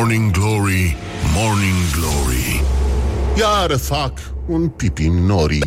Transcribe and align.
Morning 0.00 0.32
Glory, 0.32 0.96
Morning 1.34 1.76
Glory. 1.92 2.62
Iar 3.36 3.76
fac 3.78 4.22
un 4.48 4.70
pipi 4.72 5.10
nori 5.10 5.60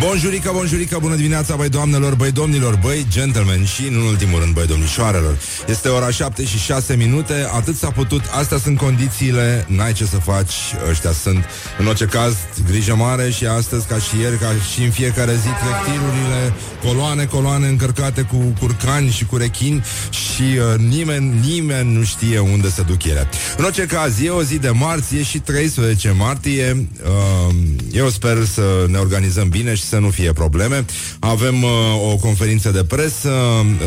Bonjurică, 0.00 0.50
bonjurică, 0.54 0.98
bună 1.00 1.14
dimineața, 1.14 1.56
băi 1.56 1.68
doamnelor, 1.68 2.14
băi 2.14 2.32
domnilor, 2.32 2.78
băi 2.82 3.06
gentlemen 3.10 3.64
și, 3.64 3.86
în 3.86 3.94
ultimul 3.94 4.40
rând, 4.40 4.54
băi 4.54 4.66
domnișoarelor. 4.66 5.38
Este 5.68 5.88
ora 5.88 6.10
7 6.10 6.44
și 6.44 6.58
6 6.58 6.96
minute, 6.96 7.48
atât 7.54 7.76
s-a 7.76 7.90
putut, 7.90 8.22
astea 8.30 8.58
sunt 8.58 8.78
condițiile, 8.78 9.64
n-ai 9.68 9.92
ce 9.92 10.04
să 10.04 10.16
faci, 10.16 10.52
ăștia 10.90 11.12
sunt. 11.12 11.44
În 11.78 11.86
orice 11.86 12.04
caz, 12.04 12.34
grijă 12.66 12.94
mare 12.94 13.30
și 13.30 13.46
astăzi, 13.46 13.86
ca 13.86 13.98
și 13.98 14.18
ieri, 14.20 14.38
ca 14.38 14.46
și 14.72 14.82
în 14.82 14.90
fiecare 14.90 15.32
zi, 15.32 15.48
trec 15.48 15.94
tirurile, 15.94 16.52
coloane, 16.84 17.24
coloane 17.24 17.66
încărcate 17.66 18.22
cu 18.22 18.36
curcani 18.60 19.10
și 19.10 19.24
cu 19.24 19.36
rechini 19.36 19.82
și 20.10 20.42
uh, 20.42 20.78
nimeni, 20.78 21.34
nimeni 21.46 21.96
nu 21.96 22.02
știe 22.04 22.38
unde 22.38 22.68
se 22.68 22.82
duc 22.82 23.04
ele. 23.04 23.28
În 23.56 23.64
orice 23.64 23.86
caz, 23.86 24.20
e 24.22 24.30
o 24.30 24.42
zi 24.42 24.58
de 24.58 24.70
marți, 24.70 25.16
e 25.16 25.22
și 25.22 25.38
13 25.38 26.10
martie, 26.10 26.88
uh, 27.04 27.54
eu 27.92 28.08
sper 28.08 28.44
să 28.44 28.86
ne 28.88 28.98
organizăm 28.98 29.48
bine 29.48 29.74
și 29.74 29.82
să 29.90 29.98
nu 29.98 30.10
fie 30.10 30.32
probleme. 30.32 30.84
Avem 31.18 31.62
uh, 31.62 31.70
o 32.12 32.16
conferință 32.16 32.70
de 32.70 32.84
presă, 32.84 33.30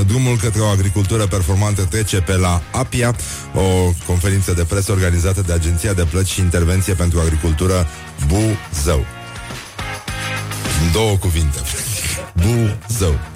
drumul 0.08 0.38
către 0.38 0.62
o 0.62 0.66
agricultură 0.66 1.28
performantă 1.28 1.82
trece 1.90 2.18
pe 2.18 2.36
la 2.36 2.62
APIA, 2.72 3.16
o 3.56 3.94
conferință 4.06 4.54
de 4.54 4.64
presă 4.64 4.92
organizată 4.92 5.44
de 5.46 5.54
Agenția 5.54 5.94
de 5.94 6.08
Plăți 6.10 6.32
și 6.32 6.40
Intervenție 6.40 6.94
pentru 6.94 7.20
Agricultură 7.20 7.88
Buzău. 8.28 9.06
Două 10.94 11.18
cuvinte. 11.18 11.60
Buzău. 12.34 13.33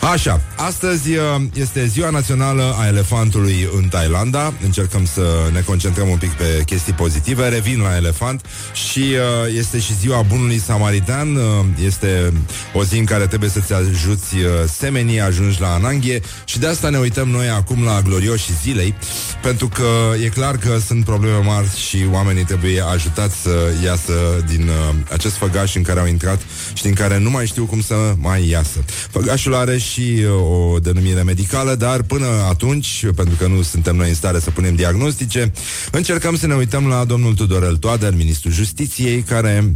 Așa, 0.00 0.40
astăzi 0.56 1.10
uh, 1.10 1.42
este 1.54 1.86
ziua 1.86 2.10
națională 2.10 2.74
a 2.78 2.86
elefantului 2.86 3.68
în 3.76 3.88
Thailanda. 3.88 4.52
Încercăm 4.64 5.04
să 5.04 5.22
ne 5.52 5.60
concentrăm 5.60 6.08
un 6.08 6.16
pic 6.16 6.30
pe 6.30 6.62
chestii 6.66 6.92
pozitive. 6.92 7.48
Revin 7.48 7.80
la 7.80 7.96
elefant 7.96 8.44
și 8.72 8.98
uh, 8.98 9.54
este 9.56 9.78
și 9.78 9.96
ziua 9.96 10.22
bunului 10.22 10.58
samaritan. 10.58 11.36
Uh, 11.36 11.42
este 11.84 12.32
o 12.74 12.84
zi 12.84 12.98
în 12.98 13.04
care 13.04 13.26
trebuie 13.26 13.50
să-ți 13.50 13.72
ajuți 13.72 14.34
semenii, 14.78 15.20
ajungi 15.20 15.60
la 15.60 15.72
ananghie 15.72 16.20
și 16.44 16.58
de 16.58 16.66
asta 16.66 16.88
ne 16.88 16.98
uităm 16.98 17.28
noi 17.28 17.48
acum 17.48 17.84
la 17.84 18.00
glorioși 18.00 18.52
zilei, 18.62 18.94
pentru 19.42 19.68
că 19.68 20.14
e 20.24 20.28
clar 20.28 20.56
că 20.56 20.78
sunt 20.86 21.04
probleme 21.04 21.38
mari 21.44 21.76
și 21.88 22.06
oamenii 22.10 22.44
trebuie 22.44 22.80
ajutați 22.80 23.36
să 23.42 23.72
iasă 23.84 24.12
din 24.46 24.70
acest 25.12 25.34
făgaș 25.34 25.74
în 25.74 25.82
care 25.82 26.00
au 26.00 26.06
intrat 26.06 26.40
și 26.72 26.82
din 26.82 26.94
care 26.94 27.18
nu 27.18 27.30
mai 27.30 27.46
știu 27.46 27.64
cum 27.64 27.80
să 27.80 28.14
mai 28.16 28.48
iasă. 28.48 28.78
Făgașul 29.10 29.54
are 29.54 29.78
și 29.78 29.89
și 29.90 30.24
uh, 30.24 30.74
o 30.74 30.78
denumire 30.78 31.22
medicală, 31.22 31.74
dar 31.74 32.02
până 32.02 32.26
atunci, 32.48 33.06
pentru 33.16 33.34
că 33.38 33.46
nu 33.46 33.62
suntem 33.62 33.96
noi 33.96 34.08
în 34.08 34.14
stare 34.14 34.38
să 34.38 34.50
punem 34.50 34.74
diagnostice, 34.74 35.52
încercăm 35.90 36.36
să 36.36 36.46
ne 36.46 36.54
uităm 36.54 36.86
la 36.86 37.04
domnul 37.04 37.34
Tudorel 37.34 37.76
Toader, 37.76 38.14
ministrul 38.14 38.52
justiției, 38.52 39.22
care 39.22 39.74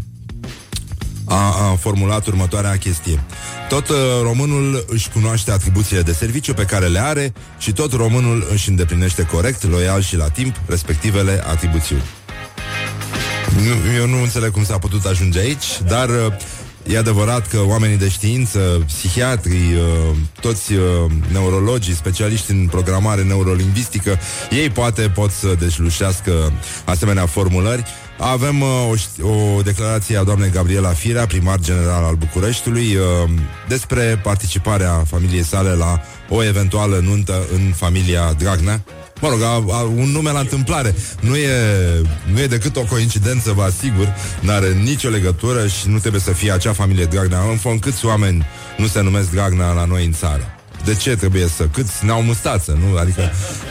a, 1.25 1.71
a 1.71 1.77
formulat 1.81 2.27
următoarea 2.27 2.77
chestie. 2.77 3.25
Tot 3.69 3.89
uh, 3.89 3.97
românul 4.23 4.85
își 4.89 5.11
cunoaște 5.11 5.51
atribuțiile 5.51 6.03
de 6.03 6.13
serviciu 6.13 6.55
pe 6.55 6.65
care 6.65 6.87
le 6.87 7.01
are 7.01 7.33
și 7.59 7.73
tot 7.73 7.93
românul 7.93 8.47
își 8.53 8.69
îndeplinește 8.69 9.23
corect, 9.23 9.65
loial 9.65 10.03
și 10.03 10.17
la 10.17 10.29
timp 10.29 10.57
respectivele 10.67 11.45
atribuțiuni. 11.47 12.03
Nu, 13.57 13.95
eu 13.97 14.07
nu 14.07 14.23
înțeleg 14.23 14.51
cum 14.51 14.65
s-a 14.65 14.79
putut 14.79 15.05
ajunge 15.05 15.39
aici, 15.39 15.81
dar 15.87 16.09
uh, 16.09 16.33
E 16.87 16.99
adevărat 16.99 17.49
că 17.49 17.59
oamenii 17.67 17.97
de 17.97 18.09
știință, 18.09 18.85
psihiatrii, 18.87 19.75
uh, 19.75 20.17
toți 20.41 20.73
uh, 20.73 20.81
neurologii, 21.33 21.95
specialiști 21.95 22.51
în 22.51 22.67
programare 22.67 23.23
neurolingvistică, 23.23 24.19
ei 24.51 24.71
poate 24.71 25.03
pot 25.03 25.31
să 25.31 25.55
deșlușească 25.59 26.53
asemenea 26.85 27.27
formulări. 27.27 27.85
Avem 28.19 28.61
uh, 28.61 28.69
o, 29.23 29.29
o 29.29 29.63
declarație 29.63 30.17
a 30.17 30.25
doamnei 30.25 30.51
Gabriela 30.51 30.89
Firea, 30.89 31.27
primar 31.27 31.59
general 31.61 32.05
al 32.05 32.15
Bucureștiului, 32.15 32.99
despre 33.69 34.21
participarea 34.23 35.05
familiei 35.07 35.45
sale 35.45 35.71
la 35.71 36.01
o 36.29 36.45
eventuală 36.45 36.99
nuntă 37.03 37.47
în 37.53 37.73
familia 37.77 38.35
Dragnea. 38.39 38.85
Mă 39.21 39.29
rog, 39.29 39.43
a, 39.43 39.65
a, 39.77 39.81
un 39.83 40.11
nume 40.11 40.31
la 40.31 40.39
întâmplare. 40.39 40.95
Nu 41.21 41.37
e, 41.37 41.51
nu 42.33 42.41
e 42.41 42.47
decât 42.47 42.77
o 42.77 42.83
coincidență, 42.83 43.53
vă 43.53 43.63
asigur. 43.63 44.15
N-are 44.41 44.73
nicio 44.73 45.09
legătură 45.09 45.67
și 45.67 45.89
nu 45.89 45.99
trebuie 45.99 46.21
să 46.21 46.31
fie 46.33 46.53
acea 46.53 46.73
familie 46.73 47.05
Dragnea. 47.05 47.41
În 47.51 47.57
fond, 47.57 47.81
câți 47.81 48.07
oameni 48.07 48.47
nu 48.77 48.87
se 48.87 49.01
numesc 49.01 49.31
Dragnea 49.31 49.73
la 49.73 49.85
noi 49.85 50.05
în 50.05 50.13
țară? 50.13 50.55
De 50.85 50.95
ce 50.95 51.17
trebuie 51.17 51.49
să... 51.49 51.69
Câți 51.73 52.05
n-au 52.05 52.23
mustață, 52.23 52.79
nu? 52.81 52.97
Adică 52.97 53.31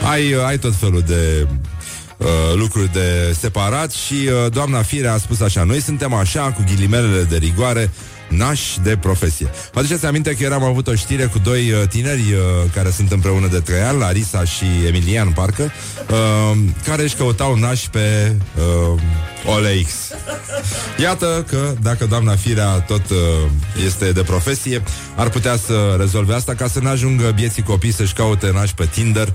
ai, 0.10 0.36
ai 0.46 0.58
tot 0.58 0.76
felul 0.76 1.04
de 1.08 1.48
uh, 2.18 2.28
lucruri 2.56 2.92
de 2.94 3.36
separat 3.40 3.92
și 3.92 4.14
uh, 4.14 4.52
doamna 4.52 4.82
Fire 4.82 5.08
a 5.08 5.18
spus 5.18 5.40
așa, 5.40 5.64
noi 5.64 5.82
suntem 5.82 6.14
așa, 6.14 6.42
cu 6.42 6.64
ghilimelele 6.68 7.24
de 7.24 7.38
rigoare, 7.38 7.92
nași 8.36 8.80
de 8.80 8.98
profesie. 8.98 9.50
Vă 9.72 9.80
aduceți 9.80 10.06
aminte 10.06 10.36
că 10.36 10.44
eram 10.44 10.64
avut 10.64 10.88
o 10.88 10.96
știre 10.96 11.26
cu 11.26 11.40
doi 11.40 11.72
uh, 11.72 11.88
tineri 11.88 12.22
uh, 12.22 12.40
care 12.74 12.90
sunt 12.90 13.12
împreună 13.12 13.48
de 13.48 13.60
trei 13.60 13.82
ani, 13.82 14.00
Larisa 14.00 14.44
și 14.44 14.66
Emilian, 14.88 15.32
parcă, 15.32 15.72
uh, 16.10 16.58
care 16.86 17.04
își 17.04 17.16
căutau 17.16 17.56
nași 17.56 17.90
pe 17.90 18.36
uh, 18.58 19.02
OLX. 19.46 19.90
Iată 21.02 21.46
că 21.48 21.74
dacă 21.82 22.06
doamna 22.06 22.36
Firea 22.36 22.80
tot 22.80 23.10
uh, 23.10 23.18
este 23.86 24.12
de 24.12 24.22
profesie, 24.22 24.84
ar 25.16 25.30
putea 25.30 25.58
să 25.58 25.96
rezolve 26.00 26.34
asta 26.34 26.54
ca 26.54 26.68
să 26.68 26.80
nu 26.80 26.90
ajungă 26.90 27.32
bieții 27.36 27.64
copii 27.64 27.92
să-și 27.92 28.14
caute 28.14 28.52
nași 28.54 28.74
pe 28.74 28.86
Tinder 28.86 29.34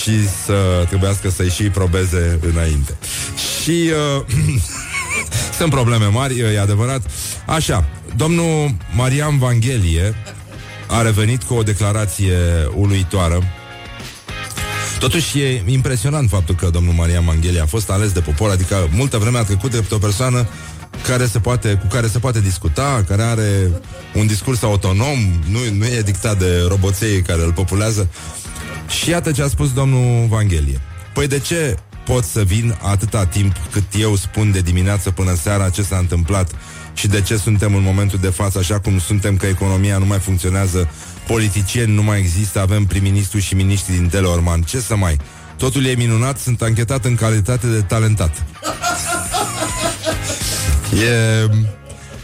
și 0.00 0.28
să 0.44 0.84
trebuiască 0.88 1.30
să-i 1.30 1.50
și 1.50 1.62
probeze 1.62 2.38
înainte. 2.52 2.98
Și 3.62 3.90
uh, 4.16 4.24
sunt 5.58 5.70
probleme 5.70 6.06
mari, 6.06 6.38
e 6.38 6.60
adevărat. 6.60 7.02
Așa, 7.46 7.84
domnul 8.16 8.74
Marian 8.94 9.38
Vanghelie 9.38 10.14
a 10.86 11.02
revenit 11.02 11.42
cu 11.42 11.54
o 11.54 11.62
declarație 11.62 12.36
uluitoară 12.74 13.42
Totuși 14.98 15.40
e 15.40 15.62
impresionant 15.66 16.28
faptul 16.28 16.54
că 16.54 16.70
domnul 16.70 16.92
Maria 16.92 17.20
Manghelia 17.20 17.62
a 17.62 17.66
fost 17.66 17.90
ales 17.90 18.12
de 18.12 18.20
popor, 18.20 18.50
adică 18.50 18.88
multă 18.92 19.18
vreme 19.18 19.38
a 19.38 19.44
trecut 19.44 19.70
de 19.70 19.84
o 19.90 19.98
persoană 19.98 20.46
care 21.06 21.26
se 21.26 21.38
poate, 21.38 21.74
cu 21.74 21.86
care 21.86 22.06
se 22.06 22.18
poate 22.18 22.40
discuta, 22.40 23.04
care 23.08 23.22
are 23.22 23.70
un 24.14 24.26
discurs 24.26 24.62
autonom, 24.62 25.18
nu, 25.50 25.58
nu 25.76 25.86
e 25.86 26.02
dictat 26.02 26.38
de 26.38 26.64
roboței 26.68 27.22
care 27.22 27.42
îl 27.42 27.52
populează. 27.52 28.08
Și 28.88 29.10
iată 29.10 29.32
ce 29.32 29.42
a 29.42 29.48
spus 29.48 29.72
domnul 29.72 30.26
Vanghelie. 30.26 30.80
Păi 31.14 31.26
de 31.26 31.38
ce 31.38 31.76
pot 32.04 32.24
să 32.24 32.42
vin 32.42 32.78
atâta 32.82 33.26
timp 33.26 33.56
cât 33.72 33.84
eu 33.98 34.16
spun 34.16 34.52
de 34.52 34.60
dimineață 34.60 35.10
până 35.10 35.34
seara 35.34 35.68
ce 35.68 35.82
s-a 35.82 35.96
întâmplat 35.96 36.50
și 36.98 37.08
de 37.08 37.20
ce 37.20 37.36
suntem 37.36 37.74
în 37.74 37.82
momentul 37.82 38.18
de 38.18 38.28
față 38.28 38.58
așa 38.58 38.80
cum 38.80 38.98
suntem, 38.98 39.36
că 39.36 39.46
economia 39.46 39.98
nu 39.98 40.06
mai 40.06 40.18
funcționează, 40.18 40.90
politicieni 41.26 41.94
nu 41.94 42.02
mai 42.02 42.18
există, 42.18 42.60
avem 42.60 42.84
prim-ministru 42.84 43.38
și 43.38 43.54
miniștri 43.54 43.92
din 43.92 44.08
Teleorman. 44.08 44.62
Ce 44.62 44.80
să 44.80 44.96
mai? 44.96 45.16
Totul 45.56 45.84
e 45.84 45.94
minunat, 45.94 46.38
sunt 46.38 46.62
anchetat 46.62 47.04
în 47.04 47.14
calitate 47.14 47.66
de 47.66 47.80
talentat. 47.80 48.34
E... 50.92 51.48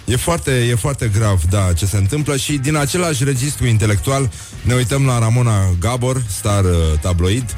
E 0.04 0.16
foarte, 0.16 0.50
e 0.50 0.74
foarte 0.74 1.08
grav, 1.08 1.42
da, 1.50 1.72
ce 1.72 1.86
se 1.86 1.96
întâmplă 1.96 2.36
și 2.36 2.52
din 2.52 2.76
același 2.76 3.24
registru 3.24 3.66
intelectual 3.66 4.30
ne 4.62 4.74
uităm 4.74 5.06
la 5.06 5.18
Ramona 5.18 5.70
Gabor, 5.80 6.22
star 6.28 6.64
uh, 6.64 6.70
tabloid, 7.00 7.56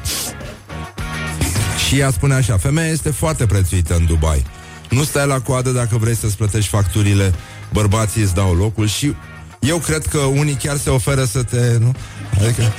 și 1.89 1.99
ea 1.99 2.11
spune 2.11 2.35
așa, 2.35 2.57
femeia 2.57 2.89
este 2.89 3.11
foarte 3.11 3.47
prețuită 3.47 3.95
în 3.95 4.07
Dubai. 4.07 4.45
Nu 4.97 5.05
stai 5.05 5.27
la 5.27 5.41
coadă 5.41 5.71
dacă 5.71 5.97
vrei 5.97 6.17
să-ți 6.17 6.37
plătești 6.37 6.71
facturile, 6.71 7.35
bărbații 7.73 8.23
îți 8.23 8.35
dau 8.35 8.55
locul 8.55 8.87
și 8.87 9.15
eu 9.61 9.79
cred 9.79 10.07
că 10.07 10.19
unii 10.19 10.55
chiar 10.55 10.77
se 10.77 10.91
oferă 10.91 11.25
să 11.25 11.43
te... 11.43 11.77
Nu? 11.79 11.95
Adică... 12.41 12.63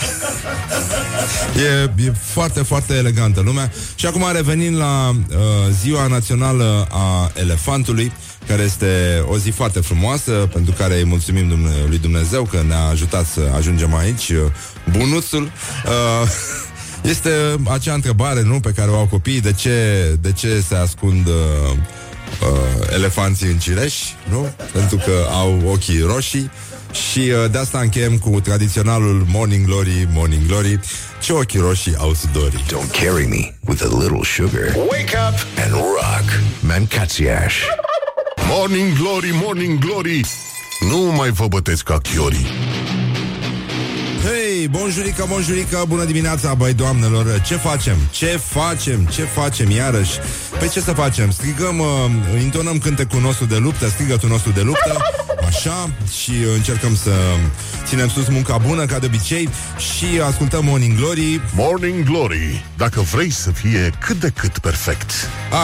E, 1.58 2.06
e 2.06 2.14
foarte, 2.20 2.62
foarte 2.62 2.94
elegantă 2.94 3.42
lumea. 3.42 3.72
Și 3.96 4.06
acum 4.06 4.26
revenim 4.34 4.76
la 4.76 5.10
uh, 5.10 5.36
Ziua 5.82 6.08
Națională 6.08 6.88
a 6.92 7.32
Elefantului, 7.34 8.12
care 8.48 8.62
este 8.62 9.24
o 9.28 9.38
zi 9.38 9.50
foarte 9.50 9.80
frumoasă, 9.80 10.32
pentru 10.32 10.74
care 10.78 10.98
îi 10.98 11.06
mulțumim 11.06 11.48
Dumne- 11.48 11.86
lui 11.88 11.98
Dumnezeu 11.98 12.44
că 12.44 12.64
ne-a 12.68 12.86
ajutat 12.86 13.26
să 13.26 13.42
ajungem 13.56 13.96
aici. 13.96 14.32
Bunuțul. 14.92 15.44
Uh, 15.44 16.30
este 17.12 17.32
acea 17.70 17.94
întrebare, 17.94 18.44
nu, 18.44 18.60
pe 18.60 18.72
care 18.76 18.90
o 18.90 18.98
au 18.98 19.08
copiii, 19.08 19.42
de 19.42 19.54
ce, 19.54 20.18
de 20.22 20.32
ce 20.32 20.64
se 20.68 20.76
ascund 20.76 21.28
uh, 21.28 21.78
uh, 22.42 22.94
elefanții 22.94 23.48
în 23.48 23.58
cireș, 23.58 23.94
nu? 24.30 24.54
Pentru 24.74 24.98
că 24.98 25.28
au 25.32 25.62
ochii 25.66 26.02
roșii 26.02 26.52
și 26.92 27.20
uh, 27.20 27.52
de 27.52 27.58
asta 27.58 27.80
încheiem 27.80 28.18
cu 28.18 28.40
tradiționalul 28.40 29.26
Morning 29.28 29.66
Glory, 29.66 30.08
Morning 30.14 30.46
Glory. 30.48 30.80
Ce 31.22 31.34
ochii 31.34 31.60
roșii 31.60 31.96
au 31.98 32.14
sudorii. 32.14 32.64
Don't 32.68 33.02
carry 33.02 33.28
me 33.28 33.54
with 33.68 33.82
a 33.84 33.98
little 34.00 34.24
sugar. 34.24 34.76
Wake 34.76 35.18
up 35.30 35.64
and 35.64 35.72
rock. 35.72 36.42
Mancațiaș. 36.60 37.56
Morning 38.50 38.98
Glory, 38.98 39.30
Morning 39.44 39.80
Glory 39.80 40.22
Nu 40.90 40.98
mai 40.98 41.30
vă 41.30 41.48
bătesc 41.48 41.84
ca 41.84 41.98
chiorii 41.98 42.46
Hey, 44.58 44.68
bonjurică, 44.68 45.26
bonjurică, 45.30 45.84
bună 45.88 46.04
dimineața, 46.04 46.54
băi 46.54 46.74
doamnelor 46.74 47.42
Ce 47.46 47.56
facem? 47.56 47.98
Ce 48.12 48.26
facem? 48.26 49.06
Ce 49.06 49.22
facem 49.22 49.70
iarăși? 49.72 50.20
Păi 50.60 50.70
ce 50.70 50.80
să 50.80 50.92
facem? 50.92 51.32
Strigăm, 51.32 51.80
uh, 51.80 52.42
intonăm 52.42 52.78
cântecul 52.78 53.22
nostru 53.22 53.46
de 53.46 53.58
luptă 53.58 53.88
Strigătul 53.88 54.30
nostru 54.30 54.52
de 54.52 54.62
luptă 54.62 54.98
Așa, 55.48 55.90
și 56.22 56.32
încercăm 56.56 56.96
să 56.96 57.12
ținem 57.86 58.10
sus 58.10 58.28
munca 58.28 58.58
bună, 58.58 58.86
ca 58.86 59.00
de 59.00 59.06
obicei 59.06 59.50
Și 59.78 60.06
ascultăm 60.22 60.66
Morning 60.66 60.98
Glory 60.98 61.42
Morning 61.56 62.04
Glory, 62.04 62.66
dacă 62.78 63.02
vrei 63.02 63.30
să 63.30 63.52
fie 63.52 63.92
cât 64.00 64.20
de 64.20 64.30
cât 64.30 64.58
perfect 64.58 65.12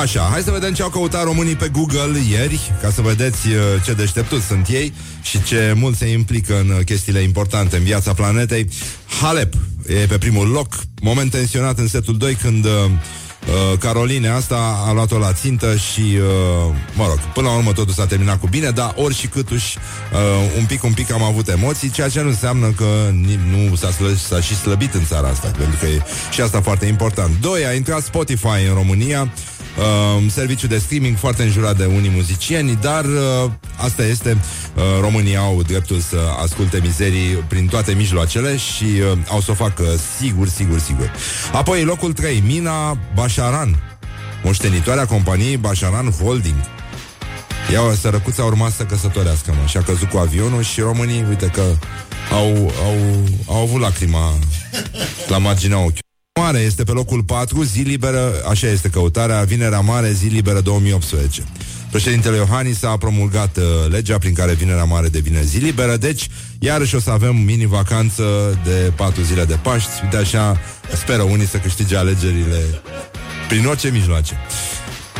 Așa, 0.02 0.28
hai 0.32 0.42
să 0.42 0.52
vedem 0.52 0.74
ce 0.74 0.82
au 0.82 0.90
căutat 0.90 1.24
românii 1.24 1.56
pe 1.56 1.70
Google 1.70 2.20
ieri 2.30 2.72
Ca 2.82 2.90
să 2.90 3.02
vedeți 3.02 3.48
uh, 3.48 3.56
ce 3.86 3.94
deșteptuți 3.94 4.46
sunt 4.46 4.68
ei 4.68 4.94
Și 5.22 5.44
ce 5.44 5.74
mult 5.76 5.98
se 5.98 6.12
implică 6.12 6.60
în 6.60 6.70
uh, 6.70 6.86
chestiile 6.86 7.20
importante 7.20 7.78
în 7.78 7.84
viața 7.84 8.14
planetei 8.14 8.70
Halep 9.22 9.54
e 9.88 9.94
pe 9.94 10.18
primul 10.18 10.48
loc 10.48 10.76
Moment 11.02 11.32
tensionat 11.32 11.78
în 11.78 11.88
setul 11.88 12.18
2 12.18 12.34
când... 12.34 12.66
Uh, 12.66 12.72
Uh, 13.48 13.78
Caroline 13.80 14.28
asta 14.28 14.84
a 14.88 14.92
luat-o 14.92 15.18
la 15.18 15.34
țintă 15.34 15.76
și, 15.76 16.00
uh, 16.00 16.76
mă 16.94 17.06
rog, 17.08 17.20
până 17.34 17.48
la 17.48 17.56
urmă 17.56 17.72
totul 17.72 17.94
s-a 17.94 18.06
terminat 18.06 18.40
cu 18.40 18.48
bine, 18.48 18.70
dar 18.70 18.94
ori 18.96 19.16
și 19.16 19.28
câtuși 19.28 19.78
uh, 20.14 20.20
un 20.58 20.66
pic, 20.66 20.84
un 20.84 20.94
pic 20.94 21.12
am 21.12 21.24
avut 21.24 21.48
emoții, 21.48 21.90
ceea 21.90 22.10
ce 22.10 22.22
nu 22.22 22.28
înseamnă 22.28 22.68
că 22.68 22.86
nu 23.52 23.76
s-a, 23.76 23.90
slă- 23.90 24.28
s-a 24.28 24.42
și 24.42 24.56
slăbit 24.56 24.94
în 24.94 25.06
țara 25.06 25.28
asta, 25.28 25.48
pentru 25.58 25.78
că 25.80 25.86
e 25.86 26.02
și 26.32 26.42
asta 26.42 26.62
foarte 26.62 26.86
important. 26.86 27.40
Doi, 27.42 27.66
a 27.66 27.74
intrat 27.74 28.04
Spotify 28.04 28.68
în 28.68 28.74
România, 28.74 29.32
uh, 29.78 30.32
serviciu 30.32 30.68
de 30.68 30.78
streaming 30.78 31.18
foarte 31.18 31.44
înjurat 31.44 31.78
de 31.78 31.86
unii 31.86 32.10
muzicieni, 32.10 32.78
dar 32.82 33.06
uh, 33.06 33.52
asta 33.78 34.06
este, 34.06 34.38
uh, 34.76 34.84
românii 35.02 35.36
au 35.36 35.62
dreptul 35.62 36.00
să 36.00 36.18
asculte 36.42 36.80
mizerii 36.82 37.44
prin 37.48 37.68
toate 37.68 37.94
mijloacele 37.94 38.58
și 38.58 38.84
uh, 38.84 39.18
au 39.30 39.42
să 39.42 39.52
o 39.52 39.54
facă 39.54 39.84
sigur, 40.20 40.48
sigur, 40.48 40.80
sigur. 40.80 41.12
Apoi, 41.54 41.84
locul 41.84 42.14
3, 42.14 42.44
Mina 42.46 42.98
Bașaran, 43.16 43.98
moștenitoarea 44.44 45.06
companiei 45.06 45.58
Bașaran 45.58 46.12
Holding. 46.12 46.56
Ea, 47.72 47.82
sărăcuța, 48.02 48.44
a 48.44 48.46
urmat 48.46 48.72
să 48.72 48.84
căsătorească, 48.84 49.52
mă, 49.62 49.68
și 49.68 49.78
a 49.78 49.82
căzut 49.82 50.10
cu 50.10 50.18
avionul 50.18 50.64
și 50.64 50.80
românii, 50.80 51.26
uite 51.30 51.46
că 51.46 51.64
au, 52.32 52.74
au, 52.86 53.24
au 53.48 53.62
avut 53.62 53.82
lacrima 53.82 54.34
la 55.28 55.38
marginea 55.38 55.78
ochiului. 55.78 56.13
Mare 56.40 56.60
este 56.60 56.84
pe 56.84 56.92
locul 56.92 57.24
4, 57.24 57.64
zi 57.64 57.80
liberă, 57.80 58.32
așa 58.50 58.68
este 58.68 58.90
căutarea, 58.90 59.44
Vinerea 59.44 59.80
Mare, 59.80 60.12
zi 60.12 60.26
liberă 60.26 60.62
2018. 60.62 61.44
Președintele 61.92 62.36
Iohannis 62.36 62.84
a 62.84 62.98
promulgat 62.98 63.58
uh, 63.58 63.64
legea 63.90 64.18
prin 64.18 64.34
care 64.34 64.54
Vinerea 64.54 64.84
Mare 64.84 65.08
devine 65.08 65.42
zi 65.42 65.58
liberă, 65.58 65.98
deci 65.98 66.30
iarăși 66.60 66.96
o 66.96 67.00
să 67.00 67.10
avem 67.10 67.36
mini-vacanță 67.36 68.24
de 68.64 68.92
4 68.96 69.22
zile 69.22 69.46
de 69.46 69.60
Paști. 69.62 69.90
Uite 70.04 70.18
așa, 70.18 70.60
speră 70.94 71.22
unii 71.22 71.48
să 71.48 71.58
câștige 71.58 71.98
alegerile 71.98 72.60
prin 73.48 73.66
orice 73.66 73.90
mijloace. 73.90 74.38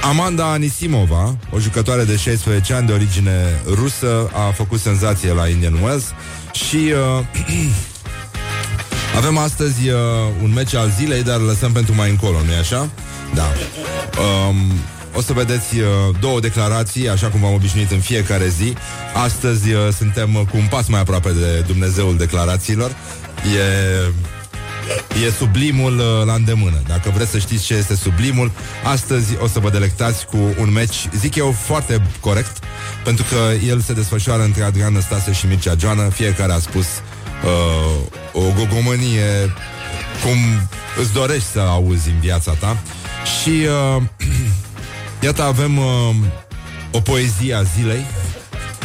Amanda 0.02 0.52
Anisimova, 0.52 1.38
o 1.52 1.60
jucătoare 1.60 2.04
de 2.04 2.16
16 2.16 2.74
ani 2.74 2.88
de 2.88 2.94
origine 2.94 3.62
rusă, 3.66 4.30
a 4.34 4.52
făcut 4.52 4.80
senzație 4.80 5.34
la 5.34 5.48
Indian 5.48 5.74
Wells 5.74 6.06
și 6.52 6.76
uh, 6.76 7.26
avem 9.16 9.38
astăzi 9.38 9.90
uh, 9.90 9.98
un 10.44 10.54
meci 10.54 10.74
al 10.74 10.94
zilei, 10.98 11.24
dar 11.24 11.40
îl 11.40 11.46
lăsăm 11.46 11.72
pentru 11.72 11.96
mai 11.96 12.10
încolo, 12.10 12.42
nu-i 12.46 12.56
așa? 12.56 12.90
Da. 13.34 13.52
Um, 14.22 14.56
o 15.16 15.22
să 15.22 15.34
vedeți 15.34 15.80
uh, 15.80 15.86
două 16.20 16.40
declarații, 16.40 17.10
așa 17.10 17.28
cum 17.28 17.46
am 17.46 17.54
obișnuit 17.54 17.92
în 17.92 18.00
fiecare 18.00 18.48
zi. 18.48 18.74
Astăzi 19.14 19.72
uh, 19.72 19.88
suntem 19.98 20.48
cu 20.52 20.58
un 20.58 20.68
pas 20.70 20.88
mai 20.88 21.00
aproape 21.00 21.30
de 21.30 21.64
Dumnezeul 21.68 22.18
declarațiilor. 22.18 22.92
E 23.58 24.12
E 25.26 25.32
sublimul 25.38 25.98
uh, 25.98 26.26
la 26.26 26.34
îndemână. 26.34 26.82
Dacă 26.88 27.12
vreți 27.16 27.32
să 27.32 27.38
știți 27.38 27.64
ce 27.64 27.74
este 27.74 27.96
sublimul, 27.96 28.52
astăzi 28.84 29.38
o 29.42 29.48
să 29.48 29.60
vă 29.60 29.70
delectați 29.70 30.26
cu 30.26 30.38
un 30.60 30.72
meci, 30.72 31.10
zic 31.18 31.36
eu, 31.36 31.52
foarte 31.52 32.02
corect, 32.20 32.58
pentru 33.04 33.26
că 33.30 33.66
el 33.68 33.82
se 33.82 33.94
desfășoară 33.94 34.44
între 34.44 34.64
Adrian 34.64 34.94
Năstase 34.94 35.34
și 35.34 35.46
Mircea 35.46 35.76
Joană. 35.80 36.10
Fiecare 36.10 36.52
a 36.52 36.60
spus 36.60 36.86
uh, 36.86 37.13
o 38.34 38.42
gogomănie 38.58 39.54
cum 40.24 40.38
îți 41.00 41.14
dorești 41.14 41.48
să 41.48 41.60
auzi 41.60 42.10
în 42.10 42.20
viața 42.20 42.52
ta. 42.52 42.78
Și 43.42 43.50
uh, 43.50 44.02
iată 45.26 45.44
avem 45.44 45.78
uh, 45.78 46.16
o 46.92 47.00
poezie 47.00 47.54
a 47.54 47.64
zilei. 47.64 48.06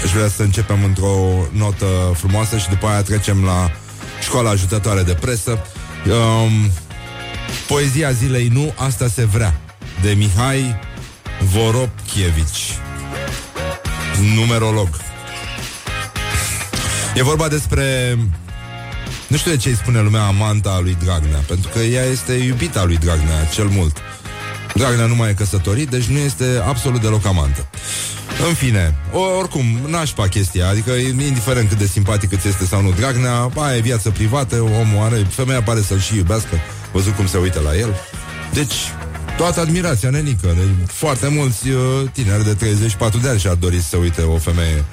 Aș 0.04 0.10
vrea 0.12 0.28
să 0.28 0.42
începem 0.42 0.84
într-o 0.84 1.16
notă 1.52 1.86
frumoasă 2.14 2.58
și 2.58 2.68
după 2.68 2.86
aia 2.86 3.02
trecem 3.02 3.44
la 3.44 3.70
școala 4.22 4.50
ajutătoare 4.50 5.02
de 5.02 5.14
presă. 5.14 5.58
Um, 6.06 6.70
poezia 7.66 8.10
zilei 8.10 8.48
nu, 8.48 8.72
asta 8.76 9.08
se 9.08 9.24
vrea, 9.24 9.60
de 10.02 10.10
Mihai 10.10 10.78
Voropchievici, 11.40 12.78
numerolog. 14.34 14.88
E 17.14 17.22
vorba 17.22 17.48
despre 17.48 18.18
nu 19.28 19.36
știu 19.36 19.50
de 19.50 19.56
ce 19.56 19.68
îi 19.68 19.74
spune 19.74 20.00
lumea 20.00 20.22
amanta 20.22 20.78
lui 20.82 20.96
Dragnea, 21.04 21.38
pentru 21.46 21.70
că 21.70 21.78
ea 21.78 22.04
este 22.04 22.32
iubita 22.32 22.84
lui 22.84 22.96
Dragnea 22.96 23.44
cel 23.44 23.66
mult. 23.66 23.96
Dragnea 24.74 25.06
nu 25.06 25.14
mai 25.14 25.30
e 25.30 25.32
căsătorit, 25.32 25.88
deci 25.88 26.04
nu 26.04 26.18
este 26.18 26.44
absolut 26.66 27.00
deloc 27.00 27.26
amantă. 27.26 27.68
În 28.48 28.54
fine, 28.54 28.94
o, 29.12 29.20
oricum, 29.20 29.64
nașpa 29.86 30.28
chestia, 30.28 30.68
adică 30.68 30.92
indiferent 30.92 31.68
cât 31.68 31.78
de 31.78 31.86
simpatic 31.86 32.32
îți 32.32 32.48
este 32.48 32.64
sau 32.64 32.82
nu 32.82 32.92
Dragnea, 32.92 33.50
aia 33.56 33.76
e 33.76 33.80
viață 33.80 34.10
privată, 34.10 34.60
omul 34.60 35.04
are, 35.04 35.26
femeia 35.28 35.62
pare 35.62 35.80
să-l 35.80 36.00
și 36.00 36.16
iubească, 36.16 36.54
văzut 36.92 37.14
cum 37.14 37.26
se 37.26 37.38
uită 37.38 37.60
la 37.60 37.76
el. 37.76 37.94
Deci, 38.52 38.74
toată 39.36 39.60
admirația, 39.60 40.10
nenică, 40.10 40.46
de 40.46 40.86
foarte 40.86 41.28
mulți 41.28 41.68
uh, 41.68 41.80
tineri 42.12 42.44
de 42.44 42.54
34 42.54 43.18
de 43.18 43.28
ani 43.28 43.38
și-ar 43.38 43.54
dori 43.54 43.80
să 43.80 43.88
se 43.88 43.96
uite 43.96 44.22
o 44.22 44.38
femeie 44.38 44.84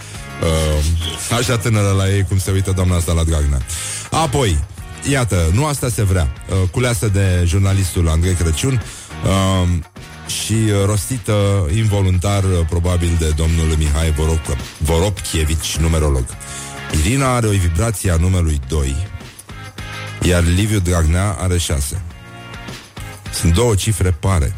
uh, 0.41 1.37
așa 1.37 1.57
tânără 1.57 1.91
la 1.97 2.09
ei 2.09 2.23
cum 2.23 2.39
se 2.39 2.51
uită 2.51 2.71
doamna 2.71 2.95
asta 2.95 3.13
la 3.13 3.23
Dragnea. 3.23 3.61
Apoi, 4.11 4.63
iată, 5.09 5.49
nu 5.53 5.65
asta 5.65 5.89
se 5.89 6.03
vrea, 6.03 6.33
uh, 6.49 6.69
culeasă 6.69 7.07
de 7.07 7.43
jurnalistul 7.45 8.09
Andrei 8.09 8.33
Crăciun, 8.33 8.81
uh, 9.23 9.69
și 10.27 10.53
uh, 10.53 10.85
rostită 10.85 11.67
involuntar 11.75 12.43
uh, 12.43 12.49
probabil 12.69 13.15
de 13.19 13.29
domnul 13.29 13.75
Mihai 13.77 14.11
Vorop, 14.11 14.57
Voropchievici, 14.77 15.77
numerolog. 15.77 16.25
Irina 16.91 17.35
are 17.35 17.47
o 17.47 17.49
vibrație 17.49 18.11
a 18.11 18.15
numelui 18.15 18.59
2, 18.67 18.95
iar 20.21 20.43
Liviu 20.43 20.79
Dragnea 20.79 21.35
are 21.39 21.57
6. 21.57 22.01
Sunt 23.33 23.53
două 23.53 23.75
cifre 23.75 24.11
pare. 24.11 24.55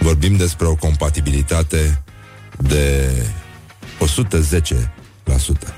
Vorbim 0.00 0.36
despre 0.36 0.66
o 0.66 0.74
compatibilitate 0.74 2.02
de 2.56 3.10
110%. 4.06 5.74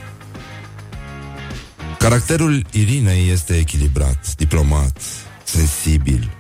Caracterul 1.99 2.65
Irinei 2.71 3.31
este 3.31 3.57
echilibrat, 3.57 4.35
diplomat, 4.37 5.01
sensibil, 5.45 6.31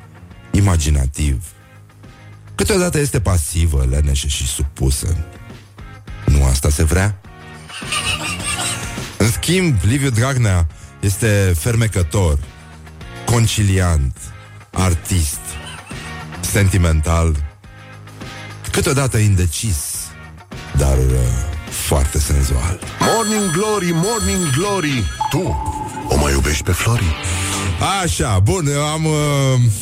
imaginativ, 0.50 1.45
Câteodată 2.59 2.99
este 2.99 3.21
pasivă, 3.21 3.87
leneșă 3.90 4.26
și 4.26 4.47
supusă. 4.47 5.16
Nu 6.26 6.45
asta 6.45 6.71
se 6.71 6.85
vrea? 6.85 7.21
În 9.18 9.30
schimb, 9.30 9.75
Liviu 9.83 10.11
Dragnea 10.11 10.66
este 11.00 11.54
fermecător, 11.59 12.38
conciliant, 13.25 14.16
artist, 14.73 15.40
sentimental, 16.40 17.37
câteodată 18.71 19.18
indecis, 19.18 19.76
dar 20.76 20.97
uh, 20.97 21.58
foarte 21.88 22.18
senzual. 22.18 22.78
Morning 23.00 23.50
Glory, 23.50 23.90
Morning 23.92 24.50
Glory 24.57 25.04
Tu 25.30 25.76
o 26.09 26.16
mai 26.16 26.33
iubești 26.33 26.62
pe 26.62 26.73
Flori? 26.73 27.16
Așa, 28.02 28.38
bun, 28.38 28.66
eu 28.66 28.83
am 28.83 29.04
uh, 29.04 29.12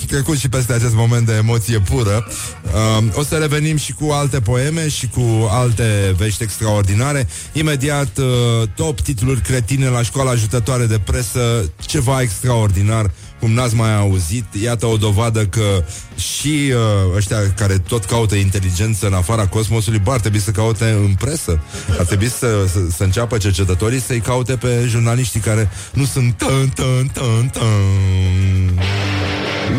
trecut 0.06 0.38
și 0.38 0.48
peste 0.48 0.72
acest 0.72 0.94
moment 0.94 1.26
de 1.26 1.32
emoție 1.32 1.78
pură. 1.78 2.26
Uh, 2.64 3.04
o 3.14 3.22
să 3.22 3.34
revenim 3.34 3.76
și 3.76 3.92
cu 3.92 4.10
alte 4.10 4.40
poeme 4.40 4.88
și 4.88 5.08
cu 5.08 5.48
alte 5.50 6.14
vești 6.16 6.42
extraordinare. 6.42 7.28
Imediat, 7.52 8.18
uh, 8.18 8.68
top 8.74 9.00
titluri 9.00 9.40
cretine 9.40 9.88
la 9.88 10.02
școala 10.02 10.30
ajutătoare 10.30 10.86
de 10.86 10.98
presă, 10.98 11.70
ceva 11.80 12.20
extraordinar 12.20 13.10
cum 13.40 13.52
n-ați 13.52 13.74
mai 13.74 13.96
auzit, 13.96 14.44
iată 14.62 14.86
o 14.86 14.96
dovadă 14.96 15.46
că 15.46 15.84
și 16.16 16.72
uh, 16.72 17.16
ăștia 17.16 17.52
care 17.56 17.78
tot 17.78 18.04
caută 18.04 18.34
inteligență 18.34 19.06
în 19.06 19.12
afara 19.12 19.46
cosmosului, 19.46 19.98
bă, 19.98 20.12
ar 20.12 20.20
trebui 20.20 20.40
să 20.40 20.50
caute 20.50 20.84
în 20.84 21.14
presă. 21.18 21.60
Ar 21.98 22.04
trebui 22.04 22.28
să, 22.28 22.66
să, 22.72 22.78
să 22.96 23.02
înceapă 23.02 23.36
cercetătorii 23.38 24.00
să-i 24.00 24.20
caute 24.20 24.56
pe 24.56 24.84
jurnaliștii 24.86 25.40
care 25.40 25.70
nu 25.92 26.04
sunt 26.04 26.36
tân, 26.36 26.68
tân, 26.74 27.10
tân, 27.12 27.48
tân. 27.52 27.64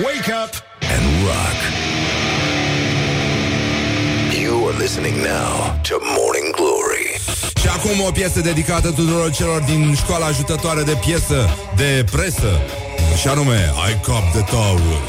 Wake 0.03 0.33
up 0.43 0.53
and 0.95 1.05
rock. 1.25 1.59
You 4.43 4.67
are 4.67 4.77
listening 4.77 5.15
now 5.15 5.79
to 5.87 5.95
Morning 6.17 6.55
Glory. 6.55 7.21
Și 7.61 7.67
acum 7.67 8.05
o 8.07 8.11
piesă 8.11 8.39
dedicată 8.39 8.91
tuturor 8.91 9.31
celor 9.31 9.61
din 9.61 9.95
școala 9.95 10.25
ajutătoare 10.25 10.83
de 10.83 10.97
piesă, 11.05 11.49
de 11.75 12.05
presă, 12.11 12.61
și 13.21 13.27
anume 13.27 13.73
I 13.89 14.05
Cop 14.05 14.31
the 14.31 14.41
Tower. 14.41 15.01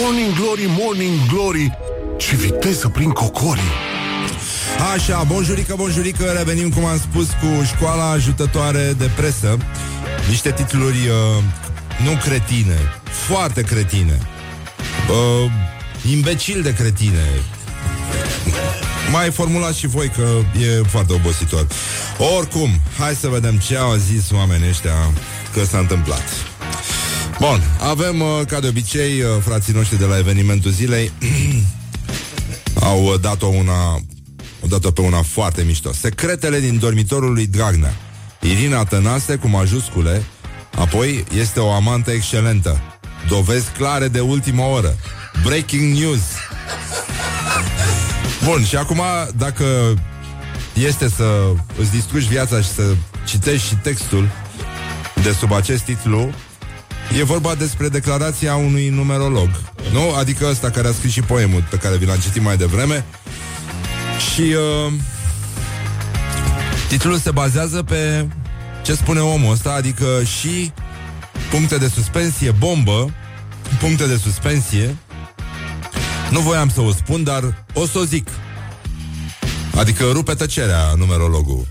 Morning 0.00 0.34
Glory, 0.34 0.64
Morning 0.66 1.26
Glory, 1.28 1.78
ce 2.16 2.36
viteză 2.36 2.88
prin 2.88 3.10
cocorii. 3.10 3.72
Așa, 4.94 5.22
bonjurică, 5.22 5.74
bonjurică, 5.76 6.24
revenim, 6.24 6.70
cum 6.70 6.84
am 6.84 6.98
spus, 6.98 7.26
cu 7.26 7.64
școala 7.74 8.10
ajutătoare 8.10 8.94
de 8.98 9.10
presă. 9.16 9.56
Niște 10.28 10.52
titluri 10.52 10.96
uh, 10.96 11.42
nu 12.04 12.10
cretine, 12.22 12.78
foarte 13.26 13.62
cretine. 13.62 14.18
Uh, 15.08 15.50
imbecil 16.10 16.62
de 16.62 16.74
cretine. 16.74 17.24
Mai 19.12 19.30
formulați 19.30 19.78
și 19.78 19.86
voi 19.86 20.08
că 20.08 20.28
e 20.60 20.82
foarte 20.88 21.12
obositor. 21.12 21.66
Oricum, 22.36 22.68
hai 22.98 23.14
să 23.14 23.28
vedem 23.28 23.56
ce 23.56 23.76
au 23.76 23.94
zis 23.94 24.30
oamenii 24.30 24.68
ăștia 24.68 25.10
că 25.52 25.64
s-a 25.64 25.78
întâmplat. 25.78 26.22
Bun, 27.38 27.62
avem, 27.80 28.20
uh, 28.20 28.40
ca 28.46 28.60
de 28.60 28.66
obicei, 28.66 29.20
uh, 29.20 29.28
frații 29.40 29.72
noștri 29.72 29.98
de 29.98 30.04
la 30.04 30.18
evenimentul 30.18 30.70
zilei 30.70 31.12
au 32.80 33.04
uh, 33.04 33.20
dat-o 33.20 33.46
una 33.46 33.82
au 34.62 34.68
dat-o 34.68 34.90
pe 34.90 35.00
una 35.00 35.22
foarte 35.22 35.62
mișto. 35.62 35.92
Secretele 35.92 36.60
din 36.60 36.78
dormitorul 36.78 37.32
lui 37.32 37.46
Dragnea. 37.46 37.94
Irina 38.40 38.84
Tănase 38.84 39.36
cu 39.36 39.48
majuscule, 39.48 40.24
apoi 40.74 41.24
este 41.36 41.60
o 41.60 41.72
amantă 41.72 42.10
excelentă. 42.10 42.80
Dovezi 43.28 43.66
clare 43.70 44.08
de 44.08 44.20
ultima 44.20 44.66
oră. 44.66 44.96
Breaking 45.42 45.98
news. 45.98 46.20
Bun, 48.44 48.64
și 48.64 48.76
acum, 48.76 49.00
dacă 49.36 49.94
este 50.72 51.08
să 51.08 51.52
îți 51.78 51.90
distrugi 51.90 52.26
viața 52.26 52.60
și 52.60 52.68
să 52.68 52.82
citești 53.26 53.66
și 53.66 53.74
textul 53.74 54.28
de 55.22 55.32
sub 55.32 55.52
acest 55.52 55.82
titlu, 55.82 56.30
e 57.18 57.22
vorba 57.22 57.54
despre 57.54 57.88
declarația 57.88 58.54
unui 58.54 58.88
numerolog. 58.88 59.48
Nu? 59.92 60.14
Adică 60.18 60.46
ăsta 60.50 60.70
care 60.70 60.88
a 60.88 60.92
scris 60.92 61.12
și 61.12 61.20
poemul 61.20 61.64
pe 61.70 61.76
care 61.76 61.96
vi 61.96 62.06
l-am 62.06 62.18
citit 62.18 62.42
mai 62.42 62.56
devreme. 62.56 63.04
Și 64.32 64.40
uh, 64.40 64.92
titlul 66.88 67.18
se 67.18 67.30
bazează 67.30 67.82
pe 67.82 68.28
ce 68.82 68.94
spune 68.94 69.20
omul 69.20 69.52
ăsta, 69.52 69.72
adică 69.72 70.22
și 70.40 70.72
puncte 71.50 71.76
de 71.76 71.88
suspensie, 71.88 72.50
bombă, 72.50 73.14
puncte 73.78 74.06
de 74.06 74.16
suspensie. 74.16 74.96
Nu 76.30 76.40
voiam 76.40 76.68
să 76.68 76.80
o 76.80 76.92
spun, 76.92 77.24
dar 77.24 77.64
o 77.72 77.86
să 77.86 77.98
o 77.98 78.04
zic. 78.04 78.28
Adică 79.76 80.04
rupe 80.12 80.34
tăcerea 80.34 80.94
numerologul. 80.96 81.66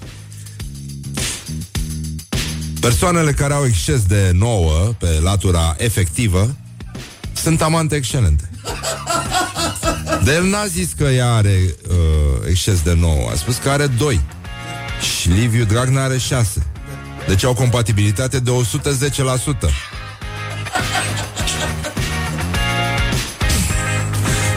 Persoanele 2.84 3.32
care 3.32 3.54
au 3.54 3.66
exces 3.66 4.02
de 4.02 4.32
nouă 4.34 4.94
pe 4.98 5.20
latura 5.22 5.76
efectivă 5.78 6.56
sunt 7.34 7.62
amante 7.62 7.96
excelente. 7.96 8.50
De 10.24 10.34
el 10.34 10.44
n-a 10.44 10.66
zis 10.66 10.92
că 10.98 11.04
ea 11.04 11.34
are 11.34 11.76
uh, 11.90 11.96
exces 12.50 12.82
de 12.82 12.94
nouă, 12.94 13.30
a 13.32 13.36
spus 13.36 13.58
că 13.58 13.70
are 13.70 13.88
doi. 13.88 14.22
Și 15.20 15.30
Liviu 15.30 15.64
Dragnea 15.64 16.04
are 16.04 16.18
șase. 16.18 16.66
Deci 17.28 17.44
au 17.44 17.54
compatibilitate 17.54 18.40
de 18.40 18.52
110%. 18.52 19.70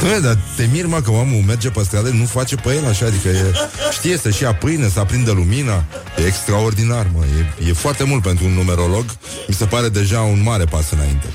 Doamne, 0.06 0.26
dar 0.26 0.38
te 0.56 0.68
mir, 0.72 0.86
mă, 0.86 1.00
că 1.00 1.10
omul 1.10 1.42
merge 1.46 1.70
pe 1.70 1.82
stradă, 1.82 2.08
nu 2.08 2.25
face 2.25 2.56
pe 2.56 2.75
el 2.75 2.86
așa, 2.86 3.06
adică 3.06 3.28
e, 3.28 3.52
știe 3.90 4.16
să-și 4.16 4.42
ia 4.42 4.54
pâine, 4.54 4.88
să 4.88 5.00
aprindă 5.00 5.32
lumina. 5.32 5.84
E 6.18 6.26
extraordinar, 6.26 7.06
mă, 7.14 7.25
e, 7.60 7.68
e 7.68 7.72
foarte 7.72 8.04
mult 8.04 8.22
pentru 8.22 8.44
un 8.44 8.52
numerolog. 8.52 9.04
Mi 9.48 9.54
se 9.54 9.64
pare 9.64 9.88
deja 9.88 10.20
un 10.20 10.42
mare 10.42 10.64
pas 10.64 10.90
înainte. 10.90 11.26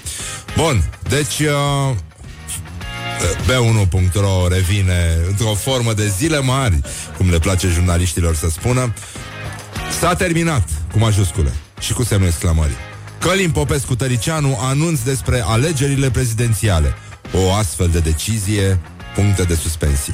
Bun, 0.55 0.83
deci... 1.09 1.39
Uh, 1.39 1.95
B1.ro 3.47 4.47
revine 4.47 5.17
într-o 5.27 5.53
formă 5.53 5.93
de 5.93 6.07
zile 6.07 6.39
mari, 6.39 6.79
cum 7.17 7.29
le 7.29 7.39
place 7.39 7.67
jurnaliștilor 7.67 8.35
să 8.35 8.49
spună. 8.49 8.93
S-a 9.99 10.15
terminat, 10.15 10.69
cu 10.91 10.97
majuscule 10.97 11.53
și 11.79 11.93
cu 11.93 12.03
semnul 12.03 12.27
exclamării. 12.27 12.75
Călim 13.19 13.51
Popescu 13.51 13.95
Tăricianu 13.95 14.57
anunț 14.61 14.99
despre 14.99 15.43
alegerile 15.45 16.11
prezidențiale. 16.11 16.95
O 17.33 17.53
astfel 17.53 17.87
de 17.87 17.99
decizie, 17.99 18.79
puncte 19.15 19.43
de 19.43 19.55
suspensie. 19.55 20.13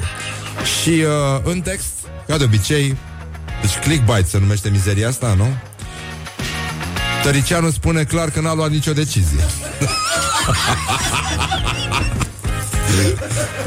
Și 0.80 0.88
uh, 0.90 1.40
în 1.42 1.60
text, 1.60 1.92
ca 2.26 2.38
de 2.38 2.44
obicei, 2.44 2.96
deci 3.60 3.76
clickbait 3.76 4.26
se 4.26 4.38
numește 4.38 4.68
mizeria 4.68 5.08
asta, 5.08 5.34
nu? 5.36 5.48
Tăricianu 7.22 7.70
spune 7.70 8.04
clar 8.04 8.30
că 8.30 8.40
n-a 8.40 8.54
luat 8.54 8.70
nicio 8.70 8.92
decizie. 8.92 9.44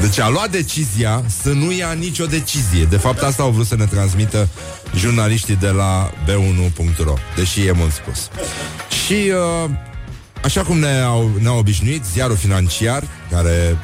Deci 0.00 0.18
a 0.18 0.28
luat 0.28 0.50
decizia 0.50 1.24
să 1.42 1.48
nu 1.48 1.72
ia 1.72 1.92
nicio 1.92 2.26
decizie. 2.26 2.84
De 2.84 2.96
fapt, 2.96 3.22
asta 3.22 3.42
au 3.42 3.50
vrut 3.50 3.66
să 3.66 3.76
ne 3.76 3.86
transmită 3.86 4.48
jurnaliștii 4.96 5.56
de 5.56 5.68
la 5.68 6.10
b1.ro, 6.24 7.14
deși 7.36 7.66
e 7.66 7.72
mult 7.72 7.92
spus. 7.92 8.28
Și 9.04 9.32
uh, 9.64 9.70
așa 10.44 10.62
cum 10.62 10.78
ne-au, 10.78 11.30
ne-au 11.40 11.58
obișnuit, 11.58 12.04
ziarul 12.12 12.36
financiar, 12.36 13.02
care 13.30 13.78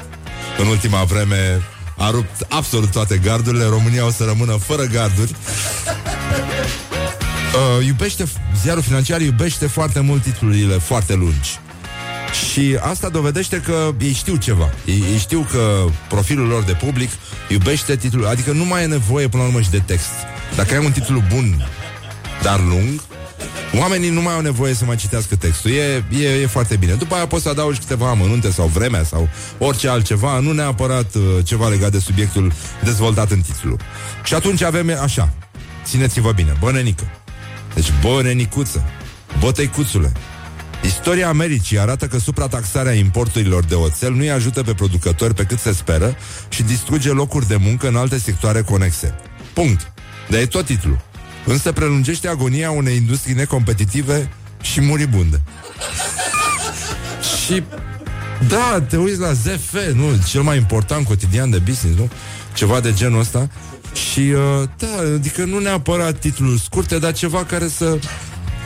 în 0.58 0.66
ultima 0.66 1.04
vreme 1.04 1.62
a 1.96 2.10
rupt 2.10 2.46
absolut 2.48 2.90
toate 2.90 3.16
gardurile, 3.16 3.64
România 3.64 4.06
o 4.06 4.10
să 4.10 4.24
rămână 4.24 4.52
fără 4.52 4.82
garduri. 4.82 5.34
Uh, 7.48 7.86
iubește, 7.86 8.24
ziarul 8.62 8.82
financiar 8.82 9.20
iubește 9.20 9.66
foarte 9.66 10.00
mult 10.00 10.22
titlurile 10.22 10.74
foarte 10.74 11.14
lungi. 11.14 11.58
Și 12.32 12.78
asta 12.80 13.08
dovedește 13.08 13.60
că 13.60 13.94
ei 14.00 14.12
știu 14.12 14.36
ceva. 14.36 14.70
Ei, 14.84 15.04
ei 15.12 15.18
știu 15.18 15.46
că 15.50 15.84
profilul 16.08 16.46
lor 16.46 16.62
de 16.62 16.72
public 16.72 17.10
iubește 17.48 17.96
titlul. 17.96 18.26
Adică 18.26 18.52
nu 18.52 18.64
mai 18.64 18.82
e 18.82 18.86
nevoie 18.86 19.28
până 19.28 19.42
la 19.42 19.48
urmă 19.48 19.60
și 19.60 19.70
de 19.70 19.82
text. 19.86 20.10
Dacă 20.56 20.74
ai 20.74 20.84
un 20.84 20.92
titlu 20.92 21.22
bun, 21.34 21.68
dar 22.42 22.60
lung, 22.60 23.02
Oamenii 23.78 24.10
nu 24.10 24.22
mai 24.22 24.34
au 24.34 24.40
nevoie 24.40 24.74
să 24.74 24.84
mai 24.84 24.96
citească 24.96 25.36
textul. 25.36 25.70
E, 25.70 26.04
e, 26.20 26.40
e 26.42 26.46
foarte 26.46 26.76
bine. 26.76 26.92
După 26.92 27.14
aia 27.14 27.26
poți 27.26 27.42
să 27.42 27.48
adaugi 27.48 27.78
câteva 27.78 28.08
amănunte 28.08 28.50
Sau 28.50 28.66
vremea 28.66 29.04
sau 29.04 29.28
orice 29.58 29.88
altceva 29.88 30.38
Nu 30.38 30.52
neapărat 30.52 31.14
uh, 31.14 31.22
ceva 31.44 31.68
legat 31.68 31.90
de 31.90 31.98
subiectul 31.98 32.52
Dezvoltat 32.84 33.30
în 33.30 33.40
titlu. 33.40 33.76
Și 34.24 34.34
atunci 34.34 34.62
avem 34.62 34.98
așa. 35.02 35.28
Țineți-vă 35.84 36.32
bine, 36.32 36.56
bănenică. 36.60 37.04
Deci 37.74 37.92
bănenicuță. 38.02 38.84
Bătăicuțule. 39.40 40.12
Istoria 40.84 41.28
Americii 41.28 41.78
arată 41.78 42.06
că 42.06 42.18
suprataxarea 42.18 42.92
importurilor 42.92 43.64
de 43.64 43.74
oțel 43.74 44.12
nu 44.12 44.20
îi 44.20 44.30
ajută 44.30 44.62
pe 44.62 44.74
producători 44.74 45.34
pe 45.34 45.44
cât 45.44 45.58
se 45.58 45.72
speră 45.72 46.16
și 46.48 46.62
distruge 46.62 47.10
locuri 47.10 47.46
de 47.46 47.56
muncă 47.56 47.88
în 47.88 47.96
alte 47.96 48.18
sectoare 48.18 48.62
conexe. 48.62 49.14
Punct. 49.52 49.92
De 50.28 50.38
e 50.38 50.46
tot 50.46 50.64
titlul. 50.64 51.07
Însă 51.48 51.72
prelungește 51.72 52.28
agonia 52.28 52.70
unei 52.70 52.96
industrii 52.96 53.34
necompetitive 53.34 54.30
și 54.60 54.80
muribunde. 54.80 55.42
și 57.46 57.62
da, 58.48 58.80
te 58.88 58.96
uiți 58.96 59.18
la 59.18 59.32
ZF, 59.32 59.74
nu? 59.94 60.04
Cel 60.26 60.42
mai 60.42 60.56
important 60.56 61.06
cotidian 61.06 61.50
de 61.50 61.58
business, 61.58 61.98
nu? 61.98 62.10
Ceva 62.54 62.80
de 62.80 62.92
genul 62.92 63.20
ăsta. 63.20 63.48
Și, 63.92 64.20
uh, 64.20 64.68
da, 64.78 65.14
adică 65.14 65.44
nu 65.44 65.58
neapărat 65.58 66.18
titluri 66.18 66.60
scurte, 66.60 66.98
dar 66.98 67.12
ceva 67.12 67.44
care 67.44 67.68
să 67.68 67.98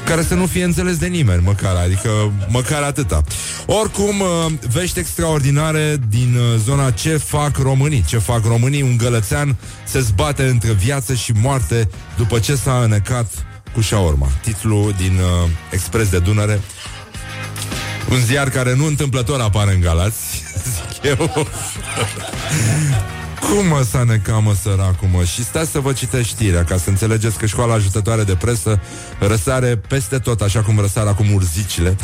care 0.05 0.23
să 0.23 0.35
nu 0.35 0.47
fie 0.47 0.65
înțeles 0.65 0.97
de 0.97 1.07
nimeni, 1.07 1.43
măcar, 1.43 1.77
adică 1.77 2.33
măcar 2.49 2.83
atâta. 2.83 3.23
Oricum, 3.67 4.21
uh, 4.21 4.53
vești 4.73 4.99
extraordinare 4.99 5.97
din 6.09 6.37
uh, 6.37 6.61
zona 6.65 6.91
ce 6.91 7.17
fac 7.17 7.57
românii. 7.57 8.05
Ce 8.09 8.19
fac 8.19 8.45
românii, 8.45 8.83
un 8.83 8.97
gălățean 8.97 9.57
se 9.85 10.01
zbate 10.01 10.43
între 10.43 10.73
viață 10.73 11.15
și 11.15 11.33
moarte 11.43 11.89
după 12.17 12.39
ce 12.39 12.55
s-a 12.55 12.83
înecat 12.85 13.33
cu 13.75 13.81
șaorma. 13.81 14.29
Titlul 14.43 14.95
din 14.97 15.19
uh, 15.19 15.51
Expres 15.71 16.09
de 16.09 16.19
Dunăre. 16.19 16.61
Un 18.11 18.19
ziar 18.19 18.49
care 18.49 18.75
nu 18.75 18.87
întâmplător 18.87 19.41
apare 19.41 19.75
în 19.75 19.81
Galați, 19.81 20.43
zic 20.75 21.19
eu. 21.19 21.47
Cum 23.49 23.67
mă 23.67 23.83
să 23.91 24.05
ne 24.07 24.17
camă 24.17 24.55
săracul, 24.55 25.09
mă? 25.13 25.25
Și 25.25 25.45
stați 25.45 25.71
să 25.71 25.81
vă 25.81 25.93
citeți 25.93 26.29
știrea 26.29 26.65
Ca 26.65 26.77
să 26.77 26.89
înțelegeți 26.89 27.39
că 27.39 27.47
școala 27.47 27.75
ajutătoare 27.75 28.25
de 28.25 28.35
presă 28.35 28.81
Răsare 29.19 29.77
peste 29.77 30.19
tot 30.19 30.41
Așa 30.41 30.63
cum 30.63 30.79
răsar 30.79 31.07
acum 31.07 31.33
urzicile. 31.33 31.97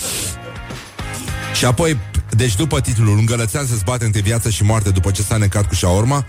Și 1.54 1.64
apoi, 1.64 1.99
deci 2.30 2.57
după 2.57 2.80
titlul 2.80 3.18
Un 3.18 3.26
gălățean 3.26 3.66
se 3.66 3.75
zbate 3.75 4.04
între 4.04 4.21
viață 4.21 4.50
și 4.50 4.62
moarte 4.62 4.90
După 4.90 5.11
ce 5.11 5.23
s-a 5.23 5.37
necat 5.37 5.68
cu 5.68 5.75
șaorma 5.75 6.25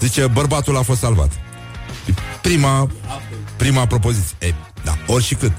Zice, 0.00 0.26
bărbatul 0.26 0.76
a 0.76 0.82
fost 0.82 1.00
salvat. 1.00 1.30
Prima 2.42 2.88
Prima 3.56 3.86
propoziție. 3.86 4.36
E, 4.38 4.54
Da, 4.84 4.98
ori 5.06 5.24
și 5.24 5.34
cât 5.34 5.52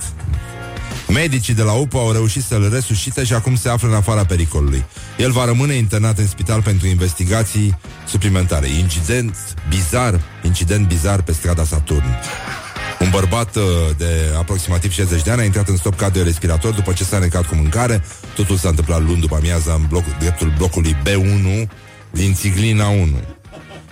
Medicii 1.14 1.54
de 1.54 1.62
la 1.62 1.72
UPA 1.72 2.00
au 2.00 2.12
reușit 2.12 2.44
să-l 2.44 2.70
resuscite 2.74 3.24
și 3.24 3.34
acum 3.34 3.56
se 3.56 3.70
află 3.70 3.88
în 3.88 3.94
afara 3.94 4.26
pericolului. 4.26 4.86
El 5.18 5.32
va 5.32 5.46
rămâne 5.46 5.74
internat 5.74 6.18
în 6.18 6.28
spital 6.28 6.62
pentru 6.62 6.88
investigații 6.88 7.78
suplimentare. 8.08 8.68
Incident 8.68 9.36
bizar, 9.70 10.22
incident 10.44 10.88
bizar 10.88 11.22
pe 11.22 11.32
strada 11.32 11.64
Saturn. 11.64 12.06
Un 13.00 13.10
bărbat 13.10 13.56
uh, 13.56 13.64
de 13.98 14.34
aproximativ 14.38 14.92
60 14.92 15.22
de 15.22 15.32
ani 15.32 15.42
a 15.42 15.44
intrat 15.44 15.68
în 15.68 15.78
stop 15.78 16.02
de 16.12 16.22
respirator 16.22 16.74
după 16.74 16.94
ce 16.94 17.04
s-a 17.04 17.20
necat 17.20 17.46
cu 17.46 17.56
mâncare. 17.56 18.04
Totul 18.36 18.58
s-a 18.58 18.70
întâmplat 18.70 19.02
luni 19.02 19.22
după 19.22 19.36
amiaza 19.36 19.74
în 19.74 19.86
blocul, 19.88 20.16
dreptul 20.20 20.54
blocului 20.58 20.96
B1 20.96 21.70
din 22.12 22.34
Țiglina 22.34 22.88
1. 22.88 23.08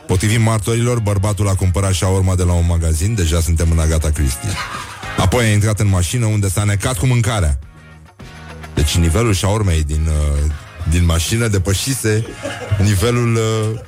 Potrivit 0.08 0.40
martorilor, 0.40 1.00
bărbatul 1.00 1.48
a 1.48 1.56
cumpărat 1.56 1.94
șaorma 1.94 2.36
de 2.36 2.44
la 2.44 2.54
un 2.54 2.66
magazin, 2.68 3.16
deja 3.16 3.40
suntem 3.42 3.72
în 3.72 3.80
Agata 3.80 4.10
Christie. 4.10 4.50
Apoi 5.18 5.46
a 5.46 5.52
intrat 5.52 5.80
în 5.80 5.88
mașină 5.88 6.26
unde 6.26 6.50
s-a 6.50 6.64
necat 6.64 6.98
cu 6.98 7.06
mâncarea. 7.06 7.60
Deci 8.74 8.96
nivelul 8.96 9.34
șaormei 9.34 9.84
din, 9.84 10.08
uh, 10.08 10.52
din 10.90 11.06
mașină 11.06 11.48
depășise 11.48 12.26
nivelul 12.84 13.36
uh, 13.36 13.80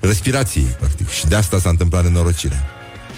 respirației, 0.00 0.76
practic. 0.78 1.08
Și 1.08 1.26
de 1.26 1.34
asta 1.34 1.58
s-a 1.58 1.68
întâmplat 1.68 2.02
nenorocirea. 2.02 2.64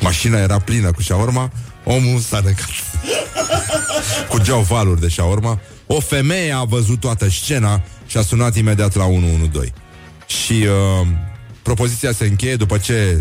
Mașina 0.01 0.39
era 0.39 0.59
plină 0.59 0.91
cu 0.91 1.01
șaorma, 1.01 1.51
omul 1.85 2.21
s-a 2.21 2.41
necat. 2.45 2.69
cu 4.31 4.39
geau 4.39 4.61
valuri 4.61 5.01
de 5.01 5.09
șaorma. 5.09 5.61
O 5.87 6.01
femeie 6.01 6.53
a 6.53 6.65
văzut 6.65 7.01
toată 7.01 7.29
scena 7.31 7.83
și 8.07 8.17
a 8.17 8.23
sunat 8.23 8.57
imediat 8.57 8.95
la 8.95 9.05
112. 9.05 9.73
Și 10.27 10.53
uh, 10.53 11.07
propoziția 11.63 12.13
se 12.13 12.25
încheie 12.25 12.57
după 12.57 12.79
ce 12.79 13.19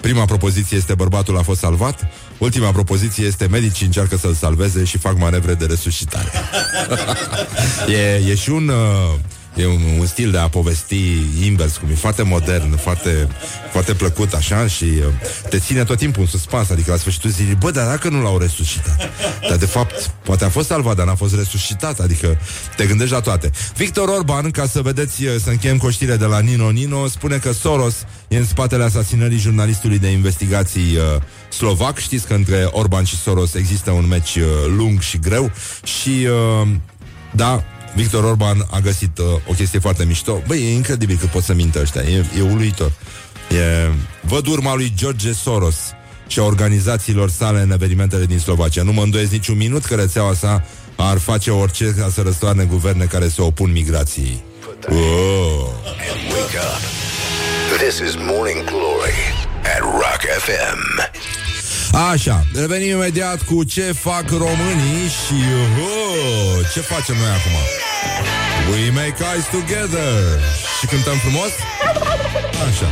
prima 0.00 0.24
propoziție 0.24 0.76
este 0.76 0.94
bărbatul 0.94 1.38
a 1.38 1.42
fost 1.42 1.60
salvat, 1.60 2.06
ultima 2.38 2.72
propoziție 2.72 3.24
este 3.24 3.46
medicii 3.46 3.86
încearcă 3.86 4.16
să-l 4.16 4.34
salveze 4.34 4.84
și 4.84 4.98
fac 4.98 5.18
manevre 5.18 5.54
de 5.54 5.64
resuscitare. 5.64 6.30
e, 7.98 8.30
e 8.30 8.34
și 8.34 8.50
un... 8.50 8.68
Uh, 8.68 9.18
E 9.56 9.66
un, 9.66 9.80
un 9.98 10.06
stil 10.06 10.30
de 10.30 10.38
a 10.38 10.48
povesti 10.48 10.96
invers, 11.44 11.76
cum 11.76 11.88
e 11.90 11.94
foarte 11.94 12.22
modern, 12.22 12.76
foarte, 12.76 13.28
foarte 13.72 13.94
plăcut 13.94 14.32
așa 14.32 14.66
și 14.66 14.84
uh, 14.84 15.04
te 15.48 15.58
ține 15.58 15.84
tot 15.84 15.98
timpul 15.98 16.22
în 16.22 16.28
suspans, 16.28 16.70
adică 16.70 16.90
la 16.90 16.96
sfârșitul 16.96 17.30
zilei, 17.30 17.54
bă, 17.54 17.70
dar 17.70 17.86
dacă 17.86 18.08
nu 18.08 18.22
l-au 18.22 18.38
resuscitat? 18.38 19.10
Dar 19.48 19.56
de 19.56 19.66
fapt, 19.66 20.10
poate 20.24 20.44
a 20.44 20.48
fost 20.48 20.66
salvat, 20.66 20.96
dar 20.96 21.06
n-a 21.06 21.14
fost 21.14 21.34
resuscitat, 21.34 22.00
adică 22.00 22.38
te 22.76 22.86
gândești 22.86 23.12
la 23.12 23.20
toate. 23.20 23.50
Victor 23.76 24.08
Orban, 24.08 24.50
ca 24.50 24.66
să 24.66 24.82
vedeți, 24.82 25.24
uh, 25.24 25.34
să 25.42 25.50
încheiem 25.50 25.76
cu 25.76 25.90
știre 25.90 26.16
de 26.16 26.24
la 26.24 26.40
Nino 26.40 26.70
Nino, 26.70 27.06
spune 27.06 27.36
că 27.36 27.52
Soros 27.52 27.94
e 28.28 28.36
în 28.36 28.46
spatele 28.46 28.84
asasinării 28.84 29.38
jurnalistului 29.38 29.98
de 29.98 30.08
investigații 30.08 30.96
uh, 30.96 31.22
slovac. 31.54 31.98
Știți 31.98 32.26
că 32.26 32.34
între 32.34 32.68
Orban 32.70 33.04
și 33.04 33.16
Soros 33.16 33.54
există 33.54 33.90
un 33.90 34.06
meci 34.08 34.34
uh, 34.34 34.44
lung 34.76 35.00
și 35.00 35.18
greu 35.18 35.50
și 35.82 36.26
uh, 36.62 36.68
da, 37.30 37.64
Victor 37.94 38.24
Orban 38.24 38.66
a 38.70 38.78
găsit 38.78 39.18
uh, 39.18 39.24
o 39.48 39.52
chestie 39.52 39.78
foarte 39.78 40.04
mișto. 40.04 40.42
Băi, 40.46 40.58
e 40.58 40.72
incredibil 40.72 41.16
că 41.20 41.26
pot 41.26 41.42
să 41.42 41.54
mintă 41.54 41.80
ăștia. 41.80 42.02
E, 42.02 42.24
e 42.38 42.40
uluitor. 42.40 42.92
E... 43.50 43.90
Văd 44.20 44.46
urma 44.46 44.74
lui 44.74 44.92
George 44.96 45.32
Soros 45.32 45.76
și 46.26 46.38
a 46.38 46.42
organizațiilor 46.42 47.30
sale 47.30 47.60
în 47.60 47.70
evenimentele 47.70 48.24
din 48.24 48.38
Slovacia. 48.38 48.82
Nu 48.82 48.92
mă 48.92 49.02
îndoiesc 49.02 49.30
niciun 49.30 49.56
minut 49.56 49.84
că 49.84 49.94
rețeaua 49.94 50.34
sa 50.34 50.64
ar 50.96 51.18
face 51.18 51.50
orice 51.50 51.94
ca 51.98 52.10
să 52.12 52.20
răstoarne 52.20 52.64
guverne 52.64 53.04
care 53.04 53.28
se 53.28 53.42
opun 53.42 53.72
migrației. 53.72 54.42
Oh. 54.88 55.66
This 57.78 57.98
is 57.98 58.14
Morning 58.16 58.64
Glory 58.64 59.18
at 59.64 59.80
Rock 59.80 60.20
FM. 60.38 61.43
Așa, 61.94 62.46
revenim 62.54 62.96
imediat 62.96 63.42
cu 63.42 63.64
ce 63.64 63.92
fac 63.92 64.30
românii 64.30 65.08
și 65.08 65.34
oh, 65.80 66.66
ce 66.72 66.80
facem 66.80 67.14
noi 67.16 67.28
acum. 67.28 67.52
We 68.70 68.90
make 68.90 69.24
eyes 69.32 69.44
together 69.50 70.40
Și 70.80 70.86
cântăm 70.86 71.16
frumos? 71.16 71.50
Așa 72.68 72.86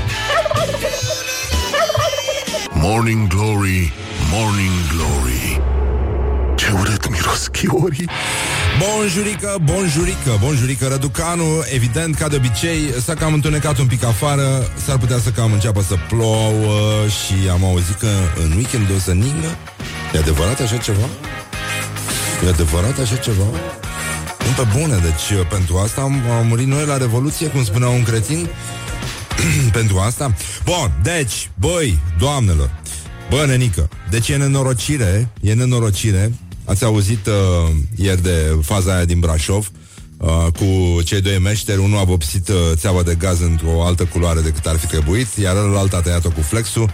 Morning 2.73 3.27
Glory, 3.29 3.93
Morning 4.33 4.73
Glory 4.95 5.61
Ce 6.55 6.67
urât 6.81 7.11
miros 7.11 7.47
chiorii 7.47 8.09
Bonjurică, 8.79 9.59
bonjurică, 9.63 10.39
bonjurică 10.41 10.87
Răducanu, 10.89 11.45
evident, 11.75 12.17
ca 12.17 12.29
de 12.29 12.37
obicei 12.37 12.81
S-a 13.05 13.15
cam 13.15 13.33
întunecat 13.33 13.79
un 13.79 13.87
pic 13.87 14.05
afară 14.05 14.67
S-ar 14.85 14.99
putea 14.99 15.19
să 15.19 15.31
cam 15.31 15.53
înceapă 15.53 15.83
să 15.83 15.95
plouă 16.09 17.07
Și 17.09 17.49
am 17.51 17.65
auzit 17.65 17.95
că 17.95 18.09
în 18.45 18.53
weekend 18.57 18.91
o 18.97 18.99
să 18.99 19.13
ningă 19.13 19.57
E 20.15 20.19
adevărat 20.19 20.61
așa 20.61 20.77
ceva? 20.77 21.07
E 22.45 22.49
adevărat 22.49 22.99
așa 22.99 23.17
ceva? 23.17 23.45
Nu 24.39 24.65
pe 24.65 24.79
bune, 24.79 24.97
deci 24.97 25.39
uh, 25.39 25.47
pentru 25.51 25.77
asta 25.77 26.01
am, 26.01 26.23
am 26.31 26.47
murit 26.47 26.67
noi 26.67 26.87
la 26.87 26.97
Revoluție, 26.97 27.47
cum 27.47 27.65
spunea 27.65 27.89
un 27.89 28.03
cretin 28.03 28.49
Pentru 29.79 29.99
asta 29.99 30.35
Bun, 30.65 30.93
deci, 31.03 31.51
băi, 31.55 31.99
doamnelor 32.19 32.71
Bă, 33.31 33.45
nenică, 33.47 33.89
deci 34.11 34.29
e 34.29 34.37
nenorocire 34.37 35.29
E 35.41 35.53
nenorocire 35.53 36.33
Ați 36.65 36.85
auzit 36.85 37.27
uh, 37.27 37.71
ieri 37.97 38.23
de 38.23 38.59
faza 38.63 38.95
aia 38.95 39.05
din 39.05 39.21
Brașov 39.21 39.71
uh, 40.17 40.47
Cu 40.59 41.03
cei 41.03 41.21
doi 41.21 41.39
meșteri 41.39 41.81
Unul 41.81 41.99
a 41.99 42.05
vopsit 42.05 42.49
uh, 42.49 42.57
țeava 42.75 43.03
de 43.03 43.15
gaz 43.15 43.41
într-o 43.41 43.85
altă 43.85 44.05
culoare 44.05 44.41
decât 44.41 44.67
ar 44.67 44.77
fi 44.77 44.87
trebuit 44.87 45.37
Iar 45.37 45.57
ălalt 45.57 45.93
a 45.93 46.01
tăiat-o 46.01 46.31
cu 46.31 46.41
flexul 46.41 46.91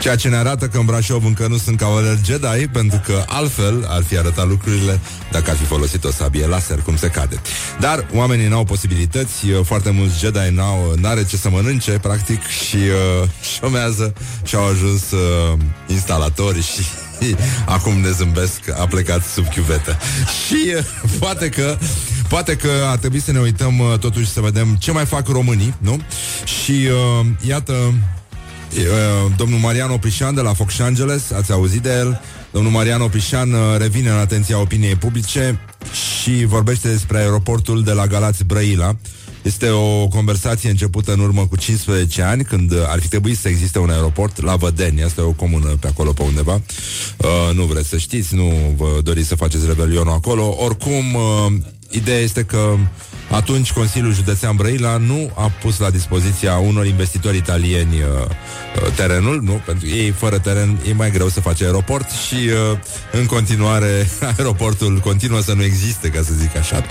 Ceea 0.00 0.16
ce 0.16 0.28
ne 0.28 0.36
arată 0.36 0.66
că 0.66 0.78
în 0.78 0.84
Brașov 0.84 1.24
încă 1.24 1.46
nu 1.46 1.56
sunt 1.56 1.78
cavaleri 1.78 2.20
Jedi 2.24 2.68
Pentru 2.72 3.00
că 3.04 3.24
altfel 3.26 3.86
ar 3.88 4.02
fi 4.02 4.18
arătat 4.18 4.48
lucrurile 4.48 5.00
Dacă 5.32 5.50
ar 5.50 5.56
fi 5.56 5.64
folosit 5.64 6.04
o 6.04 6.10
sabie 6.10 6.46
laser 6.46 6.78
Cum 6.78 6.96
se 6.96 7.08
cade. 7.08 7.40
Dar 7.80 8.06
oamenii 8.14 8.48
n-au 8.48 8.64
posibilități 8.64 9.46
Foarte 9.62 9.90
mulți 9.90 10.18
Jedi 10.18 10.54
n-au, 10.54 10.94
n-are 11.00 11.24
ce 11.24 11.36
să 11.36 11.48
mănânce 11.48 11.90
Practic 11.90 12.46
și 12.46 12.76
uh, 12.76 13.28
șomează 13.58 14.12
Și 14.44 14.54
au 14.54 14.66
ajuns 14.66 15.10
uh, 15.10 15.58
instalatori 15.86 16.62
Și 16.62 16.80
acum 17.76 18.00
ne 18.00 18.10
zâmbesc, 18.10 18.60
a 18.78 18.86
plecat 18.86 19.22
sub 19.34 19.48
chiuvetă. 19.48 19.98
Și 20.46 20.74
uh, 20.76 20.84
poate 21.18 21.48
că 21.48 21.78
Poate 22.28 22.56
că 22.56 22.68
ar 22.86 22.96
trebui 22.96 23.20
să 23.20 23.32
ne 23.32 23.38
uităm 23.38 23.78
uh, 23.78 23.98
totuși 23.98 24.30
să 24.30 24.40
vedem 24.40 24.76
ce 24.78 24.92
mai 24.92 25.04
fac 25.04 25.28
românii, 25.28 25.74
nu? 25.78 26.00
Și 26.44 26.70
uh, 26.70 27.26
iată 27.48 27.72
uh, 27.72 29.32
domnul 29.36 29.58
Mariano 29.58 29.92
Oprișan 29.92 30.34
de 30.34 30.40
la 30.40 30.52
Fox 30.52 30.78
Angeles, 30.78 31.30
ați 31.30 31.52
auzit 31.52 31.82
de 31.82 31.92
el? 31.92 32.20
Domnul 32.50 32.72
Mariano 32.72 33.04
Oprișan 33.04 33.52
uh, 33.52 33.58
revine 33.78 34.10
în 34.10 34.16
atenția 34.16 34.60
opiniei 34.60 34.94
publice 34.94 35.60
și 35.92 36.44
vorbește 36.44 36.88
despre 36.88 37.18
aeroportul 37.18 37.84
de 37.84 37.92
la 37.92 38.06
Galați 38.06 38.44
Brăila 38.44 38.96
este 39.46 39.68
o 39.68 40.08
conversație 40.08 40.70
începută 40.70 41.12
în 41.12 41.20
urmă 41.20 41.46
cu 41.46 41.56
15 41.56 42.22
ani, 42.22 42.44
când 42.44 42.72
ar 42.86 43.00
fi 43.00 43.08
trebuit 43.08 43.38
să 43.38 43.48
existe 43.48 43.78
un 43.78 43.90
aeroport 43.90 44.42
la 44.42 44.56
Vădeni. 44.56 45.02
Asta 45.02 45.20
e 45.20 45.24
o 45.24 45.32
comună 45.32 45.76
pe 45.80 45.86
acolo, 45.86 46.12
pe 46.12 46.22
undeva. 46.22 46.54
Uh, 47.16 47.54
nu 47.54 47.64
vreți 47.64 47.88
să 47.88 47.96
știți, 47.96 48.34
nu 48.34 48.74
vă 48.76 49.00
doriți 49.02 49.28
să 49.28 49.34
faceți 49.34 49.66
rebelionul 49.66 50.12
acolo. 50.12 50.56
Oricum, 50.58 51.14
uh, 51.14 51.52
ideea 51.90 52.18
este 52.18 52.42
că 52.42 52.76
atunci 53.30 53.72
Consiliul 53.72 54.12
Județean 54.12 54.56
Brăila 54.56 54.96
nu 54.96 55.30
a 55.34 55.52
pus 55.62 55.78
la 55.78 55.90
dispoziția 55.90 56.56
unor 56.56 56.86
investitori 56.86 57.36
italieni 57.36 57.94
uh, 57.94 58.02
uh, 58.02 58.92
terenul, 58.94 59.40
nu? 59.42 59.60
Pentru 59.64 59.88
ei, 59.88 60.10
fără 60.10 60.38
teren, 60.38 60.78
e 60.88 60.92
mai 60.92 61.10
greu 61.10 61.28
să 61.28 61.40
face 61.40 61.64
aeroport 61.64 62.10
și 62.10 62.34
uh, 62.34 62.78
în 63.12 63.26
continuare 63.26 64.08
aeroportul 64.36 64.98
continuă 64.98 65.40
să 65.40 65.52
nu 65.52 65.62
existe, 65.62 66.08
ca 66.08 66.22
să 66.22 66.32
zic 66.34 66.56
așa. 66.56 66.84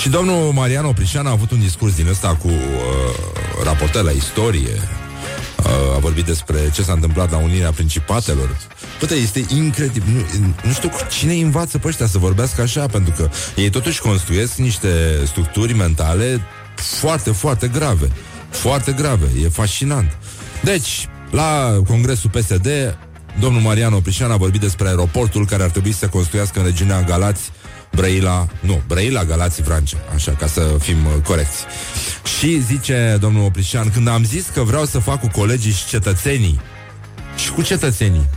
Și 0.00 0.08
domnul 0.08 0.52
Mariano 0.52 0.92
Prișan 0.92 1.26
a 1.26 1.30
avut 1.30 1.50
un 1.50 1.60
discurs 1.60 1.94
din 1.94 2.08
ăsta 2.08 2.36
cu 2.42 2.48
uh, 2.48 2.54
raportări 3.64 4.04
la 4.04 4.10
istorie, 4.10 4.80
a 5.94 5.98
vorbit 5.98 6.24
despre 6.24 6.70
ce 6.72 6.82
s-a 6.82 6.92
întâmplat 6.92 7.30
la 7.30 7.36
Unirea 7.36 7.70
Principatelor. 7.70 8.56
Păi, 8.98 9.22
este 9.22 9.44
incredibil. 9.48 10.26
Nu, 10.40 10.54
nu 10.64 10.72
știu 10.72 10.90
cine 11.10 11.32
îi 11.32 11.40
învață 11.40 11.78
pe 11.78 11.88
ăștia 11.88 12.06
să 12.06 12.18
vorbească 12.18 12.62
așa, 12.62 12.86
pentru 12.86 13.14
că 13.16 13.28
ei 13.56 13.70
totuși 13.70 14.00
construiesc 14.00 14.56
niște 14.56 14.88
structuri 15.26 15.74
mentale 15.74 16.40
foarte, 16.74 17.30
foarte 17.30 17.68
grave. 17.68 18.08
Foarte 18.50 18.92
grave. 18.92 19.26
E 19.44 19.48
fascinant. 19.48 20.16
Deci, 20.62 21.08
la 21.30 21.80
Congresul 21.86 22.30
PSD, 22.30 22.68
domnul 23.40 23.60
Marian 23.60 23.92
Oprișan 23.92 24.30
a 24.30 24.36
vorbit 24.36 24.60
despre 24.60 24.88
aeroportul 24.88 25.46
care 25.46 25.62
ar 25.62 25.70
trebui 25.70 25.92
să 25.92 25.98
se 25.98 26.08
construiască 26.08 26.58
în 26.58 26.64
regiunea 26.64 27.02
Galați 27.02 27.50
Brăila, 27.96 28.46
nu, 28.60 28.82
Brăila, 28.86 29.24
Galați, 29.24 29.62
Vrancea, 29.62 29.96
așa, 30.14 30.32
ca 30.32 30.46
să 30.46 30.76
fim 30.78 30.96
uh, 31.06 31.12
corecți. 31.24 31.64
Și 32.26 32.60
zice 32.60 33.16
domnul 33.20 33.44
Oprișan, 33.44 33.90
când 33.90 34.08
am 34.08 34.24
zis 34.24 34.46
că 34.54 34.62
vreau 34.62 34.84
să 34.84 34.98
fac 34.98 35.20
cu 35.20 35.28
colegii 35.28 35.72
și 35.72 35.86
cetățenii, 35.86 36.60
și 37.36 37.50
cu 37.50 37.62
cetățenii, 37.62 38.28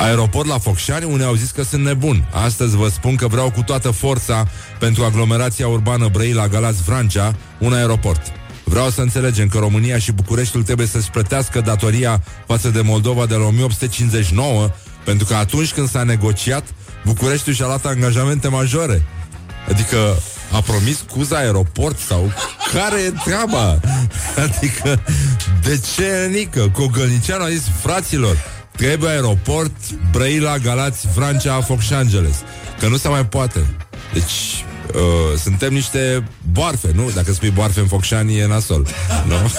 aeroport 0.00 0.48
la 0.48 0.58
Focșani, 0.58 1.04
unde 1.04 1.24
au 1.24 1.34
zis 1.34 1.50
că 1.50 1.62
sunt 1.62 1.84
nebun. 1.84 2.28
Astăzi 2.32 2.76
vă 2.76 2.88
spun 2.88 3.16
că 3.16 3.26
vreau 3.26 3.50
cu 3.50 3.62
toată 3.62 3.90
forța 3.90 4.48
pentru 4.78 5.04
aglomerația 5.04 5.68
urbană 5.68 6.08
Brăila, 6.08 6.48
Galați, 6.48 6.82
Vrancea, 6.82 7.34
un 7.58 7.72
aeroport. 7.72 8.22
Vreau 8.64 8.90
să 8.90 9.00
înțelegem 9.00 9.48
că 9.48 9.58
România 9.58 9.98
și 9.98 10.12
Bucureștiul 10.12 10.62
trebuie 10.62 10.86
să-și 10.86 11.10
plătească 11.10 11.60
datoria 11.60 12.22
față 12.46 12.68
de 12.68 12.80
Moldova 12.80 13.26
de 13.26 13.34
la 13.34 13.44
1859, 13.44 14.70
pentru 15.04 15.26
că 15.26 15.34
atunci 15.34 15.72
când 15.72 15.88
s-a 15.88 16.02
negociat, 16.02 16.64
Bucureștiul 17.04 17.54
și-a 17.54 17.66
luat 17.66 17.86
angajamente 17.86 18.48
majore. 18.48 19.02
Adică 19.68 19.96
a 20.52 20.60
promis 20.60 21.04
Cuza 21.12 21.36
aeroport 21.36 21.98
sau 21.98 22.32
care 22.72 23.00
e 23.00 23.12
treaba? 23.24 23.80
Adică 24.44 25.02
de 25.62 25.80
ce 25.94 26.28
nică? 26.32 26.70
Cogălnicianu 26.72 27.42
a 27.42 27.48
zis 27.48 27.64
fraților 27.80 28.36
Trebuie 28.80 29.10
aeroport 29.10 29.76
Brăila, 30.10 30.58
Galați, 30.58 31.06
Vrancea, 31.14 31.60
Focșangeles. 31.60 32.36
Că 32.78 32.88
nu 32.88 32.96
se 32.96 33.08
mai 33.08 33.26
poate. 33.26 33.66
Deci, 34.12 34.64
uh, 34.94 35.38
suntem 35.42 35.72
niște 35.72 36.24
boarfe, 36.52 36.90
nu? 36.94 37.10
Dacă 37.14 37.32
spui 37.32 37.50
boarfe 37.50 37.80
în 37.80 37.86
Focșani 37.86 38.38
e 38.38 38.46
nasol, 38.46 38.86
nu? 39.26 39.50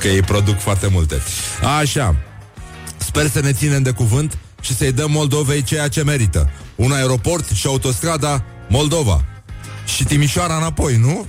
Că 0.00 0.08
ei 0.08 0.22
produc 0.22 0.58
foarte 0.58 0.86
multe. 0.86 1.22
Așa. 1.80 2.16
Sper 2.96 3.30
să 3.30 3.40
ne 3.40 3.52
ținem 3.52 3.82
de 3.82 3.90
cuvânt 3.90 4.38
și 4.60 4.76
să-i 4.76 4.92
dăm 4.92 5.10
Moldovei 5.10 5.62
ceea 5.62 5.88
ce 5.88 6.02
merită. 6.02 6.50
Un 6.74 6.92
aeroport 6.92 7.50
și 7.50 7.66
autostrada 7.66 8.44
Moldova. 8.68 9.24
Și 9.84 10.04
Timișoara 10.04 10.56
înapoi, 10.56 10.96
nu? 10.96 11.26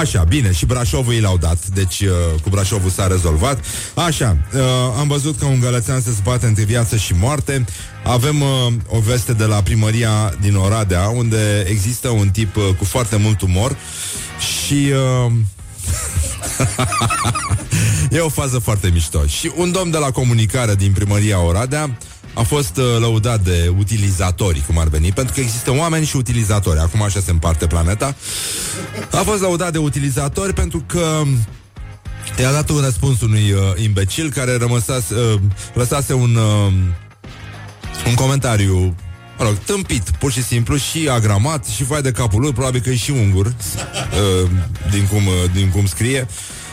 Așa, 0.00 0.24
bine, 0.24 0.52
și 0.52 0.66
Brașovul 0.66 1.12
i 1.12 1.20
l-au 1.20 1.36
dat 1.36 1.66
Deci 1.66 2.00
uh, 2.00 2.10
cu 2.42 2.48
Brașovul 2.48 2.90
s-a 2.90 3.06
rezolvat. 3.06 3.64
Așa, 3.94 4.36
uh, 4.54 4.60
am 4.98 5.08
văzut 5.08 5.38
că 5.38 5.44
un 5.44 5.60
gălățean 5.60 6.00
se 6.00 6.10
zbate 6.10 6.46
între 6.46 6.64
viață 6.64 6.96
și 6.96 7.14
moarte. 7.20 7.64
Avem 8.04 8.40
uh, 8.40 8.72
o 8.86 8.98
veste 8.98 9.32
de 9.32 9.44
la 9.44 9.62
primăria 9.62 10.34
din 10.40 10.56
Oradea 10.56 11.08
Unde 11.08 11.64
există 11.68 12.08
un 12.08 12.28
tip 12.28 12.56
uh, 12.56 12.62
cu 12.78 12.84
foarte 12.84 13.16
mult 13.16 13.40
umor 13.40 13.76
Și... 14.38 14.92
Uh, 15.26 15.32
e 18.10 18.18
o 18.18 18.28
fază 18.28 18.58
foarte 18.58 18.90
mișto. 18.92 19.26
Și 19.26 19.50
un 19.56 19.72
domn 19.72 19.90
de 19.90 19.98
la 19.98 20.10
comunicare 20.10 20.74
din 20.74 20.92
primăria 20.92 21.40
Oradea 21.40 21.96
a 22.38 22.42
fost 22.42 22.76
uh, 22.76 22.84
lăudat 23.00 23.40
de 23.40 23.72
utilizatori, 23.78 24.62
cum 24.66 24.78
ar 24.78 24.88
veni, 24.88 25.12
pentru 25.12 25.34
că 25.34 25.40
există 25.40 25.70
oameni 25.70 26.06
și 26.06 26.16
utilizatori. 26.16 26.78
Acum 26.78 27.02
așa 27.02 27.20
se 27.20 27.30
împarte 27.30 27.66
planeta. 27.66 28.14
A 29.12 29.16
fost 29.16 29.40
lăudat 29.40 29.72
de 29.72 29.78
utilizatori 29.78 30.52
pentru 30.52 30.84
că 30.86 31.22
i-a 32.38 32.52
dat 32.52 32.68
un 32.68 32.80
răspuns 32.80 33.20
unui 33.20 33.52
uh, 33.52 33.60
imbecil 33.82 34.30
care 34.30 34.56
rămăsase, 34.56 35.14
uh, 35.14 35.40
lăsase 35.74 36.12
un, 36.12 36.34
uh, 36.34 36.72
un 38.06 38.14
comentariu 38.14 38.94
mă 39.38 39.44
rog, 39.44 39.58
tâmpit, 39.58 40.10
pur 40.10 40.32
și 40.32 40.42
simplu, 40.42 40.76
și 40.76 41.08
agramat, 41.08 41.66
și 41.66 41.84
vai 41.84 42.02
de 42.02 42.12
capul 42.12 42.40
lui, 42.40 42.52
probabil 42.52 42.80
că 42.80 42.90
e 42.90 42.96
și 42.96 43.10
ungur, 43.10 43.46
uh, 43.46 44.50
din, 44.90 45.06
cum, 45.06 45.26
uh, 45.26 45.32
din 45.54 45.68
cum 45.68 45.86
scrie. 45.86 46.26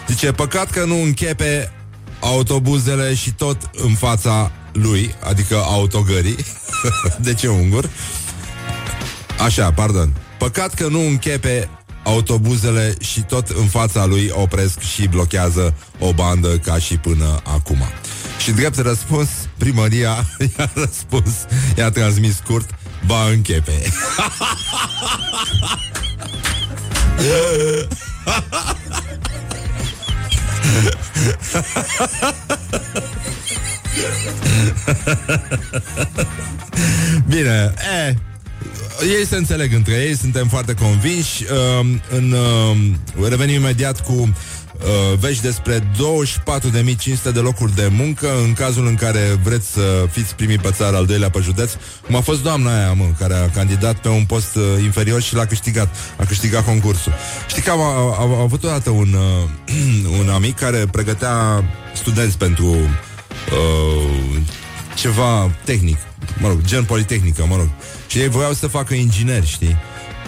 Zice, 0.07 0.31
păcat 0.31 0.69
că 0.69 0.85
nu 0.85 1.01
închepe 1.01 1.71
autobuzele 2.19 3.13
și 3.13 3.31
tot 3.31 3.69
în 3.71 3.93
fața 3.93 4.51
lui, 4.75 5.15
adică 5.23 5.55
autogării. 5.55 6.45
de 7.25 7.33
ce 7.33 7.47
ungur? 7.47 7.89
Așa, 9.39 9.71
pardon. 9.71 10.13
Păcat 10.37 10.73
că 10.73 10.87
nu 10.87 10.99
închepe 10.99 11.69
autobuzele 12.03 12.95
și 12.99 13.21
tot 13.21 13.49
în 13.49 13.67
fața 13.67 14.05
lui 14.05 14.31
opresc 14.33 14.79
și 14.79 15.07
blochează 15.07 15.75
o 15.99 16.13
bandă 16.13 16.57
ca 16.57 16.77
și 16.77 16.97
până 16.97 17.41
acum. 17.43 17.83
Și 18.43 18.51
drept 18.51 18.77
răspuns, 18.77 19.29
primăria 19.57 20.25
i-a 20.57 20.71
răspuns, 20.73 21.33
i-a 21.77 21.89
transmis 21.89 22.35
scurt, 22.35 22.69
ba 23.05 23.29
închepe. 23.29 23.81
Bine, 37.27 37.73
e, 38.07 38.15
ei 39.17 39.25
se 39.25 39.35
înțeleg 39.35 39.73
între 39.73 39.93
ei, 39.93 40.17
suntem 40.17 40.47
foarte 40.47 40.73
convinși. 40.73 41.43
Uh, 41.43 41.49
în, 42.09 42.35
uh, 43.19 43.27
revenim 43.29 43.55
imediat 43.55 44.01
cu 44.01 44.13
uh, 44.13 44.29
vești 45.19 45.41
despre 45.41 45.79
24.500 45.79 45.83
de 47.33 47.39
locuri 47.39 47.75
de 47.75 47.89
muncă 47.91 48.27
în 48.43 48.53
cazul 48.53 48.87
în 48.87 48.95
care 48.95 49.39
vreți 49.43 49.71
să 49.71 50.05
fiți 50.11 50.35
primii 50.35 50.57
pe 50.57 50.71
țară, 50.71 50.95
al 50.95 51.05
doilea 51.05 51.29
pe 51.29 51.39
județ. 51.39 51.71
Cum 52.05 52.15
a 52.15 52.21
fost 52.21 52.43
doamna 52.43 52.77
aia, 52.77 52.93
mă, 52.93 53.05
care 53.19 53.33
a 53.33 53.49
candidat 53.49 53.95
pe 53.95 54.07
un 54.07 54.25
post 54.25 54.55
uh, 54.55 54.63
inferior 54.83 55.21
și 55.21 55.35
l-a 55.35 55.45
câștigat. 55.45 55.95
A 56.17 56.25
câștigat 56.25 56.65
concursul. 56.65 57.13
Știi 57.47 57.61
că 57.61 57.71
am, 57.71 57.79
a, 57.79 58.15
a, 58.19 58.37
a 58.37 58.41
avut 58.41 58.63
odată 58.63 58.89
un, 58.89 59.13
uh, 59.13 59.49
un 60.19 60.29
amic 60.29 60.55
care 60.55 60.85
pregătea 60.91 61.63
studenți 61.93 62.37
pentru 62.37 62.65
uh, 62.65 63.13
ceva 64.95 65.51
tehnic, 65.63 65.97
mă 66.39 66.47
rog, 66.47 66.61
gen 66.61 66.83
politehnică, 66.83 67.45
mă 67.49 67.55
rog. 67.55 67.69
Și 68.07 68.17
ei 68.17 68.29
voiau 68.29 68.53
să 68.53 68.67
facă 68.67 68.93
ingineri, 68.93 69.47
știi? 69.47 69.77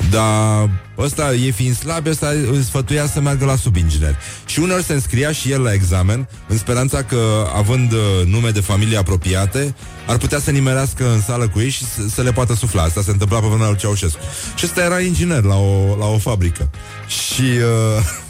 Dar 0.10 0.70
ăsta, 0.98 1.34
e 1.34 1.52
fiind 1.52 1.76
slab, 1.76 2.08
ăsta 2.08 2.28
îl 2.28 2.62
sfătuia 2.62 3.08
să 3.08 3.20
meargă 3.20 3.46
la 3.46 3.56
subinginer. 3.56 4.16
Și 4.46 4.60
uneori 4.60 4.84
se 4.84 4.94
înscria 4.94 5.32
și 5.32 5.52
el 5.52 5.62
la 5.62 5.74
examen, 5.74 6.30
în 6.48 6.58
speranța 6.58 7.04
că, 7.04 7.48
având 7.56 7.92
uh, 7.92 8.00
nume 8.26 8.50
de 8.50 8.60
familie 8.60 8.98
apropiate, 8.98 9.76
ar 10.08 10.18
putea 10.18 10.40
să 10.40 10.52
nimerească 10.52 11.12
în 11.12 11.22
sală 11.22 11.48
cu 11.48 11.60
ei 11.60 11.70
și 11.70 11.86
să, 11.86 12.02
să 12.14 12.22
le 12.22 12.32
poată 12.32 12.54
sufla. 12.54 12.82
Asta 12.82 13.02
se 13.02 13.12
întâmpla 13.12 13.40
pe 13.40 13.48
vremea 13.48 13.68
lui 13.68 13.78
Ceaușescu. 13.78 14.20
Și 14.56 14.66
ăsta 14.66 14.84
era 14.84 15.00
inginer 15.00 15.44
la 15.44 15.56
o, 15.56 15.96
la 16.00 16.06
o 16.06 16.18
fabrică. 16.18 16.70
Și... 17.08 17.42
Uh, 17.42 18.04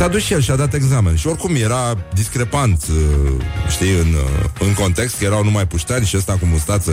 S-a 0.00 0.08
dus 0.08 0.22
și 0.22 0.32
el 0.32 0.40
și 0.40 0.50
a 0.50 0.56
dat 0.56 0.74
examen. 0.74 1.16
Și 1.16 1.26
oricum 1.26 1.54
era 1.54 1.98
discrepant 2.14 2.82
uh, 2.90 3.44
Știi, 3.70 3.90
în, 3.90 4.14
uh, 4.14 4.50
în 4.58 4.74
context 4.74 5.18
Că 5.18 5.24
erau 5.24 5.44
numai 5.44 5.66
puștani 5.66 6.06
și 6.06 6.16
ăsta 6.16 6.32
cu 6.32 6.44
mustață 6.44 6.92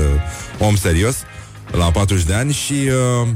Om 0.59 0.75
serios 0.75 1.15
La 1.71 1.91
40 1.91 2.25
de 2.25 2.33
ani 2.33 2.53
și 2.53 2.73
uh, 2.73 3.27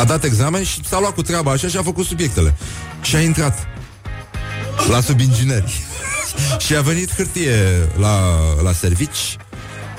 A 0.00 0.04
dat 0.04 0.24
examen 0.24 0.64
și 0.64 0.84
s-a 0.84 1.00
luat 1.00 1.14
cu 1.14 1.22
treaba 1.22 1.50
așa 1.50 1.68
Și 1.68 1.76
a 1.76 1.82
făcut 1.82 2.04
subiectele. 2.04 2.54
Și 3.02 3.16
a 3.16 3.20
intrat 3.20 3.66
La 4.90 5.00
subingineri. 5.00 5.80
Și 6.64 6.76
a 6.76 6.80
venit 6.80 7.14
hârtie 7.14 7.54
la, 7.98 8.18
la 8.62 8.72
servici 8.72 9.36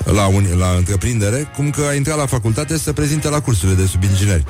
la, 0.04 0.26
un, 0.26 0.46
la 0.58 0.68
întreprindere, 0.76 1.50
cum 1.56 1.70
că 1.70 1.82
a 1.88 1.94
intrat 1.94 2.16
la 2.16 2.26
facultate 2.26 2.78
să 2.78 2.92
prezinte 2.92 3.28
la 3.28 3.40
cursurile 3.40 3.80
de 3.80 3.86
subingineri. 3.86 4.44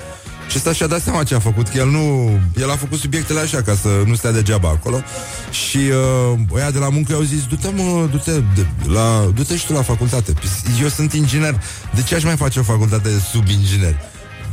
Și 0.48 0.56
ăsta 0.56 0.72
și-a 0.72 0.86
dat 0.86 1.02
seama 1.02 1.22
ce 1.22 1.34
a 1.34 1.38
făcut, 1.38 1.68
că 1.68 1.78
el 1.78 1.88
nu... 1.88 2.30
El 2.56 2.70
a 2.70 2.76
făcut 2.76 2.98
subiectele 2.98 3.40
așa, 3.40 3.62
ca 3.62 3.74
să 3.74 3.88
nu 4.06 4.14
stea 4.14 4.32
degeaba 4.32 4.68
acolo. 4.68 5.02
Și 5.50 5.76
uh, 5.76 6.38
oia 6.50 6.70
de 6.70 6.78
la 6.78 6.88
muncă 6.88 7.14
au 7.14 7.22
zis, 7.22 7.44
du-te, 7.44 7.68
mă, 7.74 8.08
du-te, 8.10 8.30
de, 8.30 8.66
la, 8.86 9.30
du-te 9.34 9.56
și 9.56 9.66
tu 9.66 9.72
la 9.72 9.82
facultate. 9.82 10.34
Eu 10.82 10.88
sunt 10.88 11.12
inginer. 11.12 11.62
De 11.94 12.02
ce 12.02 12.14
aș 12.14 12.24
mai 12.24 12.36
face 12.36 12.58
o 12.58 12.62
facultate 12.62 13.08
de 13.08 13.20
subinginer? 13.32 13.96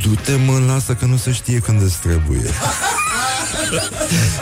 Du-te, 0.01 0.31
mă, 0.45 0.61
lasă 0.67 0.93
că 0.93 1.05
nu 1.05 1.17
se 1.17 1.31
știe 1.31 1.59
când 1.59 1.81
îți 1.81 1.97
trebuie. 1.97 2.49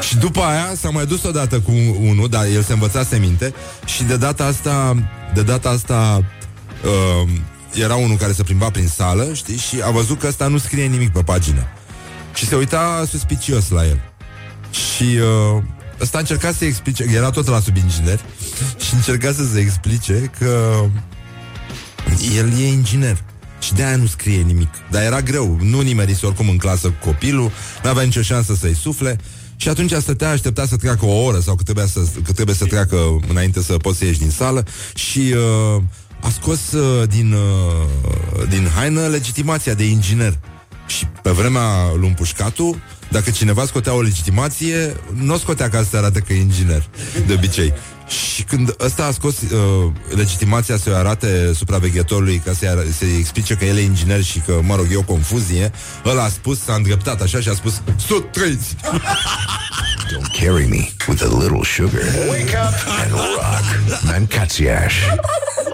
și 0.08 0.18
după 0.18 0.42
aia 0.42 0.74
s-a 0.82 0.90
mai 0.90 1.06
dus 1.06 1.24
odată 1.24 1.60
cu 1.60 1.72
unul, 2.00 2.28
dar 2.30 2.46
el 2.46 2.64
se 2.64 2.74
învățase 2.74 3.18
minte 3.18 3.54
și 3.86 4.04
de 4.04 4.18
data 4.18 4.46
asta, 4.46 4.96
de 5.34 5.42
data 5.42 5.70
asta 5.70 6.24
uh, 6.84 7.30
era 7.78 7.96
unul 7.96 8.18
care 8.18 8.32
se 8.32 8.44
plimba 8.44 8.70
prin 8.70 8.88
sală, 8.88 9.34
știi, 9.34 9.58
și 9.58 9.82
a 9.84 9.90
văzut 9.90 10.20
că 10.20 10.28
ăsta 10.28 10.48
nu 10.48 10.58
scrie 10.58 10.86
nimic 10.86 11.12
pe 11.12 11.24
pagină. 11.24 11.68
Și 12.34 12.46
se 12.48 12.56
uita 12.56 13.06
suspicios 13.10 13.70
la 13.70 13.86
el. 13.86 14.02
Și 14.72 15.04
uh, 15.04 15.64
ăsta 16.02 16.18
încerca 16.18 16.52
să 16.52 16.66
explice, 16.66 17.06
era 17.14 17.30
tot 17.30 17.48
la 17.48 17.60
subinginer, 17.60 18.20
și 18.86 18.94
încerca 18.94 19.32
să 19.32 19.46
se 19.54 19.60
explice 19.60 20.32
că 20.40 20.84
el 22.36 22.60
e 22.60 22.68
inginer. 22.68 23.24
Și 23.60 23.74
de 23.74 23.84
aia 23.84 23.96
nu 23.96 24.06
scrie 24.06 24.42
nimic. 24.42 24.70
Dar 24.92 25.02
era 25.02 25.22
greu. 25.22 25.58
Nu 25.62 25.82
nimerise 25.82 26.26
oricum 26.26 26.50
în 26.50 26.58
clasă 26.58 26.88
cu 26.88 27.06
copilul, 27.06 27.52
nu 27.84 27.90
avea 27.90 28.04
nicio 28.04 28.22
șansă 28.22 28.56
să-i 28.56 28.76
sufle. 28.76 29.18
Și 29.56 29.70
atunci 29.70 29.92
stătea, 29.92 30.30
aștepta 30.30 30.66
să 30.66 30.76
treacă 30.76 31.06
o 31.06 31.24
oră 31.24 31.40
sau 31.40 31.56
cât 31.56 31.66
trebuie 31.66 31.88
să, 31.88 32.00
cât 32.24 32.36
trebuie 32.36 32.56
să 32.56 32.66
treacă 32.66 32.98
înainte 33.28 33.62
să 33.62 33.78
poți 33.78 33.98
să 33.98 34.06
ieși 34.06 34.20
din 34.20 34.30
sală 34.30 34.66
și 34.96 35.20
uh, 35.76 35.82
a 36.22 36.30
scos 36.30 36.72
uh, 36.72 37.08
din, 37.10 37.34
uh, 37.34 38.48
din 38.50 38.70
haină 38.76 39.08
legitimația 39.08 39.74
de 39.74 39.84
inginer. 39.84 40.38
Și 40.88 41.06
pe 41.22 41.30
vremea 41.30 41.92
lui 42.00 42.10
Pușcatu, 42.10 42.82
dacă 43.10 43.30
cineva 43.30 43.66
scotea 43.66 43.94
o 43.94 44.02
legitimație, 44.02 44.96
nu 45.14 45.34
o 45.34 45.38
scotea 45.38 45.70
ca 45.70 45.86
să 45.90 45.98
arate 45.98 46.20
că 46.20 46.34
e 46.34 46.40
inginer, 46.40 46.90
de 47.28 47.34
obicei. 47.34 47.74
Și 48.36 48.44
când 48.44 48.76
ăsta 48.80 49.06
a 49.06 49.12
scos 49.12 49.42
uh, 49.42 49.92
legitimația 50.16 50.78
să-i 50.78 50.94
arate 50.94 51.52
supraveghetorului 51.56 52.42
ca 52.46 52.54
să-i, 52.54 52.68
ar- 52.68 52.86
să-i 52.98 53.18
explice 53.20 53.54
că 53.54 53.66
el 53.66 53.78
e 53.78 53.82
inginer 53.82 54.24
și 54.24 54.40
că, 54.40 54.60
mă 54.64 54.76
rog, 54.76 54.88
e 54.92 54.96
o 54.96 55.02
confuzie, 55.02 55.72
ăla 56.06 56.24
a 56.24 56.30
spus, 56.30 56.64
s-a 56.64 56.74
îndreptat 56.74 57.22
așa 57.22 57.40
și 57.40 57.50
a 57.50 57.54
spus 57.54 57.82
Sut 58.08 58.32
trăiți! 58.32 58.76
Don't 60.12 60.32
carry 60.40 60.68
me 60.68 60.88
with 61.08 61.22
a 61.22 61.28
little 61.28 61.64
sugar. 61.64 62.02
Wake 62.30 62.56
up 62.56 62.74
and 63.02 63.12
rock. 63.12 64.02
Mancațiaș. 64.04 64.94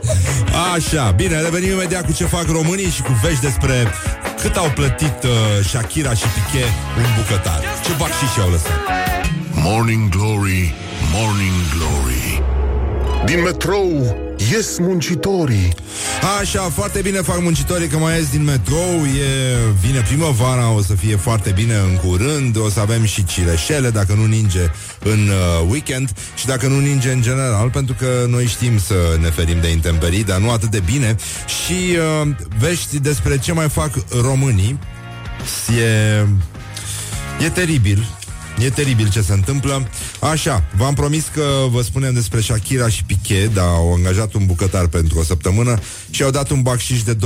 Așa, 0.74 1.12
bine, 1.12 1.42
revenim 1.42 1.72
imediat 1.72 2.06
cu 2.06 2.14
ce 2.14 2.26
fac 2.26 2.46
românii 2.48 2.90
și 2.90 3.02
cu 3.02 3.12
vești 3.24 3.42
despre 3.42 3.88
cât 4.42 4.56
au 4.56 4.72
plătit 4.76 5.24
uh, 5.24 5.66
Shakira 5.66 6.14
și 6.14 6.24
Piqué 6.24 6.66
un 6.98 7.06
bucătar. 7.18 7.60
Ce 7.86 7.92
fac 7.92 8.08
și 8.10 8.34
și-au 8.34 8.50
lăsat. 8.50 8.80
Morning 9.52 10.10
Glory, 10.10 10.74
Morning 11.14 11.54
Glory 11.76 12.42
Din 13.26 13.42
metrou 13.42 14.23
Ies 14.52 14.78
muncitorii. 14.78 15.74
Așa, 16.40 16.62
foarte 16.62 17.02
bine 17.02 17.22
fac 17.22 17.42
muncitorii 17.42 17.88
Că 17.88 17.98
mai 17.98 18.18
ies 18.18 18.30
din 18.30 18.44
metrou 18.44 19.06
e, 19.06 19.58
Vine 19.86 20.00
primăvara, 20.00 20.72
o 20.72 20.82
să 20.82 20.94
fie 20.94 21.16
foarte 21.16 21.52
bine 21.52 21.76
În 21.76 21.96
curând, 21.96 22.58
o 22.58 22.70
să 22.70 22.80
avem 22.80 23.04
și 23.06 23.26
cireșele 23.26 23.90
Dacă 23.90 24.14
nu 24.14 24.26
ninge 24.26 24.72
în 25.00 25.28
uh, 25.28 25.70
weekend. 25.70 26.10
Și 26.36 26.46
dacă 26.46 26.68
nu 26.68 26.80
ninge 26.80 27.12
în 27.12 27.22
general 27.22 27.70
Pentru 27.70 27.96
că 28.00 28.26
noi 28.30 28.46
știm 28.46 28.80
să 28.80 29.18
ne 29.22 29.30
ferim 29.30 29.62
de 29.62 29.68
intemperii 29.68 30.24
Dar 30.24 30.40
nu 30.40 30.52
atât 30.52 30.70
de 30.70 30.82
bine. 30.86 31.16
Și 31.46 31.98
uh, 32.22 32.28
vești 32.60 33.00
despre 33.00 33.38
ce 33.38 33.52
mai 33.52 33.70
fac 33.70 33.92
românii? 34.22 34.80
E, 35.80 36.26
e 37.46 37.50
teribil 37.50 38.06
E 38.60 38.70
teribil 38.70 39.10
ce 39.10 39.22
se 39.22 39.34
întâmplă. 39.34 39.90
Așa, 40.20 40.64
v-am 40.76 40.94
promis 40.94 41.26
că 41.34 41.66
vă 41.70 41.82
spunem 41.82 42.14
despre 42.14 42.42
Shakira 42.42 42.90
și 42.90 43.04
Piqué, 43.04 43.48
dar 43.54 43.66
au 43.66 43.94
angajat 43.94 44.34
un 44.34 44.46
bucătar 44.46 44.88
pentru 44.88 45.20
o 45.20 45.24
săptămână 45.24 45.80
și 46.10 46.24
au 46.24 46.30
dat 46.30 46.50
un 46.50 46.62
bacșiș 46.62 47.04
de 47.04 47.16
20.000 47.16 47.20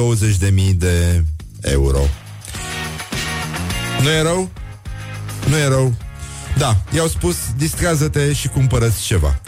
de 0.75 1.23
euro. 1.61 1.99
Nu 4.01 4.09
e 4.09 4.21
rău? 4.21 4.49
Nu 5.49 5.57
e 5.57 5.67
rău. 5.67 5.93
Da, 6.57 6.77
i-au 6.95 7.07
spus, 7.07 7.35
distrează-te 7.57 8.33
și 8.33 8.47
cumpărăți 8.47 9.01
ceva. 9.01 9.39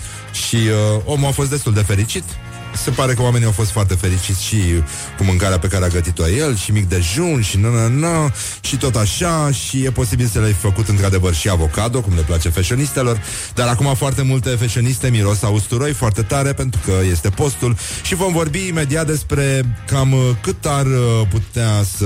Și 0.48 0.56
uh, 0.56 1.02
omul 1.06 1.28
a 1.28 1.32
fost 1.32 1.50
destul 1.50 1.74
de 1.74 1.82
fericit 1.82 2.24
se 2.84 2.90
pare 2.90 3.14
că 3.14 3.22
oamenii 3.22 3.46
au 3.46 3.52
fost 3.52 3.72
foarte 3.72 3.94
fericiți 3.94 4.44
și 4.44 4.58
cu 5.18 5.24
mâncarea 5.24 5.60
pe 5.60 5.68
care 5.68 5.86
a 5.86 5.88
gătit-o 5.88 6.30
el, 6.30 6.56
și 6.56 6.72
mic 6.72 6.90
dejun, 6.90 7.42
și 7.42 7.58
na, 7.58 7.70
na, 7.70 7.88
na, 7.88 8.32
și 8.62 8.78
tot 8.78 8.96
așa, 8.96 9.52
și 9.52 9.84
e 9.84 9.92
posibil 9.92 10.26
să 10.26 10.40
le-ai 10.40 10.54
făcut 10.54 10.88
într-adevăr 10.88 11.34
și 11.34 11.50
avocado, 11.50 12.02
cum 12.02 12.14
le 12.16 12.22
place 12.22 12.50
fashionistelor, 12.50 13.22
dar 13.54 13.68
acum 13.68 13.94
foarte 13.96 14.22
multe 14.22 14.50
fashioniste 14.50 15.10
miros 15.10 15.44
a 15.44 15.48
usturoi 15.48 15.94
foarte 15.94 16.22
tare 16.22 16.54
pentru 16.54 16.80
că 16.86 16.92
este 17.12 17.30
postul 17.30 17.78
și 18.04 18.16
vom 18.16 18.34
vorbi 18.34 18.68
imediat 18.68 19.06
despre 19.06 19.76
cam 19.88 20.16
cât 20.42 20.66
ar 20.66 20.86
uh, 20.86 21.28
putea 21.30 21.84
să 21.98 22.06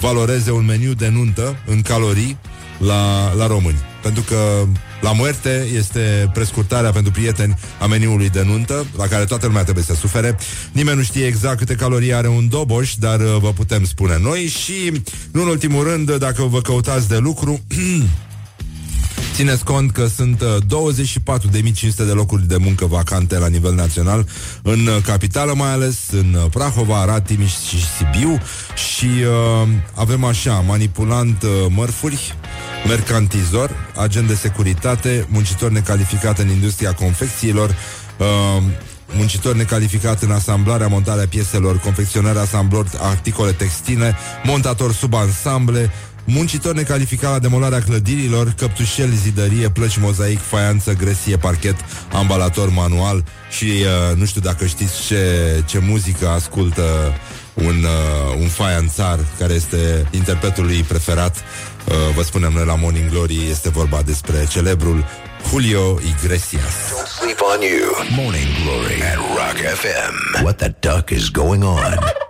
valoreze 0.00 0.50
un 0.50 0.64
meniu 0.64 0.92
de 0.92 1.08
nuntă 1.08 1.56
în 1.66 1.82
calorii 1.82 2.38
la, 2.78 3.32
la 3.34 3.46
români. 3.46 3.78
Pentru 4.02 4.22
că 4.22 4.66
la 5.02 5.12
moarte 5.12 5.66
este 5.74 6.30
prescurtarea 6.32 6.90
pentru 6.90 7.12
prieteni 7.12 7.58
a 7.78 7.86
meniului 7.86 8.28
de 8.28 8.42
nuntă, 8.42 8.86
la 8.96 9.06
care 9.06 9.24
toată 9.24 9.46
lumea 9.46 9.62
trebuie 9.62 9.84
să 9.84 9.94
sufere. 9.94 10.38
Nimeni 10.72 10.96
nu 10.96 11.02
știe 11.02 11.26
exact 11.26 11.58
câte 11.58 11.74
calorii 11.74 12.14
are 12.14 12.28
un 12.28 12.48
doboș, 12.48 12.94
dar 12.94 13.20
uh, 13.20 13.36
vă 13.40 13.52
putem 13.52 13.84
spune 13.84 14.18
noi 14.22 14.40
și, 14.46 15.02
nu 15.32 15.42
în 15.42 15.48
ultimul 15.48 15.84
rând, 15.84 16.16
dacă 16.16 16.42
vă 16.42 16.60
căutați 16.60 17.08
de 17.08 17.16
lucru, 17.16 17.60
Țineți 19.34 19.64
cont 19.64 19.92
că 19.92 20.06
sunt 20.06 20.42
24.500 20.42 21.96
de 21.96 22.12
locuri 22.12 22.48
de 22.48 22.56
muncă 22.56 22.86
vacante 22.86 23.38
la 23.38 23.46
nivel 23.46 23.74
național 23.74 24.26
în 24.62 24.86
uh, 24.86 24.96
capitală, 25.04 25.54
mai 25.54 25.70
ales 25.70 25.96
în 26.10 26.34
uh, 26.34 26.50
Prahova, 26.50 27.00
Arad, 27.00 27.26
Timiș 27.26 27.52
și 27.68 27.76
Sibiu. 27.96 28.40
Și 28.74 29.04
uh, 29.04 29.68
avem 29.94 30.24
așa, 30.24 30.52
manipulant 30.52 31.42
uh, 31.42 31.50
mărfuri, 31.68 32.36
mercantizor, 32.88 33.70
agent 33.96 34.28
de 34.28 34.34
securitate, 34.34 35.26
muncitor 35.28 35.70
necalificat 35.70 36.38
în 36.38 36.48
industria 36.48 36.92
confecțiilor, 36.92 37.76
uh, 38.18 38.62
muncitor 39.14 39.54
necalificat 39.54 40.22
în 40.22 40.30
asamblarea, 40.30 40.86
montarea 40.86 41.26
pieselor, 41.26 41.78
confecționarea 41.78 42.42
asamblor, 42.42 42.86
articole 43.00 43.52
textile, 43.52 44.16
montator 44.44 44.92
sub 44.92 45.14
ansamble, 45.14 45.90
muncitor 46.24 46.74
necalificat 46.74 47.30
la 47.30 47.38
demolarea 47.38 47.80
clădirilor, 47.80 48.54
căptușel, 48.56 49.10
zidărie, 49.10 49.68
plăci, 49.68 49.96
mozaic, 49.96 50.40
faianță, 50.40 50.92
gresie, 50.92 51.36
parchet, 51.36 51.76
ambalator 52.12 52.70
manual 52.70 53.24
și 53.50 53.64
uh, 53.64 54.16
nu 54.16 54.24
știu 54.24 54.40
dacă 54.40 54.66
știți 54.66 55.06
ce, 55.06 55.24
ce 55.66 55.78
muzică 55.78 56.28
ascultă 56.28 56.82
un, 57.54 57.84
uh, 57.84 58.38
un 58.40 58.48
faianțar 58.48 59.18
care 59.38 59.52
este 59.52 60.06
interpretul 60.10 60.64
lui 60.64 60.82
preferat. 60.82 61.36
Uh, 61.36 61.94
vă 62.14 62.22
spunem 62.22 62.52
noi 62.52 62.64
la 62.64 62.74
Morning 62.74 63.10
Glory 63.10 63.48
Este 63.50 63.68
vorba 63.68 64.02
despre 64.02 64.46
celebrul 64.48 65.04
Julio 65.48 65.98
Iglesias. 66.16 66.74
Don't 66.90 67.06
sleep 67.20 67.40
on 67.54 67.60
you. 67.60 68.22
Morning 68.22 68.48
Glory. 68.64 69.02
At 69.02 69.16
Rock 69.16 69.56
FM 69.80 70.42
What 70.42 70.56
the 70.56 70.74
duck 70.80 71.10
is 71.10 71.28
going 71.28 71.62
on? 71.64 72.21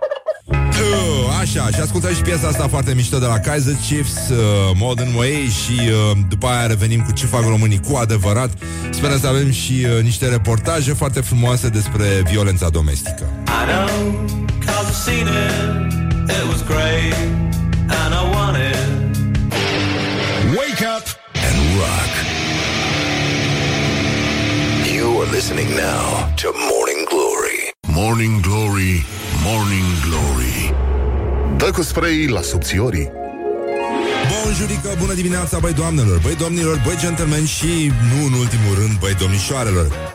Uh, 0.73 1.37
așa, 1.39 1.67
și 1.75 1.79
ascultăm 1.81 2.13
și 2.15 2.21
piesa 2.21 2.47
asta 2.47 2.67
foarte 2.67 2.93
mișto 2.93 3.17
de 3.17 3.25
la 3.25 3.39
Kaiser 3.39 3.75
Chiefs, 3.87 4.29
uh, 4.29 4.37
Modern 4.75 5.15
Way 5.15 5.31
și 5.31 5.79
uh, 5.79 6.17
după 6.29 6.47
aia 6.47 6.67
revenim 6.67 7.01
cu 7.01 7.11
ce 7.11 7.25
fac 7.25 7.41
românii 7.41 7.79
cu 7.79 7.95
adevărat. 7.95 8.49
Sperăm 8.89 9.19
să 9.19 9.27
avem 9.27 9.51
și 9.51 9.85
uh, 9.97 10.03
niște 10.03 10.27
reportaje 10.27 10.93
foarte 10.93 11.21
frumoase 11.21 11.67
despre 11.69 12.05
violența 12.31 12.69
domestică. 12.69 13.23
I 13.47 13.65
know, 13.71 14.25
cause 14.65 14.87
I've 14.89 15.03
seen 15.05 15.27
it, 15.27 15.93
it 16.29 16.45
was 16.51 16.61
great, 16.63 17.13
and 18.01 18.13
I 18.21 18.23
wanted 18.35 18.75
Wake 20.59 20.81
up 20.95 21.05
and 21.47 21.57
rock. 21.79 22.11
You 24.95 25.21
are 25.21 25.29
listening 25.31 25.69
now 25.69 26.33
to 26.41 26.47
Morning 26.71 27.01
Glory. 27.11 27.59
Morning 28.01 28.41
Glory, 28.41 29.05
Morning 29.45 29.99
Glory 30.09 30.75
Dă 31.57 31.71
cu 31.71 31.81
spray 31.81 32.27
la 32.27 32.41
subțiorii 32.41 33.11
Bonjurică, 34.31 34.95
bună 34.99 35.13
dimineața, 35.13 35.59
băi 35.59 35.73
doamnelor, 35.73 36.19
băi 36.19 36.35
domnilor, 36.35 36.81
băi 36.85 36.97
gentlemen 36.99 37.45
și, 37.45 37.91
nu 38.13 38.25
în 38.25 38.33
ultimul 38.33 38.75
rând, 38.79 38.99
băi 38.99 39.13
domnișoarelor 39.13 40.13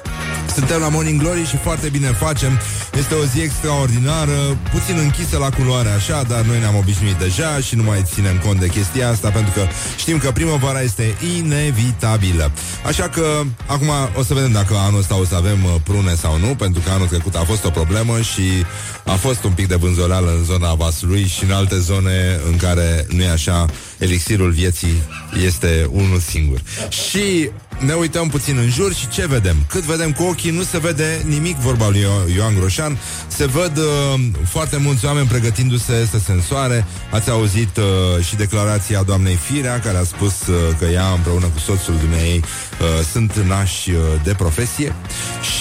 suntem 0.59 0.81
la 0.81 0.89
Morning 0.89 1.21
Glory 1.21 1.47
și 1.47 1.57
foarte 1.57 1.89
bine 1.89 2.07
facem. 2.07 2.53
Este 2.99 3.15
o 3.15 3.25
zi 3.25 3.41
extraordinară, 3.41 4.39
puțin 4.73 4.97
închisă 4.99 5.39
la 5.39 5.51
culoare 5.51 5.89
așa, 5.89 6.23
dar 6.23 6.41
noi 6.41 6.59
ne-am 6.59 6.77
obișnuit 6.77 7.15
deja 7.15 7.59
și 7.59 7.77
nu 7.77 7.83
mai 7.83 8.03
ținem 8.13 8.37
cont 8.45 8.61
de 8.61 8.67
chestia 8.67 9.09
asta 9.09 9.29
pentru 9.31 9.53
că 9.53 9.63
știm 9.97 10.19
că 10.19 10.31
primăvara 10.31 10.81
este 10.81 11.15
inevitabilă. 11.37 12.51
Așa 12.87 13.09
că 13.09 13.43
acum 13.67 13.89
o 14.15 14.23
să 14.23 14.35
vedem 14.35 14.53
dacă 14.53 14.75
anul 14.77 14.99
ăsta 14.99 15.19
o 15.19 15.25
să 15.25 15.35
avem 15.35 15.65
uh, 15.65 15.75
prune 15.83 16.15
sau 16.15 16.39
nu, 16.39 16.55
pentru 16.55 16.81
că 16.85 16.91
anul 16.91 17.07
trecut 17.07 17.35
a 17.35 17.45
fost 17.45 17.65
o 17.65 17.71
problemă 17.71 18.21
și 18.21 18.65
a 19.09 19.15
fost 19.15 19.45
un 19.45 19.53
pic 19.53 19.67
de 19.67 19.75
vânzoleală 19.75 20.31
în 20.39 20.45
zona 20.45 20.75
Vasului 20.75 21.27
și 21.27 21.45
în 21.45 21.51
alte 21.51 21.79
zone 21.79 22.41
în 22.51 22.57
care 22.57 23.07
nu 23.09 23.23
e 23.23 23.31
așa, 23.31 23.67
elixirul 23.99 24.51
vieții 24.51 25.03
este 25.45 25.89
unul 25.91 26.19
singur. 26.19 26.61
Și 26.89 27.51
ne 27.79 27.93
uităm 27.93 28.29
puțin 28.29 28.57
în 28.57 28.71
jur 28.71 28.95
și 28.95 29.09
ce 29.09 29.27
vedem? 29.27 29.57
Cât 29.69 29.83
vedem 29.83 30.13
cu 30.13 30.23
ochii, 30.23 30.51
nu 30.51 30.63
se 30.63 30.79
vede 30.79 31.23
nimic, 31.29 31.57
vorba 31.57 31.89
lui 31.89 32.07
Ioan 32.37 32.55
Groșan. 32.55 32.99
Se 33.29 33.47
văd 33.47 33.77
uh, 33.77 34.21
foarte 34.45 34.77
mulți 34.77 35.05
oameni 35.05 35.27
pregătindu-se 35.27 36.09
să 36.11 36.19
se 36.19 36.33
însoare. 36.33 36.87
Ați 37.11 37.31
auzit 37.31 37.77
uh, 37.77 38.25
și 38.25 38.37
declarația 38.37 39.03
doamnei 39.03 39.35
Firea, 39.35 39.81
care 39.81 39.97
a 39.97 40.05
spus 40.05 40.47
uh, 40.47 40.55
că 40.79 40.85
ea 40.85 41.07
împreună 41.09 41.47
cu 41.47 41.59
soțul 41.59 41.95
dumneei 42.01 42.37
uh, 42.39 43.05
sunt 43.13 43.37
nași 43.37 43.91
uh, 43.91 43.97
de 44.25 44.35
profesie. 44.35 44.95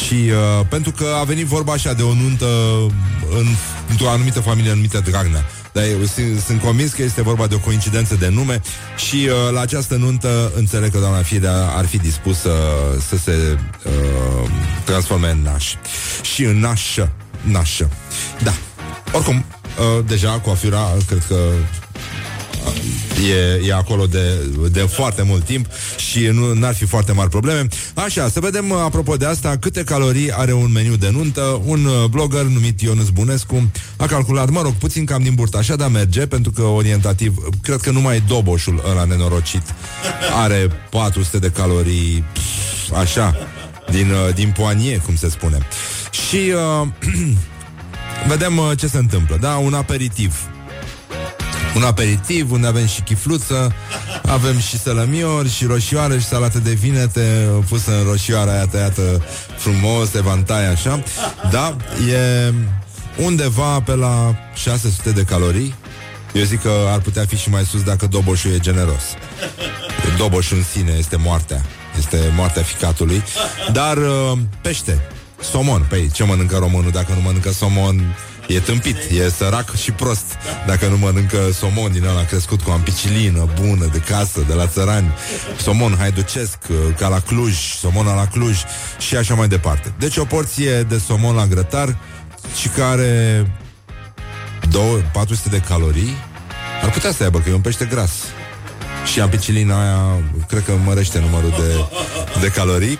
Și 0.05 0.13
uh, 0.13 0.65
pentru 0.69 0.91
că 0.91 1.05
a 1.19 1.23
venit 1.23 1.45
vorba 1.45 1.73
așa 1.73 1.93
de 1.93 2.03
o 2.03 2.13
nuntă 2.13 2.45
în, 3.39 3.47
într-o 3.89 4.09
anumită 4.09 4.39
familie 4.39 4.73
numită 4.73 4.99
Dragnea. 4.99 5.45
Dar 5.71 5.83
eu 5.83 6.03
sunt, 6.03 6.41
sunt 6.45 6.61
convins 6.61 6.91
că 6.91 7.03
este 7.03 7.21
vorba 7.21 7.47
de 7.47 7.55
o 7.55 7.59
coincidență 7.59 8.15
de 8.15 8.27
nume 8.27 8.61
și 9.07 9.15
uh, 9.15 9.51
la 9.51 9.59
această 9.59 9.95
nuntă 9.95 10.51
înțeleg 10.55 10.91
că 10.91 10.99
doamna 10.99 11.21
Firea 11.21 11.67
ar 11.75 11.85
fi 11.85 11.97
dispusă 11.97 12.49
uh, 12.49 13.01
să 13.07 13.17
se 13.17 13.57
uh, 13.85 14.49
transforme 14.83 15.29
în 15.29 15.41
naș. 15.41 15.73
Și 16.21 16.43
în 16.43 16.59
nașă. 16.59 17.11
Nașă. 17.41 17.89
Da. 18.43 18.53
Oricum, 19.11 19.35
uh, 19.35 20.05
deja 20.05 20.29
cu 20.29 20.49
Afira, 20.49 20.93
cred 21.07 21.23
că 21.27 21.35
E, 23.61 23.67
e 23.67 23.73
acolo 23.73 24.05
de, 24.05 24.47
de 24.71 24.79
foarte 24.79 25.21
mult 25.21 25.43
timp 25.43 25.65
și 25.97 26.19
nu 26.33 26.65
ar 26.65 26.75
fi 26.75 26.85
foarte 26.85 27.11
mari 27.11 27.29
probleme. 27.29 27.67
Așa, 27.93 28.29
să 28.29 28.39
vedem, 28.39 28.71
apropo 28.71 29.15
de 29.15 29.25
asta, 29.25 29.57
câte 29.59 29.83
calorii 29.83 30.31
are 30.31 30.53
un 30.53 30.71
meniu 30.71 30.95
de 30.95 31.09
nuntă. 31.09 31.61
Un 31.65 31.85
uh, 31.85 32.09
blogger 32.09 32.43
numit 32.43 32.81
Ionuț 32.81 33.07
Bunescu 33.07 33.71
a 33.97 34.05
calculat, 34.05 34.49
mă 34.49 34.61
rog, 34.61 34.73
puțin 34.73 35.05
cam 35.05 35.23
din 35.23 35.33
burtă, 35.33 35.57
așa, 35.57 35.75
dar 35.75 35.89
merge, 35.89 36.27
pentru 36.27 36.51
că 36.51 36.61
orientativ, 36.61 37.35
cred 37.61 37.81
că 37.81 37.91
numai 37.91 38.23
doboșul 38.27 38.83
ăla 38.89 39.03
nenorocit 39.03 39.63
are 40.43 40.71
400 40.89 41.39
de 41.39 41.49
calorii, 41.49 42.23
așa, 42.99 43.35
din, 43.91 44.11
uh, 44.11 44.33
din 44.33 44.53
poanie, 44.57 44.97
cum 44.97 45.15
se 45.15 45.29
spune. 45.29 45.57
Și 46.11 46.53
uh, 46.81 46.87
vedem 48.31 48.57
uh, 48.57 48.71
ce 48.77 48.87
se 48.87 48.97
întâmplă, 48.97 49.37
da? 49.41 49.55
Un 49.55 49.73
aperitiv 49.73 50.49
un 51.75 51.83
aperitiv 51.83 52.51
unde 52.51 52.67
avem 52.67 52.85
și 52.87 53.01
chifluță, 53.01 53.73
avem 54.25 54.59
și 54.59 54.79
sălămiori, 54.79 55.49
și 55.49 55.65
roșioară, 55.65 56.17
și 56.17 56.25
salată 56.25 56.59
de 56.59 56.71
vinete 56.71 57.49
pusă 57.69 57.91
în 57.97 58.03
roșioara 58.03 58.51
aia 58.51 58.65
tăiată 58.65 59.25
frumos, 59.57 60.13
evantai 60.13 60.71
așa. 60.71 61.03
Da, 61.51 61.75
e 62.11 62.53
undeva 63.23 63.81
pe 63.81 63.95
la 63.95 64.35
600 64.53 65.11
de 65.11 65.23
calorii. 65.23 65.75
Eu 66.33 66.43
zic 66.43 66.61
că 66.61 66.71
ar 66.87 66.99
putea 66.99 67.25
fi 67.25 67.35
și 67.35 67.49
mai 67.49 67.63
sus 67.63 67.83
dacă 67.83 68.07
doboșul 68.07 68.51
e 68.51 68.59
generos. 68.59 69.03
Doboșul 70.17 70.57
în 70.57 70.63
sine 70.63 70.95
este 70.97 71.15
moartea. 71.15 71.61
Este 71.97 72.31
moartea 72.35 72.63
ficatului. 72.63 73.23
Dar 73.71 73.97
uh, 73.97 74.37
pește. 74.61 75.01
somon. 75.51 75.85
Păi 75.89 76.09
ce 76.13 76.23
mănâncă 76.23 76.57
românul 76.57 76.91
dacă 76.91 77.13
nu 77.13 77.21
mănâncă 77.21 77.51
somon? 77.51 78.15
E 78.47 78.59
tâmpit, 78.59 78.97
e 79.11 79.29
sărac 79.29 79.75
și 79.75 79.91
prost. 79.91 80.25
Dacă 80.65 80.87
nu 80.87 80.97
mănâncă 80.97 81.51
somon 81.53 81.91
din 81.91 82.03
ăla 82.05 82.25
crescut 82.25 82.61
cu 82.61 82.71
ampicilină 82.71 83.47
bună 83.61 83.89
de 83.91 83.97
casă, 83.97 84.43
de 84.47 84.53
la 84.53 84.67
țărani. 84.67 85.13
Somon 85.61 85.95
haiducesc, 85.97 86.57
uh, 86.69 86.75
ca 86.97 87.07
la 87.07 87.19
Cluj, 87.19 87.55
somon 87.79 88.05
la 88.05 88.27
Cluj 88.27 88.57
Și 88.99 89.15
așa 89.15 89.33
mai 89.33 89.47
departe. 89.47 89.93
Deci 89.99 90.17
o 90.17 90.25
porție 90.25 90.83
de 90.83 90.97
somon 90.97 91.35
la 91.35 91.45
grătar 91.45 91.97
Și 92.59 92.67
care 92.67 93.45
400 95.11 95.49
de 95.49 95.59
calorii 95.67 96.13
Ar 96.83 96.89
putea 96.89 97.11
să 97.11 97.23
aibă, 97.23 97.39
că 97.39 97.49
e 97.49 97.53
un 97.53 97.61
pește 97.61 97.85
gras. 97.85 98.11
Și 99.11 99.19
ampicilina 99.19 99.81
aia 99.81 100.23
Cred 100.47 100.63
că 100.63 100.71
mărește 100.85 101.19
numărul 101.19 101.49
de, 101.49 101.85
de 102.39 102.47
calorii. 102.47 102.99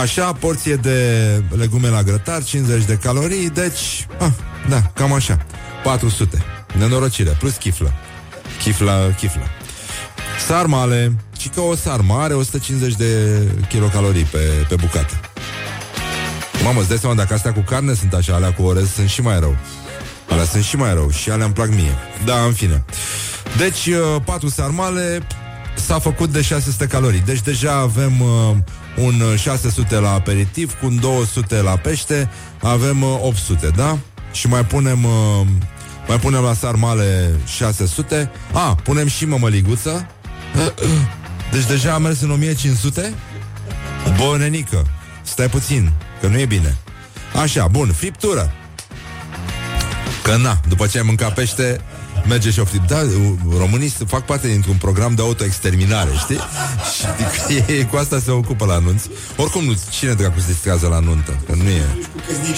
Așa, 0.00 0.32
porție 0.32 0.74
de 0.74 1.42
legume 1.56 1.88
la 1.88 2.02
grătar, 2.02 2.44
50 2.44 2.84
de 2.84 2.98
calorii, 3.02 3.50
deci, 3.50 4.06
ah, 4.18 4.30
da, 4.70 4.82
cam 4.94 5.12
așa. 5.12 5.38
400. 5.82 6.44
Nenorocire, 6.78 7.30
plus 7.30 7.56
chiflă. 7.56 7.92
Chiflă, 8.62 9.14
chiflă. 9.16 9.42
Sarmale, 10.46 11.12
și 11.38 11.48
că 11.48 11.60
o 11.60 11.74
sarma 11.74 12.22
are 12.22 12.34
150 12.34 12.94
de 12.94 13.40
kilocalorii 13.68 14.22
pe, 14.22 14.66
pe 14.68 14.74
bucată. 14.74 15.20
Mamă, 16.64 16.80
îți 16.80 16.88
dai 16.88 16.98
seama, 16.98 17.14
dacă 17.14 17.34
astea 17.34 17.52
cu 17.52 17.60
carne 17.60 17.94
sunt 17.94 18.12
așa, 18.12 18.34
alea 18.34 18.52
cu 18.52 18.62
orez 18.62 18.92
sunt 18.92 19.08
și 19.08 19.20
mai 19.20 19.40
rău. 19.40 19.56
Alea 20.28 20.44
sunt 20.44 20.64
și 20.64 20.76
mai 20.76 20.94
rău 20.94 21.10
și 21.10 21.30
alea 21.30 21.44
îmi 21.44 21.54
plac 21.54 21.68
mie. 21.68 21.94
Da, 22.24 22.44
în 22.44 22.52
fine. 22.52 22.84
Deci, 23.56 23.86
uh, 23.86 24.22
patru 24.24 24.48
sarmale 24.48 25.26
s-a 25.74 25.98
făcut 25.98 26.30
de 26.30 26.42
600 26.42 26.86
calorii. 26.86 27.22
Deci 27.24 27.40
deja 27.40 27.72
avem 27.72 28.20
uh, 28.20 28.56
un 28.96 29.22
600 29.36 29.98
la 29.98 30.12
aperitiv, 30.12 30.78
cu 30.80 30.86
un 30.86 31.00
200 31.00 31.60
la 31.62 31.76
pește, 31.76 32.30
avem 32.62 33.02
800, 33.02 33.66
uh, 33.66 33.72
da? 33.76 33.98
Și 34.32 34.46
mai 34.48 34.64
punem 34.64 35.04
uh, 35.04 35.46
mai 36.10 36.18
punem 36.18 36.42
la 36.42 36.54
sarmale 36.54 37.30
600. 37.46 38.30
A, 38.52 38.74
punem 38.74 39.06
și 39.06 39.26
mămăliguță. 39.26 40.06
Deci 41.52 41.66
deja 41.66 41.92
am 41.92 42.02
mers 42.02 42.20
în 42.20 42.30
1500. 42.30 43.14
Bănenică. 44.16 44.86
Stai 45.22 45.48
puțin, 45.48 45.92
că 46.20 46.26
nu 46.26 46.38
e 46.38 46.44
bine. 46.44 46.76
Așa, 47.42 47.66
bun, 47.66 47.92
friptură. 47.92 48.52
Că 50.22 50.36
na, 50.36 50.60
după 50.68 50.86
ce 50.86 50.98
ai 50.98 51.04
mâncat 51.06 51.34
pește, 51.34 51.80
merge 52.28 52.50
și 52.50 52.60
o 52.60 52.64
fript. 52.64 52.88
Da, 52.88 52.98
românii 53.58 53.94
fac 54.06 54.24
parte 54.24 54.48
dintr-un 54.48 54.76
program 54.76 55.14
de 55.14 55.22
autoexterminare, 55.22 56.10
știi? 56.18 56.40
Și 56.96 57.06
adică, 57.06 57.72
ei 57.72 57.86
cu 57.86 57.96
asta 57.96 58.18
se 58.18 58.30
ocupă 58.30 58.64
la 58.64 58.74
anunț. 58.74 59.02
Oricum, 59.36 59.64
nu, 59.64 59.76
cine 59.90 60.12
dracu 60.12 60.40
se 60.40 60.52
distrează 60.52 60.86
la 60.86 60.98
nuntă? 60.98 61.40
Că 61.46 61.54
nu 61.54 61.68
e... 61.68 61.82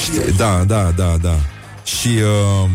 Știi? 0.04 0.32
Da, 0.36 0.64
da, 0.66 0.92
da, 0.96 1.16
da. 1.20 1.38
Și... 1.84 2.08
Uh, 2.08 2.70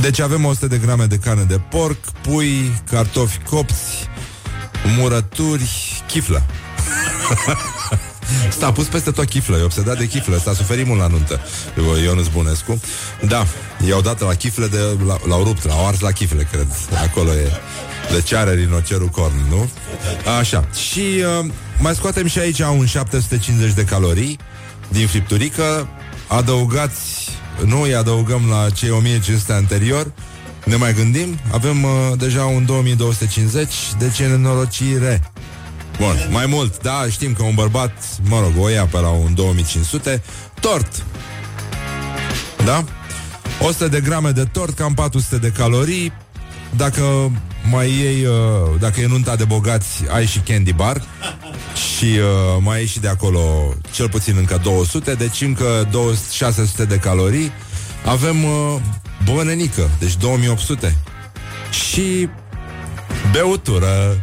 deci 0.00 0.20
avem 0.20 0.44
100 0.44 0.66
de 0.66 0.78
grame 0.78 1.04
de 1.04 1.16
carne 1.16 1.42
de 1.42 1.58
porc, 1.58 2.04
pui, 2.04 2.82
cartofi 2.90 3.38
copți, 3.38 4.08
murături, 4.96 6.02
chiflă. 6.06 6.42
S-a 8.58 8.72
pus 8.72 8.86
peste 8.86 9.10
tot 9.10 9.28
chiflă, 9.28 9.56
e 9.56 9.62
obsedat 9.62 9.98
de 9.98 10.08
chiflă, 10.08 10.36
s-a 10.36 10.52
suferit 10.52 10.86
mult 10.86 11.00
la 11.00 11.06
nuntă. 11.06 11.40
Ionuț 12.02 12.26
Bunescu. 12.26 12.80
Da, 13.26 13.46
i-au 13.86 14.00
dat 14.00 14.20
la 14.20 14.34
chifle 14.34 14.66
de, 14.66 14.78
l-au 15.26 15.42
rupt, 15.42 15.64
l-au 15.64 15.86
ars 15.86 16.00
la 16.00 16.10
chifle, 16.10 16.48
cred. 16.50 16.66
Acolo 17.02 17.32
e. 17.32 17.50
De 18.12 18.20
ce 18.20 18.36
are 18.36 18.54
rinocerul 18.54 19.08
corn, 19.08 19.34
nu? 19.48 19.68
Așa. 20.38 20.68
Și 20.88 21.24
uh, 21.40 21.46
mai 21.78 21.94
scoatem 21.94 22.26
și 22.26 22.38
aici 22.38 22.58
un 22.58 22.86
750 22.86 23.72
de 23.72 23.84
calorii 23.84 24.38
din 24.88 25.06
fripturică. 25.06 25.88
Adăugați, 26.28 27.21
nu 27.64 27.80
îi 27.80 27.94
adăugăm 27.94 28.42
la 28.48 28.70
cei 28.70 28.90
1500 28.90 29.52
anterior, 29.52 30.12
ne 30.64 30.76
mai 30.76 30.94
gândim, 30.94 31.38
avem 31.52 31.82
uh, 31.82 31.90
deja 32.18 32.44
un 32.44 32.66
2250, 32.66 33.74
deci 33.98 34.18
e 34.18 34.26
nenorocire. 34.26 35.32
Bun, 35.98 36.16
mai 36.30 36.46
mult, 36.46 36.82
da, 36.82 37.06
știm 37.10 37.32
că 37.32 37.42
un 37.42 37.54
bărbat, 37.54 37.92
mă 38.28 38.40
rog, 38.40 38.52
o 38.58 38.68
ia 38.68 38.86
pe 38.86 38.98
la 38.98 39.08
un 39.08 39.34
2500, 39.34 40.22
tort. 40.60 41.04
Da? 42.64 42.84
100 43.60 43.88
de 43.88 44.00
grame 44.00 44.30
de 44.30 44.44
tort, 44.44 44.74
cam 44.74 44.94
400 44.94 45.36
de 45.36 45.48
calorii. 45.48 46.12
Dacă 46.76 47.30
mai 47.70 47.90
iei, 47.90 48.24
uh, 48.24 48.80
dacă 48.80 49.00
e 49.00 49.06
nunta 49.06 49.36
de 49.36 49.44
bogați, 49.44 50.04
ai 50.08 50.26
și 50.26 50.38
candy 50.38 50.72
bar 50.72 51.02
și 51.74 52.04
uh, 52.04 52.60
mai 52.60 52.78
iei 52.78 52.86
și 52.86 53.00
de 53.00 53.08
acolo 53.08 53.74
cel 53.90 54.08
puțin 54.08 54.36
încă 54.36 54.60
200, 54.62 55.14
deci 55.14 55.40
încă 55.40 55.88
200, 55.90 56.26
600 56.32 56.84
de 56.84 56.96
calorii. 56.96 57.52
Avem 58.04 58.44
uh, 58.44 58.76
bănenică, 59.24 59.90
deci 59.98 60.16
2800. 60.16 60.96
Și 61.70 62.28
beutură. 63.32 64.22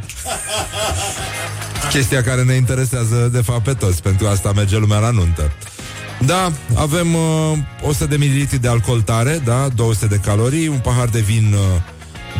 Chestia 1.89 2.23
care 2.23 2.43
ne 2.43 2.53
interesează 2.53 3.29
de 3.31 3.41
fapt 3.41 3.63
pe 3.63 3.73
toți 3.73 4.01
Pentru 4.01 4.27
asta 4.27 4.51
merge 4.51 4.77
lumea 4.77 4.99
la 4.99 5.09
nuntă 5.09 5.51
Da, 6.25 6.51
avem 6.75 7.13
uh, 7.13 7.57
100 7.81 8.05
de 8.05 8.15
ml 8.15 8.59
de 8.59 8.67
alcool 8.67 9.01
tare 9.01 9.41
Da, 9.43 9.67
200 9.75 10.05
de 10.05 10.15
calorii 10.15 10.67
Un 10.67 10.79
pahar 10.79 11.07
de 11.07 11.19
vin 11.19 11.53
uh, 11.53 11.81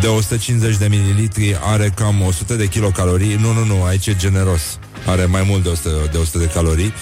de 0.02 0.08
150 0.08 0.78
de 0.78 0.88
ml 0.88 1.30
Are 1.64 1.92
cam 1.96 2.22
100 2.22 2.54
de 2.56 2.68
kilocalorii. 2.68 3.36
Nu, 3.36 3.54
nu, 3.54 3.66
nu, 3.66 3.84
aici 3.84 4.08
e 4.08 4.16
generos. 4.16 4.62
Are 5.06 5.26
mai 5.26 5.44
mult 5.48 5.64
de 5.64 5.70
100 5.70 5.90
de, 6.12 6.18
100 6.18 6.38
de 6.38 6.46
calorii. 6.46 6.94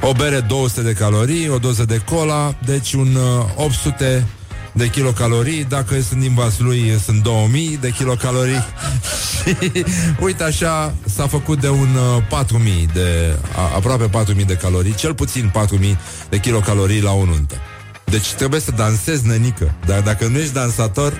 O 0.00 0.12
bere 0.12 0.40
200 0.40 0.82
de 0.82 0.92
calorii. 0.92 1.48
O 1.48 1.58
doză 1.58 1.84
de 1.84 2.02
cola 2.04 2.54
Deci 2.64 2.92
un 2.92 3.14
uh, 3.14 3.64
800 3.64 4.26
de 4.72 4.90
kilocalorii, 4.90 5.64
dacă 5.64 6.00
sunt 6.00 6.20
din 6.20 6.38
lui 6.58 6.98
sunt 7.04 7.22
2000 7.22 7.78
de 7.80 7.90
kilocalorii. 7.90 8.64
Și 9.44 9.84
uite 10.20 10.42
așa 10.42 10.94
s-a 11.04 11.26
făcut 11.26 11.60
de 11.60 11.68
un 11.68 11.88
uh, 12.16 12.22
4000 12.28 12.88
de, 12.92 13.36
a, 13.56 13.74
aproape 13.74 14.04
4000 14.04 14.44
de 14.44 14.54
calorii, 14.54 14.94
cel 14.94 15.14
puțin 15.14 15.50
4000 15.52 15.98
de 16.28 16.38
kilocalorii 16.38 17.02
la 17.02 17.12
o 17.12 17.24
nuntă. 17.24 17.54
Deci 18.10 18.32
trebuie 18.32 18.60
să 18.60 18.70
dansezi, 18.70 19.26
nănică. 19.26 19.74
Dar 19.86 20.00
dacă 20.00 20.26
nu 20.26 20.38
ești 20.38 20.52
dansator, 20.52 21.12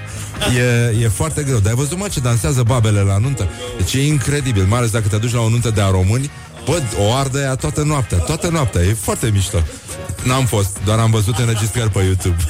e, 0.57 1.03
e 1.03 1.09
foarte 1.09 1.43
greu. 1.43 1.59
Dar 1.59 1.73
ai 1.73 1.79
văzut, 1.79 1.99
mă, 1.99 2.09
ce 2.09 2.21
dansează 2.21 2.63
babele 2.63 3.01
la 3.01 3.19
nuntă? 3.19 3.49
Deci 3.77 3.95
e 3.95 4.07
incredibil, 4.07 4.65
mai 4.65 4.79
ales 4.79 4.91
dacă 4.91 5.09
te 5.09 5.17
duci 5.17 5.33
la 5.33 5.41
o 5.41 5.49
nuntă 5.49 5.71
de 5.71 5.81
a 5.81 5.91
români, 5.91 6.31
Bă, 6.65 6.83
o 6.99 7.13
ardă 7.13 7.39
ea 7.39 7.55
toată 7.55 7.83
noaptea, 7.83 8.19
toată 8.19 8.49
noaptea, 8.49 8.83
e 8.83 8.97
foarte 9.01 9.31
mișto. 9.33 9.63
N-am 10.25 10.45
fost, 10.47 10.79
doar 10.85 10.99
am 10.99 11.11
văzut 11.11 11.39
înregistrări 11.39 11.91
pe 11.91 11.99
YouTube. 11.99 12.37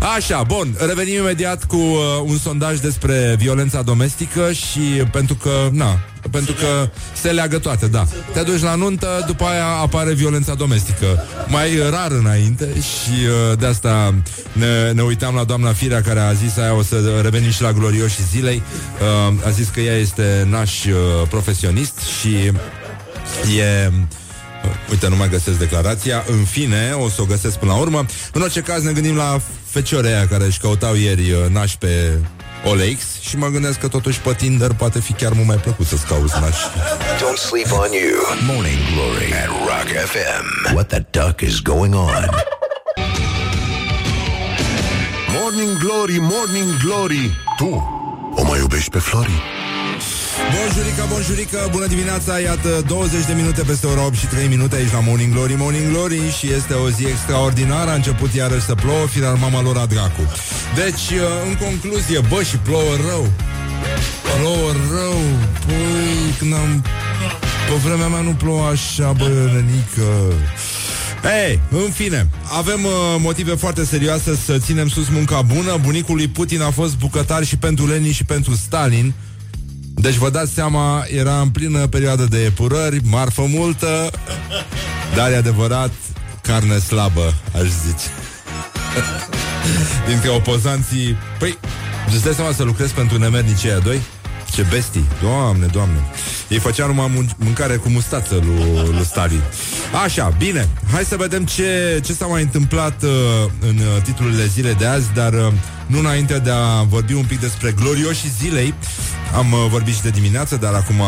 Așa, 0.00 0.42
bun, 0.42 0.76
revenim 0.86 1.14
imediat 1.14 1.64
cu 1.64 1.76
uh, 1.76 1.98
un 2.24 2.38
sondaj 2.38 2.78
despre 2.78 3.34
violența 3.38 3.82
domestică 3.82 4.52
și 4.52 4.80
pentru 5.10 5.34
că, 5.34 5.68
na, 5.72 5.98
pentru 6.30 6.52
că 6.52 6.90
se 7.12 7.30
leagă 7.30 7.58
toate, 7.58 7.86
da. 7.86 8.06
Te 8.32 8.42
duci 8.42 8.62
la 8.62 8.74
nuntă, 8.74 9.24
după 9.26 9.44
aia 9.44 9.66
apare 9.66 10.12
violența 10.12 10.54
domestică. 10.54 11.26
Mai 11.46 11.68
rar 11.90 12.10
înainte 12.10 12.64
și 12.74 13.26
uh, 13.50 13.58
de 13.58 13.66
asta 13.66 14.14
ne, 14.52 14.92
ne 14.92 15.02
uitam 15.02 15.34
la 15.34 15.44
doamna 15.44 15.72
Firea 15.72 16.02
care 16.02 16.20
a 16.20 16.32
zis 16.32 16.56
aia 16.56 16.74
o 16.74 16.82
să 16.82 17.18
revenim 17.22 17.50
și 17.50 17.62
la 17.62 17.72
glorioșii 17.72 18.24
zilei. 18.24 18.62
Uh, 19.28 19.46
a 19.46 19.50
zis 19.50 19.68
că 19.68 19.80
ea 19.80 19.96
este 19.96 20.46
naș 20.50 20.84
uh, 20.84 20.92
profesionist 21.28 21.98
și 22.20 22.34
e 23.58 23.92
Uite, 24.90 25.08
nu 25.08 25.16
mai 25.16 25.28
găsesc 25.28 25.58
declarația. 25.58 26.24
În 26.26 26.44
fine, 26.44 26.92
o 26.92 27.08
să 27.08 27.22
o 27.22 27.24
găsesc 27.24 27.58
până 27.58 27.72
la 27.72 27.78
urmă. 27.78 28.06
În 28.32 28.42
orice 28.42 28.60
caz 28.60 28.82
ne 28.82 28.92
gândim 28.92 29.16
la 29.16 29.40
feciorea 29.66 30.26
care 30.26 30.44
își 30.44 30.58
căutau 30.58 30.94
ieri 30.94 31.30
uh, 31.30 31.38
nași 31.48 31.78
pe 31.78 32.18
OLX 32.64 33.20
și 33.20 33.36
mă 33.36 33.46
gândesc 33.48 33.78
că 33.78 33.88
totuși 33.88 34.20
pe 34.20 34.32
Tinder 34.34 34.72
poate 34.72 35.00
fi 35.00 35.12
chiar 35.12 35.32
mult 35.32 35.46
mai 35.46 35.56
plăcut 35.56 35.86
să-ți 35.86 36.06
cauți 36.06 36.40
nași. 36.40 36.62
Don't 37.16 37.38
sleep 37.48 37.72
on 37.72 37.90
you. 38.02 38.18
Morning 38.54 38.78
Glory. 38.94 39.32
At 39.32 39.48
Rock 39.48 39.88
FM 40.12 40.74
What 40.74 40.86
the 40.88 41.04
duck 41.10 41.40
is 41.40 41.60
going 41.60 41.94
on? 41.94 42.28
Morning 45.40 45.78
Glory, 45.78 46.18
Morning 46.20 46.76
Glory. 46.84 47.30
Tu 47.56 47.68
o 48.34 48.42
mai 48.44 48.58
iubești 48.58 48.90
pe 48.90 48.98
Flori? 48.98 49.42
Bonjurică, 50.54 51.04
bonjurică, 51.08 51.68
bună 51.70 51.86
dimineața 51.86 52.38
Iată 52.38 52.84
20 52.86 53.26
de 53.26 53.32
minute 53.32 53.62
peste 53.62 53.86
ora 53.86 54.04
8 54.06 54.14
și 54.14 54.26
3 54.26 54.48
minute 54.48 54.76
Aici 54.76 54.92
la 54.92 55.00
Morning 55.00 55.32
Glory, 55.32 55.54
Morning 55.56 55.92
Glory 55.92 56.20
Și 56.38 56.46
este 56.52 56.72
o 56.72 56.90
zi 56.90 57.04
extraordinară 57.06 57.90
A 57.90 57.94
început 57.94 58.34
iarăși 58.34 58.64
să 58.64 58.74
plouă, 58.74 59.06
firar 59.06 59.34
mama 59.34 59.62
lor 59.62 59.76
a 59.76 59.86
dracu 59.86 60.24
Deci, 60.74 61.06
uh, 61.18 61.48
în 61.48 61.54
concluzie 61.66 62.20
Bă, 62.28 62.42
și 62.42 62.56
plouă 62.56 62.94
rău 63.08 63.26
Plouă 64.36 64.70
rău 64.94 65.18
Păi, 65.66 66.34
când 66.38 66.52
am... 66.52 66.84
Pe 67.68 67.76
vremea 67.84 68.06
mea 68.06 68.20
nu 68.20 68.30
plouă 68.30 68.64
așa, 68.64 69.12
bă, 69.12 69.50
rănică 69.52 70.34
ei, 71.24 71.60
în 71.70 71.90
fine, 71.90 72.28
avem 72.58 72.84
uh, 72.84 72.92
motive 73.18 73.54
foarte 73.54 73.84
serioase 73.84 74.36
să 74.44 74.58
ținem 74.58 74.88
sus 74.88 75.08
munca 75.08 75.42
bună. 75.42 75.78
Bunicul 75.82 76.16
lui 76.16 76.28
Putin 76.28 76.60
a 76.60 76.70
fost 76.70 76.98
bucătar 76.98 77.44
și 77.44 77.56
pentru 77.56 77.86
Lenin 77.86 78.12
și 78.12 78.24
pentru 78.24 78.54
Stalin. 78.54 79.14
Deci 80.00 80.14
vă 80.14 80.30
dați 80.30 80.52
seama, 80.52 81.04
era 81.16 81.40
în 81.40 81.48
plină 81.48 81.86
perioadă 81.86 82.24
de 82.24 82.44
epurări, 82.44 83.00
marfă 83.04 83.42
multă, 83.48 84.10
dar 85.14 85.30
e 85.30 85.36
adevărat, 85.36 85.92
carne 86.42 86.78
slabă, 86.78 87.34
aș 87.54 87.68
zice. 87.86 88.06
Dintre 90.08 90.28
opozanții... 90.28 91.16
Păi, 91.38 91.58
îți 92.14 92.24
dai 92.24 92.32
seama 92.32 92.52
să 92.52 92.62
lucrezi 92.62 92.92
pentru 92.92 93.18
nemernicii 93.18 93.68
aia 93.68 93.78
doi? 93.78 94.00
Ce 94.54 94.66
bestii, 94.70 95.06
doamne, 95.22 95.66
doamne. 95.66 96.04
Ei 96.48 96.58
făceau 96.58 96.86
numai 96.86 97.10
mun- 97.16 97.36
mâncare 97.36 97.76
cu 97.76 97.88
mustață 97.88 98.34
lui, 98.34 98.90
lui 98.90 99.04
Stalin. 99.04 99.40
Așa, 100.04 100.34
bine, 100.38 100.68
hai 100.92 101.04
să 101.04 101.16
vedem 101.16 101.44
ce, 101.44 102.00
ce 102.04 102.12
s-a 102.12 102.26
mai 102.26 102.42
întâmplat 102.42 103.02
uh, 103.02 103.10
în 103.60 103.76
uh, 103.76 104.02
titlurile 104.02 104.46
zile 104.46 104.72
de 104.72 104.86
azi 104.86 105.12
Dar 105.14 105.32
uh, 105.32 105.52
nu 105.86 105.98
înainte 105.98 106.38
de 106.38 106.50
a 106.50 106.82
vorbi 106.82 107.12
un 107.12 107.24
pic 107.24 107.40
despre 107.40 107.72
glorioșii 107.72 108.32
zilei 108.40 108.74
Am 109.36 109.52
uh, 109.52 109.66
vorbit 109.68 109.94
și 109.94 110.02
de 110.02 110.10
dimineață, 110.10 110.56
dar 110.56 110.74
acum 110.74 110.98
uh, 110.98 111.06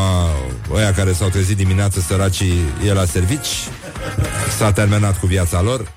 ăia 0.74 0.92
care 0.92 1.12
s-au 1.12 1.28
trezit 1.28 1.56
dimineață 1.56 2.00
săracii 2.00 2.60
e 2.86 2.92
la 2.92 3.04
servici. 3.04 3.48
S-a 4.58 4.72
terminat 4.72 5.18
cu 5.18 5.26
viața 5.26 5.60
lor. 5.62 5.92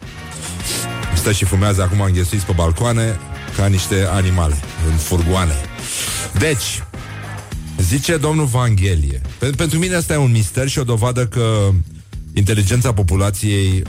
Stă 1.14 1.32
și 1.32 1.46
fumează 1.46 1.82
acum 1.82 2.02
înghesuiți 2.02 2.46
pe 2.46 2.52
balcoane 2.56 3.20
Ca 3.58 3.66
niște 3.66 4.08
animale, 4.12 4.56
în 4.90 4.96
furgoane. 4.98 5.56
Deci, 6.40 6.84
Zice 7.82 8.18
domnul 8.18 8.46
Vanghelie. 8.46 9.22
Pentru 9.58 9.80
mine 9.80 9.96
asta 9.96 10.14
e 10.14 10.18
un 10.18 10.32
mister 10.32 10.68
și 10.68 10.80
o 10.80 10.84
dovadă 10.84 11.28
că 11.28 11.70
inteligența 12.34 12.94
populației 12.94 13.84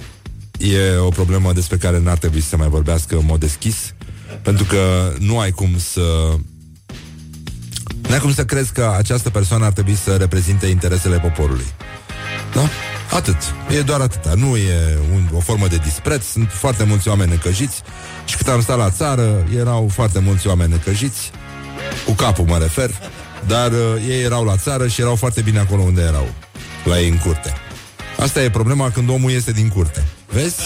e 0.59 0.97
o 0.97 1.09
problemă 1.09 1.53
despre 1.53 1.76
care 1.76 1.99
n-ar 1.99 2.18
trebui 2.18 2.41
să 2.41 2.49
se 2.49 2.57
mai 2.57 2.68
vorbească 2.68 3.16
în 3.16 3.24
mod 3.24 3.41
deschis, 3.41 3.95
pentru 4.43 4.64
că 4.64 5.12
nu 5.18 5.39
ai 5.39 5.51
cum 5.51 5.78
să 5.78 6.37
nu 8.09 8.12
ai 8.12 8.18
cum 8.18 8.32
să 8.32 8.45
crezi 8.45 8.72
că 8.72 8.95
această 8.97 9.30
persoană 9.30 9.64
ar 9.64 9.72
trebui 9.72 9.95
să 9.95 10.16
reprezinte 10.16 10.66
interesele 10.66 11.18
poporului. 11.18 11.66
Da? 12.55 12.68
Atât. 13.16 13.37
E 13.76 13.80
doar 13.80 14.01
atâta. 14.01 14.34
Nu 14.34 14.57
e 14.57 14.99
un, 15.12 15.28
o 15.34 15.41
formă 15.41 15.66
de 15.66 15.76
dispreț. 15.76 16.24
Sunt 16.24 16.51
foarte 16.51 16.84
mulți 16.84 17.09
oameni 17.09 17.30
necăjiți 17.30 17.82
și 18.24 18.37
cât 18.37 18.49
am 18.49 18.61
stat 18.61 18.78
la 18.78 18.91
țară, 18.91 19.47
erau 19.57 19.89
foarte 19.93 20.18
mulți 20.18 20.47
oameni 20.47 20.72
necăjiți, 20.72 21.30
cu 22.07 22.12
capul 22.12 22.45
mă 22.45 22.59
refer, 22.59 22.91
dar 23.47 23.72
uh, 23.72 23.78
ei 24.09 24.22
erau 24.22 24.44
la 24.44 24.57
țară 24.57 24.86
și 24.88 25.01
erau 25.01 25.16
foarte 25.16 25.40
bine 25.40 25.59
acolo 25.59 25.82
unde 25.82 26.03
erau, 26.03 26.28
la 26.84 27.01
ei 27.01 27.09
în 27.09 27.18
curte. 27.18 27.53
Asta 28.18 28.42
e 28.42 28.51
problema 28.51 28.90
când 28.90 29.09
omul 29.09 29.30
este 29.30 29.53
din 29.53 29.68
curte. 29.68 30.05
Vezi? 30.32 30.62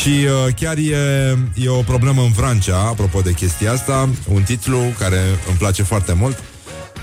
Și 0.00 0.08
uh, 0.08 0.54
chiar 0.54 0.76
e, 0.76 1.38
e 1.54 1.68
o 1.68 1.82
problemă 1.82 2.22
în 2.22 2.32
Francia, 2.32 2.76
apropo 2.76 3.20
de 3.20 3.32
chestia 3.32 3.72
asta, 3.72 4.08
un 4.28 4.42
titlu 4.42 4.78
care 4.98 5.20
îmi 5.48 5.56
place 5.58 5.82
foarte 5.82 6.12
mult. 6.12 6.42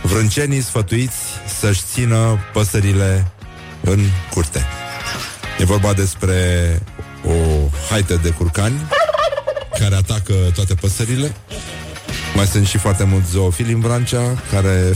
Vrâncenii 0.02 0.62
sfătuiți 0.62 1.16
să-și 1.60 1.82
țină 1.94 2.40
păsările 2.54 3.32
în 3.82 4.00
curte. 4.34 4.66
E 5.60 5.66
vorba 5.66 5.94
despre 5.94 6.36
o 7.26 7.34
haită 7.90 8.20
de 8.24 8.30
curcani 8.30 8.82
care 9.80 9.96
atacă 9.96 10.34
toate 10.54 10.74
păsările. 10.74 11.36
Mai 12.36 12.46
sunt 12.46 12.66
și 12.66 12.78
foarte 12.78 13.04
mulți 13.04 13.30
zoofili 13.30 13.72
în 13.72 13.80
Vrancea 13.80 14.44
care, 14.52 14.94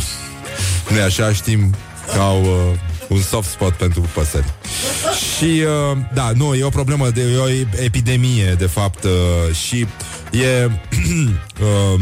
nu 0.90 1.02
așa, 1.04 1.34
știm 1.34 1.76
că 2.14 2.20
au 2.20 2.42
uh, 2.42 2.78
un 3.08 3.22
soft 3.22 3.50
spot 3.50 3.74
pentru 3.74 4.02
păsări. 4.14 4.54
Și, 5.36 5.64
uh, 5.92 5.98
da, 6.14 6.32
nu, 6.36 6.54
e 6.54 6.64
o 6.64 6.70
problemă, 6.70 7.10
de, 7.10 7.22
e 7.22 7.38
o 7.38 7.50
epidemie, 7.84 8.56
de 8.58 8.66
fapt, 8.66 9.04
uh, 9.04 9.56
și 9.56 9.88
e... 10.32 10.64
uh, 11.62 12.02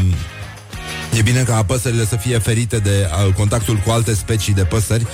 E 1.16 1.22
bine 1.22 1.42
ca 1.42 1.64
păsările 1.64 2.06
să 2.06 2.16
fie 2.16 2.38
ferite 2.38 2.78
de 2.78 3.08
uh, 3.26 3.32
contactul 3.34 3.76
cu 3.76 3.90
alte 3.90 4.14
specii 4.14 4.54
de 4.54 4.64
păsări, 4.64 5.06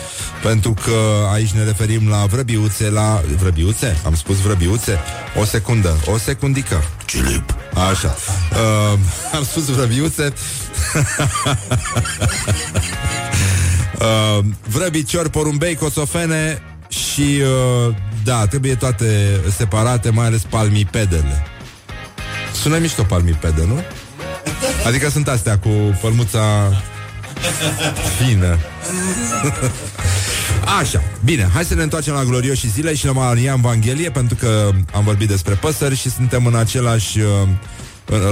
pentru 0.43 0.75
că 0.85 1.27
aici 1.33 1.51
ne 1.51 1.65
referim 1.65 2.09
la 2.09 2.27
vrăbiuțe, 2.27 2.91
la... 2.91 3.23
Vrăbiuțe? 3.39 3.97
Am 4.05 4.15
spus 4.15 4.37
vrăbiuțe? 4.37 4.99
O 5.37 5.45
secundă, 5.45 5.97
o 6.07 6.19
secundică. 6.19 6.85
Cilip. 7.05 7.55
Așa. 7.91 8.17
Uh, 8.53 8.99
am 9.37 9.45
spus 9.45 9.65
vrăbiuțe. 9.65 10.33
uh, 14.01 14.45
vrăbiciori, 14.69 15.31
porumbei, 15.31 15.75
cosofene 15.75 16.63
și, 16.89 17.41
uh, 17.87 17.95
da, 18.25 18.47
trebuie 18.47 18.75
toate 18.75 19.41
separate, 19.57 20.11
mai 20.11 20.27
ales 20.27 20.43
palmipedele. 20.43 21.47
Sună 22.63 22.79
mișto 22.79 23.03
palmipede, 23.03 23.65
nu? 23.67 23.83
Adică 24.87 25.11
sunt 25.11 25.29
astea 25.29 25.59
cu 25.59 25.69
pălmuța 26.01 26.73
fină. 28.19 28.59
Așa, 30.81 31.03
bine, 31.25 31.49
hai 31.55 31.65
să 31.65 31.75
ne 31.75 31.83
întoarcem 31.83 32.15
la 32.15 32.25
glorioși 32.25 32.71
zile 32.71 32.95
și 32.95 33.07
la 33.07 33.13
Maria 33.13 33.55
Evanghelie, 33.59 34.11
pentru 34.11 34.37
că 34.37 34.71
am 34.95 35.05
vorbit 35.05 35.29
despre 35.29 35.55
păsări 35.55 35.97
și 35.97 36.11
suntem 36.11 36.47
în 36.47 36.55
același, 36.55 37.19
uh, 37.19 37.49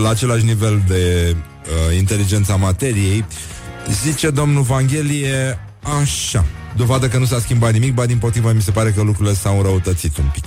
la 0.01 0.09
același 0.09 0.45
nivel 0.45 0.83
de 0.87 1.37
uh, 1.37 1.97
inteligența 1.97 2.57
materiei. 2.57 3.25
Zice 4.03 4.31
domnul 4.31 4.63
Evanghelie 4.63 5.59
așa, 6.01 6.45
dovadă 6.77 7.09
că 7.09 7.19
nu 7.19 7.25
s-a 7.25 7.39
schimbat 7.39 7.73
nimic, 7.73 7.95
ba 7.95 8.07
din 8.07 8.19
potrivă 8.19 8.53
mi 8.53 8.63
se 8.63 8.71
pare 8.71 8.91
că 8.91 9.03
lucrurile 9.03 9.35
s-au 9.35 9.57
înrăutățit 9.57 10.17
un 10.17 10.31
pic. 10.33 10.45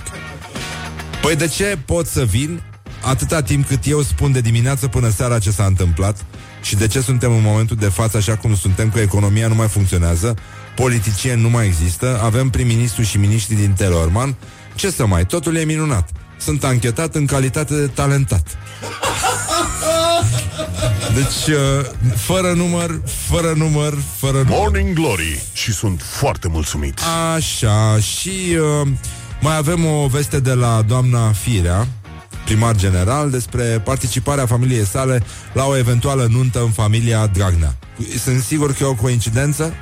Păi 1.22 1.36
de 1.36 1.46
ce 1.46 1.78
pot 1.84 2.06
să 2.06 2.24
vin 2.24 2.62
atâta 3.02 3.42
timp 3.42 3.66
cât 3.66 3.86
eu 3.86 4.02
spun 4.02 4.32
de 4.32 4.40
dimineață 4.40 4.88
până 4.88 5.08
seara 5.08 5.38
ce 5.38 5.50
s-a 5.50 5.64
întâmplat 5.64 6.24
și 6.62 6.76
de 6.76 6.86
ce 6.86 7.00
suntem 7.00 7.32
în 7.32 7.42
momentul 7.42 7.76
de 7.76 7.88
față 7.88 8.16
așa 8.16 8.36
cum 8.36 8.56
suntem, 8.56 8.90
că 8.90 9.00
economia 9.00 9.48
nu 9.48 9.54
mai 9.54 9.68
funcționează, 9.68 10.34
politicieni 10.76 11.40
nu 11.40 11.48
mai 11.48 11.66
există, 11.66 12.20
avem 12.22 12.50
prim-ministru 12.50 13.02
și 13.02 13.18
miniștri 13.18 13.54
din 13.54 13.72
Telorman, 13.72 14.34
ce 14.74 14.90
să 14.90 15.06
mai, 15.06 15.26
totul 15.26 15.56
e 15.56 15.64
minunat. 15.64 16.10
Sunt 16.38 16.64
anchetat 16.64 17.14
în 17.14 17.26
calitate 17.26 17.74
de 17.74 17.86
talentat. 17.86 18.56
Deci, 21.14 21.54
uh, 21.54 21.86
fără 22.16 22.52
număr, 22.52 23.00
fără 23.28 23.52
număr, 23.56 23.98
fără 24.16 24.36
număr. 24.36 24.58
Morning 24.58 24.94
Glory 24.94 25.42
și 25.52 25.72
sunt 25.72 26.02
foarte 26.02 26.48
mulțumit. 26.48 26.98
Așa, 27.34 27.98
și 27.98 28.30
uh, 28.82 28.88
mai 29.40 29.56
avem 29.56 29.84
o 29.84 30.06
veste 30.06 30.40
de 30.40 30.52
la 30.52 30.82
doamna 30.86 31.32
Firea, 31.32 31.88
primar 32.52 32.76
general, 32.76 33.30
despre 33.30 33.62
participarea 33.84 34.46
familiei 34.46 34.86
sale 34.86 35.22
la 35.52 35.64
o 35.64 35.76
eventuală 35.76 36.26
nuntă 36.30 36.60
în 36.60 36.70
familia 36.70 37.26
Dragnea. 37.26 37.76
Sunt 38.18 38.42
sigur 38.42 38.72
că 38.72 38.82
e 38.82 38.86
o 38.86 38.94
coincidență. 38.94 39.74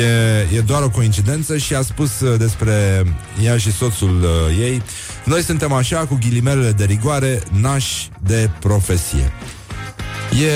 E, 0.00 0.56
e 0.56 0.60
doar 0.60 0.82
o 0.82 0.90
coincidență 0.90 1.56
și 1.56 1.74
a 1.74 1.82
spus 1.82 2.20
uh, 2.20 2.38
despre 2.38 3.04
ea 3.42 3.56
și 3.56 3.72
soțul 3.72 4.22
uh, 4.22 4.58
ei 4.58 4.82
Noi 5.24 5.42
suntem 5.42 5.72
așa, 5.72 5.98
cu 5.98 6.18
ghilimelele 6.20 6.72
de 6.72 6.84
rigoare, 6.84 7.42
nași 7.50 8.08
de 8.22 8.50
profesie 8.60 9.32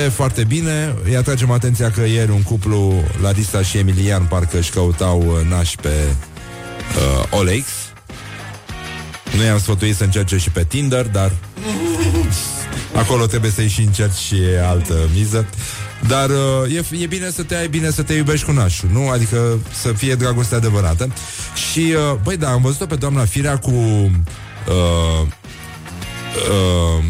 E 0.04 0.08
foarte 0.08 0.44
bine 0.44 0.94
Îi 1.04 1.16
atragem 1.16 1.50
atenția 1.50 1.90
că 1.90 2.00
ieri 2.00 2.30
un 2.30 2.42
cuplu 2.42 3.02
Larisa 3.22 3.62
și 3.62 3.78
Emilian 3.78 4.24
parcă 4.24 4.58
își 4.58 4.70
căutau 4.70 5.20
uh, 5.26 5.48
nași 5.48 5.76
pe 5.76 5.92
uh, 6.96 7.38
OLX 7.38 7.83
Nu 9.36 9.42
i-am 9.42 9.58
sfătuit 9.58 9.96
să 9.96 10.04
încerce 10.04 10.36
și 10.36 10.50
pe 10.50 10.64
Tinder 10.64 11.06
Dar 11.06 11.32
Acolo 12.94 13.26
trebuie 13.26 13.50
să-i 13.50 13.68
și 13.68 13.80
încerci 13.80 14.18
și 14.18 14.36
altă 14.62 14.94
miză 15.14 15.46
dar 16.08 16.30
uh, 16.30 16.74
e, 16.74 17.02
e 17.02 17.06
bine 17.06 17.30
să 17.30 17.42
te 17.42 17.56
ai 17.56 17.68
bine 17.68 17.90
să 17.90 18.02
te 18.02 18.12
iubești 18.12 18.44
cu 18.44 18.52
nașul, 18.52 18.88
nu? 18.92 19.08
Adică 19.08 19.58
să 19.82 19.92
fie 19.92 20.14
dragoste 20.14 20.54
adevărată. 20.54 21.12
Și, 21.70 21.94
uh, 22.12 22.18
băi, 22.22 22.36
da, 22.36 22.50
am 22.50 22.62
văzut-o 22.62 22.86
pe 22.86 22.94
doamna 22.94 23.24
Firea 23.24 23.58
cu... 23.58 23.70
Uh, 23.70 25.26
uh, 26.50 27.04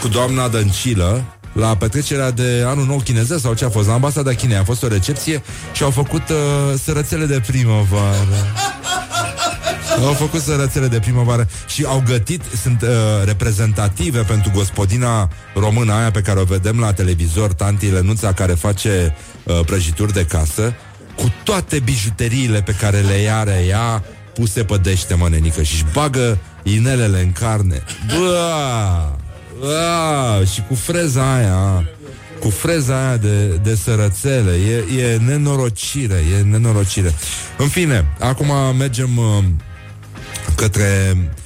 cu 0.00 0.08
doamna 0.08 0.48
Dăncilă 0.48 1.24
la 1.52 1.76
petrecerea 1.76 2.30
de 2.30 2.64
anul 2.66 2.86
nou 2.86 3.00
chinezesc 3.04 3.42
sau 3.42 3.54
ce 3.54 3.64
a 3.64 3.68
fost, 3.68 3.86
la 3.86 3.94
ambasada 3.94 4.32
Chinei. 4.32 4.56
A 4.56 4.64
fost 4.64 4.82
o 4.82 4.88
recepție 4.88 5.42
și 5.72 5.82
au 5.82 5.90
făcut 5.90 6.28
uh, 6.28 6.78
sărățele 6.84 7.24
de 7.24 7.42
primăvară. 7.46 8.38
Au 9.98 10.12
făcut 10.12 10.40
sărățele 10.40 10.86
de 10.86 10.98
primăvară 10.98 11.48
și 11.66 11.84
au 11.84 12.02
gătit, 12.06 12.42
sunt 12.62 12.82
uh, 12.82 12.88
reprezentative 13.24 14.20
pentru 14.20 14.50
gospodina 14.54 15.28
română 15.54 15.92
aia 15.92 16.10
pe 16.10 16.20
care 16.20 16.40
o 16.40 16.44
vedem 16.44 16.78
la 16.78 16.92
televizor, 16.92 17.52
tanti 17.52 17.90
Lenuța, 17.90 18.32
care 18.32 18.52
face 18.52 19.14
uh, 19.44 19.60
prăjituri 19.66 20.12
de 20.12 20.24
casă, 20.24 20.74
cu 21.14 21.32
toate 21.44 21.78
bijuteriile 21.78 22.62
pe 22.62 22.72
care 22.72 22.98
le 22.98 23.30
are 23.32 23.64
ea 23.68 24.04
puse 24.34 24.64
pe 24.64 24.76
dește, 24.76 25.14
mă, 25.14 25.28
nenică, 25.28 25.62
și-și 25.62 25.84
bagă 25.92 26.38
inelele 26.62 27.20
în 27.20 27.32
carne. 27.32 27.82
Bă! 28.06 29.08
Bă! 29.58 30.44
Și 30.52 30.62
cu 30.68 30.74
freza 30.74 31.34
aia 31.34 31.84
cu 32.40 32.50
freza 32.50 33.06
aia 33.06 33.16
de, 33.16 33.46
de 33.46 33.74
sărățele. 33.74 34.52
E, 34.52 35.02
e 35.02 35.16
nenorocire, 35.16 36.24
e 36.38 36.42
nenorocire. 36.42 37.14
În 37.58 37.68
fine, 37.68 38.14
acum 38.18 38.76
mergem 38.78 39.16
uh, 39.16 39.44
către 40.56 41.16
uh, 41.16 41.40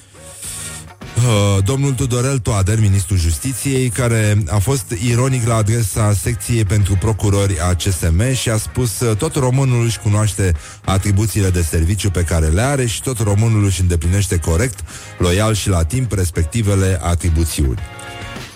uh, 1.17 1.65
domnul 1.65 1.93
Tudorel 1.93 2.39
Toader, 2.39 2.81
ministrul 2.81 3.19
justiției, 3.19 3.89
care 3.89 4.43
a 4.49 4.59
fost 4.59 4.95
ironic 5.05 5.47
la 5.47 5.55
adresa 5.55 6.13
secției 6.13 6.65
pentru 6.65 6.97
procurori 7.01 7.61
a 7.61 7.75
CSM 7.75 8.33
și 8.33 8.51
a 8.51 8.57
spus 8.57 9.01
uh, 9.01 9.17
tot 9.17 9.35
românul 9.35 9.85
își 9.85 9.99
cunoaște 9.99 10.55
atribuțiile 10.85 11.51
de 11.51 11.63
serviciu 11.63 12.11
pe 12.11 12.23
care 12.23 12.47
le 12.47 12.61
are 12.61 12.87
și 12.87 13.03
tot 13.03 13.19
românul 13.19 13.65
își 13.65 13.81
îndeplinește 13.81 14.39
corect, 14.39 14.79
loial 15.19 15.55
și 15.55 15.69
la 15.69 15.85
timp 15.85 16.13
respectivele 16.13 16.99
atribuțiuni. 17.03 17.79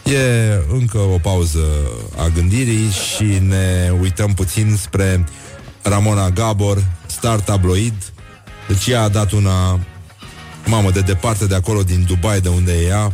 E 0.05 0.53
încă 0.73 0.99
o 0.99 1.19
pauză 1.19 1.65
a 2.17 2.29
gândirii 2.35 2.91
și 2.91 3.25
ne 3.25 3.93
uităm 4.01 4.35
puțin 4.35 4.77
spre 4.81 5.25
Ramona 5.83 6.31
Gabor, 6.31 6.85
star 7.07 7.41
tabloid. 7.41 8.13
Deci 8.69 8.87
ea 8.87 9.03
a 9.03 9.09
dat 9.09 9.33
una, 9.33 9.81
mamă, 10.69 10.91
de 10.91 11.01
departe 11.01 11.47
de 11.47 11.55
acolo, 11.55 11.83
din 11.83 12.05
Dubai, 12.07 12.41
de 12.41 12.49
unde 12.49 12.73
e 12.73 12.87
ea, 12.87 13.13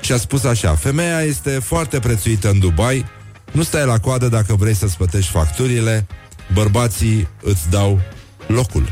și 0.00 0.12
a 0.12 0.16
spus 0.16 0.44
așa, 0.44 0.74
femeia 0.74 1.20
este 1.20 1.50
foarte 1.50 1.98
prețuită 1.98 2.50
în 2.50 2.58
Dubai, 2.58 3.04
nu 3.52 3.62
stai 3.62 3.86
la 3.86 3.98
coadă 3.98 4.28
dacă 4.28 4.54
vrei 4.54 4.74
să-ți 4.74 4.96
plătești 4.96 5.30
facturile, 5.30 6.06
bărbații 6.52 7.28
îți 7.42 7.70
dau 7.70 8.00
locul. 8.46 8.88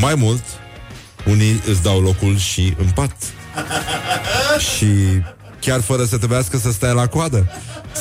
Mai 0.00 0.14
mult, 0.14 0.42
unii 1.26 1.62
îți 1.66 1.82
dau 1.82 2.00
locul 2.00 2.36
și 2.36 2.74
în 2.78 2.86
pat. 2.94 3.16
și 4.76 4.86
chiar 5.60 5.80
fără 5.80 6.04
să 6.04 6.16
trebuiască 6.16 6.58
să 6.58 6.72
stai 6.72 6.94
la 6.94 7.06
coadă. 7.06 7.50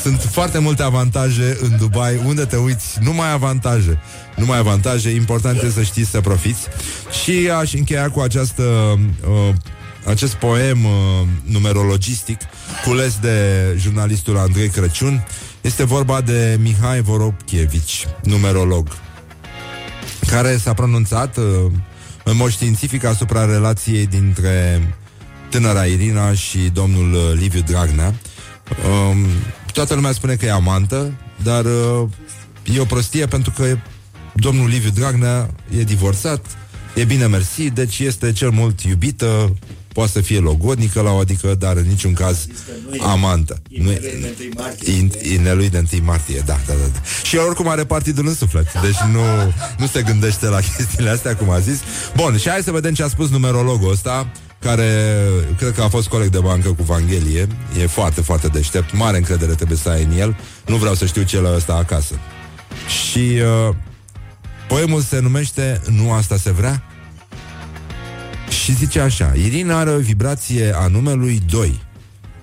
Sunt 0.02 0.22
foarte 0.22 0.60
multe 0.60 0.84
avantaje 0.84 1.58
în 1.62 1.78
Dubai, 1.78 2.22
unde 2.26 2.46
te 2.46 2.56
uiți, 2.56 2.98
numai 3.02 3.32
avantaje. 3.32 4.00
Numai 4.40 4.58
avantaje, 4.58 5.10
important 5.10 5.56
este 5.56 5.72
să 5.72 5.82
știți 5.82 6.10
să 6.10 6.22
profiți. 6.22 6.68
Și 7.24 7.50
aș 7.60 7.74
încheia 7.74 8.10
cu 8.10 8.20
această, 8.20 8.64
uh, 9.30 9.54
acest 10.06 10.34
poem 10.34 10.86
uh, 10.86 10.92
numerologistic 11.44 12.40
cules 12.86 13.18
de 13.22 13.38
jurnalistul 13.78 14.38
Andrei 14.38 14.70
Crăciun. 14.70 15.26
Este 15.62 15.84
vorba 15.84 16.22
de 16.22 16.58
Mihai 16.62 17.02
Voropchievici, 17.02 18.08
numerolog, 18.24 18.88
care 20.28 20.58
s-a 20.58 20.74
pronunțat 20.74 21.38
uh, 21.38 21.44
în 22.24 22.36
mod 22.36 22.52
științific 22.52 23.04
asupra 23.04 23.46
relației 23.46 24.08
dintre 24.08 24.82
tânăra 25.50 25.86
Irina 25.86 26.34
și 26.34 26.58
domnul 26.60 27.14
uh, 27.14 27.22
Liviu 27.40 27.62
Dragnea. 27.62 28.14
Um, 29.10 29.26
toată 29.74 29.94
lumea 29.94 30.12
spune 30.12 30.36
că 30.36 30.46
e 30.46 30.52
amantă, 30.52 31.14
dar 31.44 31.66
uh, 31.66 32.10
e 32.76 32.80
o 32.80 32.86
prostie 32.86 33.26
pentru 33.26 33.52
că 33.56 33.78
domnul 34.34 34.68
Liviu 34.68 34.90
Dragnea 34.90 35.50
e 35.78 35.84
divorțat, 35.84 36.46
e 36.96 37.04
bine 37.04 37.26
mersi, 37.28 37.70
deci 37.70 38.00
este 38.00 38.32
cel 38.32 38.50
mult 38.50 38.82
iubită, 38.82 39.56
poate 39.94 40.12
să 40.12 40.22
fie 40.22 40.40
logodnică 40.40 41.02
la 41.02 41.12
o 41.12 41.18
adică, 41.18 41.56
dar 41.56 41.76
în 41.76 41.86
niciun 41.88 42.14
caz 42.14 42.48
amantă. 43.00 43.62
Nu 43.70 43.92
Inelui 45.34 45.70
de 45.70 45.86
1 45.94 46.04
martie, 46.04 46.44
da, 46.46 46.60
da, 46.68 46.74
da. 46.74 47.00
Și 47.24 47.36
oricum 47.36 47.68
are 47.68 47.86
partidul 47.86 48.28
în 48.28 48.36
suflet, 48.36 48.82
deci 48.82 49.00
nu, 49.12 49.24
nu 49.78 49.88
se 49.88 50.02
gândește 50.02 50.46
la 50.46 50.60
chestiile 50.76 51.10
astea, 51.10 51.36
cum 51.36 51.50
a 51.50 51.60
zis. 51.60 51.80
Bun, 52.16 52.38
și 52.38 52.50
hai 52.50 52.62
să 52.64 52.72
vedem 52.72 52.94
ce 52.94 53.04
a 53.04 53.08
spus 53.08 53.30
numerologul 53.30 53.92
ăsta 53.92 54.32
care 54.60 55.16
cred 55.58 55.74
că 55.74 55.82
a 55.82 55.88
fost 55.88 56.08
coleg 56.08 56.30
de 56.30 56.40
bancă 56.40 56.70
cu 56.70 56.84
Vanghelie, 56.84 57.48
e 57.82 57.86
foarte, 57.86 58.22
foarte 58.22 58.48
deștept, 58.48 58.94
mare 58.94 59.18
încredere 59.18 59.54
trebuie 59.54 59.78
să 59.78 59.90
ai 59.90 60.04
în 60.04 60.20
el, 60.20 60.38
nu 60.66 60.76
vreau 60.76 60.94
să 60.94 61.06
știu 61.06 61.24
ce 61.24 61.40
la 61.40 61.56
ăsta 61.56 61.74
acasă. 61.74 62.14
Și 62.88 63.20
uh, 63.70 63.76
poemul 64.70 65.02
se 65.02 65.20
numește 65.20 65.82
Nu 65.92 66.12
asta 66.12 66.38
se 66.38 66.52
vrea? 66.52 66.84
Și 68.64 68.76
zice 68.76 69.00
așa, 69.00 69.34
Irina 69.36 69.80
are 69.80 69.90
o 69.90 70.00
vibrație 70.00 70.76
a 70.76 70.88
numelui 70.88 71.42
2, 71.50 71.82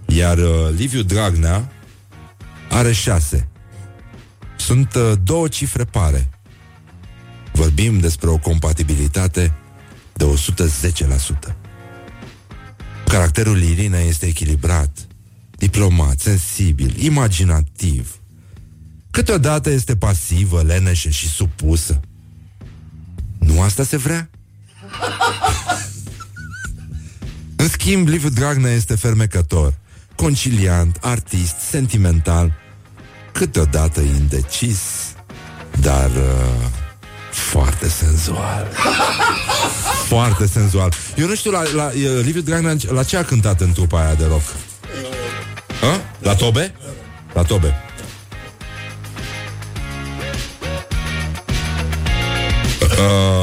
iar 0.06 0.38
uh, 0.38 0.74
Liviu 0.76 1.02
Dragnea 1.02 1.72
are 2.70 2.92
6. 2.92 3.48
Sunt 4.56 4.94
uh, 4.94 5.12
două 5.22 5.48
cifre 5.48 5.84
pare. 5.84 6.30
Vorbim 7.52 7.98
despre 7.98 8.28
o 8.28 8.38
compatibilitate 8.38 9.52
de 10.12 10.24
110%. 11.44 11.54
Caracterul 13.04 13.62
Irina 13.62 13.98
este 13.98 14.26
echilibrat, 14.26 15.06
diplomat, 15.50 16.18
sensibil, 16.18 16.94
imaginativ. 16.98 18.20
Câteodată 19.10 19.70
este 19.70 19.96
pasivă, 19.96 20.62
leneșă 20.62 21.08
și 21.08 21.28
supusă. 21.28 22.00
Nu 23.46 23.62
asta 23.62 23.84
se 23.84 23.96
vrea? 23.96 24.30
În 27.56 27.68
schimb, 27.68 28.08
Liviu 28.08 28.28
Dragnea 28.28 28.72
este 28.72 28.94
fermecător, 28.94 29.74
conciliant, 30.14 30.98
artist, 31.00 31.54
sentimental, 31.68 32.52
câteodată 33.32 34.00
indecis, 34.00 34.78
dar 35.80 36.10
uh, 36.10 36.70
foarte 37.30 37.88
senzual. 37.88 38.68
Foarte 40.06 40.46
senzual. 40.46 40.92
Eu 41.16 41.26
nu 41.26 41.34
știu, 41.34 41.50
la, 41.50 41.62
la 41.74 41.90
Liviu 42.22 42.40
Dragnea, 42.40 42.76
la 42.88 43.02
ce 43.02 43.16
a 43.16 43.24
cântat 43.24 43.60
în 43.60 43.72
trupa 43.72 44.04
aia 44.04 44.14
de 44.14 44.24
rock? 44.24 44.42
Ha? 45.80 46.00
La 46.18 46.34
Tobe? 46.34 46.74
La 47.32 47.42
Tobe. 47.42 47.74
Um, 52.98 53.35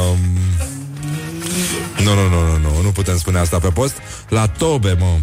nu, 2.04 2.14
nu, 2.14 2.30
nu, 2.30 2.46
nu, 2.46 2.58
nu, 2.58 2.82
nu 2.82 2.90
putem 2.90 3.18
spune 3.18 3.40
asta 3.40 3.60
pe 3.60 3.68
post. 3.68 3.94
La 4.30 4.48
Tobe, 4.48 4.96
mă. 5.00 5.18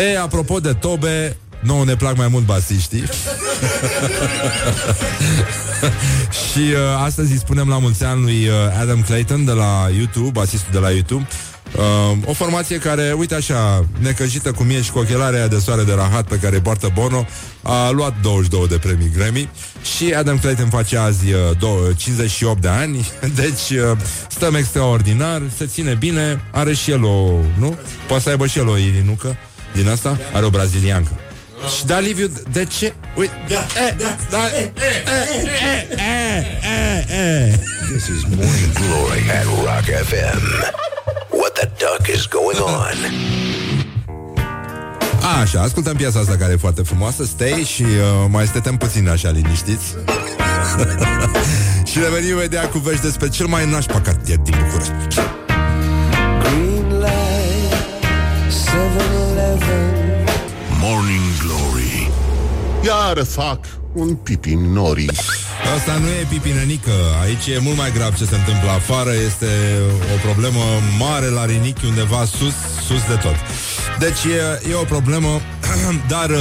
Ei, 0.00 0.16
apropo 0.16 0.60
de 0.60 0.72
Tobe, 0.72 1.36
nouă 1.60 1.84
ne 1.84 1.96
plac 1.96 2.16
mai 2.16 2.28
mult 2.28 2.44
basiștii. 2.44 3.04
și 6.42 6.58
uh, 6.58 7.04
astăzi 7.04 7.32
îi 7.32 7.38
spunem 7.38 7.68
la 7.68 7.78
mulți 7.78 8.04
ani 8.04 8.22
lui 8.22 8.48
uh, 8.48 8.54
Adam 8.80 9.02
Clayton 9.02 9.44
de 9.44 9.52
la 9.52 9.88
YouTube, 9.96 10.40
asistul 10.40 10.72
de 10.72 10.78
la 10.78 10.90
YouTube. 10.90 11.26
Uh, 11.76 12.16
o 12.24 12.32
formație 12.32 12.78
care, 12.78 13.14
uite 13.18 13.34
așa, 13.34 13.84
necăjită 13.98 14.52
cu 14.52 14.62
mie 14.62 14.82
și 14.82 14.90
cu 14.90 14.98
ochelarea 14.98 15.48
de 15.48 15.58
soare 15.58 15.82
de 15.82 15.92
rahat 15.92 16.26
pe 16.26 16.38
care 16.38 16.60
poartă 16.60 16.90
Bono, 16.94 17.26
a 17.62 17.90
luat 17.90 18.14
22 18.22 18.68
de 18.68 18.78
premii 18.78 19.10
Grammy 19.16 19.48
și 19.96 20.12
Adam 20.12 20.38
Clayton 20.38 20.68
face 20.68 20.96
azi 20.98 21.32
uh, 21.32 21.96
58 21.96 22.60
de 22.60 22.68
ani, 22.68 23.10
deci 23.42 23.78
uh, 23.78 23.98
stăm 24.28 24.54
extraordinar, 24.54 25.42
se 25.56 25.66
ține 25.66 25.94
bine, 25.94 26.40
are 26.50 26.74
și 26.74 26.90
el 26.90 27.04
o, 27.04 27.30
nu? 27.58 27.78
Poate 28.06 28.22
să 28.22 28.28
aibă 28.28 28.46
și 28.46 28.58
el 28.58 28.68
o 28.68 28.76
irinucă 28.76 29.36
din 29.74 29.88
asta, 29.88 30.18
are 30.32 30.44
o 30.44 30.50
braziliancă. 30.50 31.10
Și 31.76 31.86
da, 31.86 31.98
Liviu, 31.98 32.32
de 32.52 32.64
ce? 32.64 32.94
Uite, 33.16 33.32
da, 33.48 33.66
da, 33.98 34.16
da, 34.30 34.38
This 37.92 38.06
is 38.06 38.22
Morning 38.22 38.72
Glory 38.72 39.30
at 39.30 39.44
Rock 39.44 39.84
FM. 39.84 40.95
What 41.56 41.78
the 41.78 41.86
duck 41.86 42.08
is 42.08 42.26
going 42.26 42.60
on? 42.60 42.96
Așa, 45.40 45.60
ascultăm 45.60 45.96
piesa 45.96 46.18
asta 46.18 46.36
care 46.36 46.52
e 46.52 46.56
foarte 46.56 46.82
frumoasă. 46.82 47.24
Stay 47.24 47.62
și 47.74 47.82
uh, 47.82 47.88
mai 48.28 48.46
stătem 48.46 48.76
puțin 48.76 49.08
așa 49.08 49.30
liniștiți. 49.30 49.84
Și 51.90 51.98
revenim 51.98 52.30
imediat 52.30 52.70
cu 52.70 52.78
vești 52.78 53.02
despre 53.02 53.28
cel 53.28 53.46
mai 53.46 53.70
nașpa 53.70 54.00
cartier 54.00 54.38
din 54.38 54.54
București. 54.64 54.92
Green 56.42 56.98
light, 56.98 57.74
7-Eleven. 58.64 60.24
Morning 60.80 61.22
Glory. 61.42 62.10
Iar 62.84 63.24
fac 63.24 63.58
un 63.96 64.14
pipi 64.14 64.52
în 64.52 64.72
norii 64.72 65.10
Asta 65.76 65.92
nu 65.98 66.06
e 66.06 66.26
pipinănică, 66.28 66.92
aici 67.22 67.46
e 67.46 67.58
mult 67.58 67.76
mai 67.76 67.92
grav 67.92 68.16
ce 68.16 68.24
se 68.24 68.34
întâmplă 68.34 68.70
afară 68.70 69.12
Este 69.26 69.50
o 70.14 70.18
problemă 70.26 70.62
mare 70.98 71.26
la 71.26 71.44
rinichi 71.44 71.86
undeva 71.86 72.24
sus, 72.24 72.54
sus 72.86 73.02
de 73.08 73.14
tot. 73.22 73.36
Deci 73.98 74.24
e, 74.24 74.70
e 74.70 74.74
o 74.74 74.84
problemă, 74.84 75.40
dar 76.14 76.30
uh, 76.30 76.38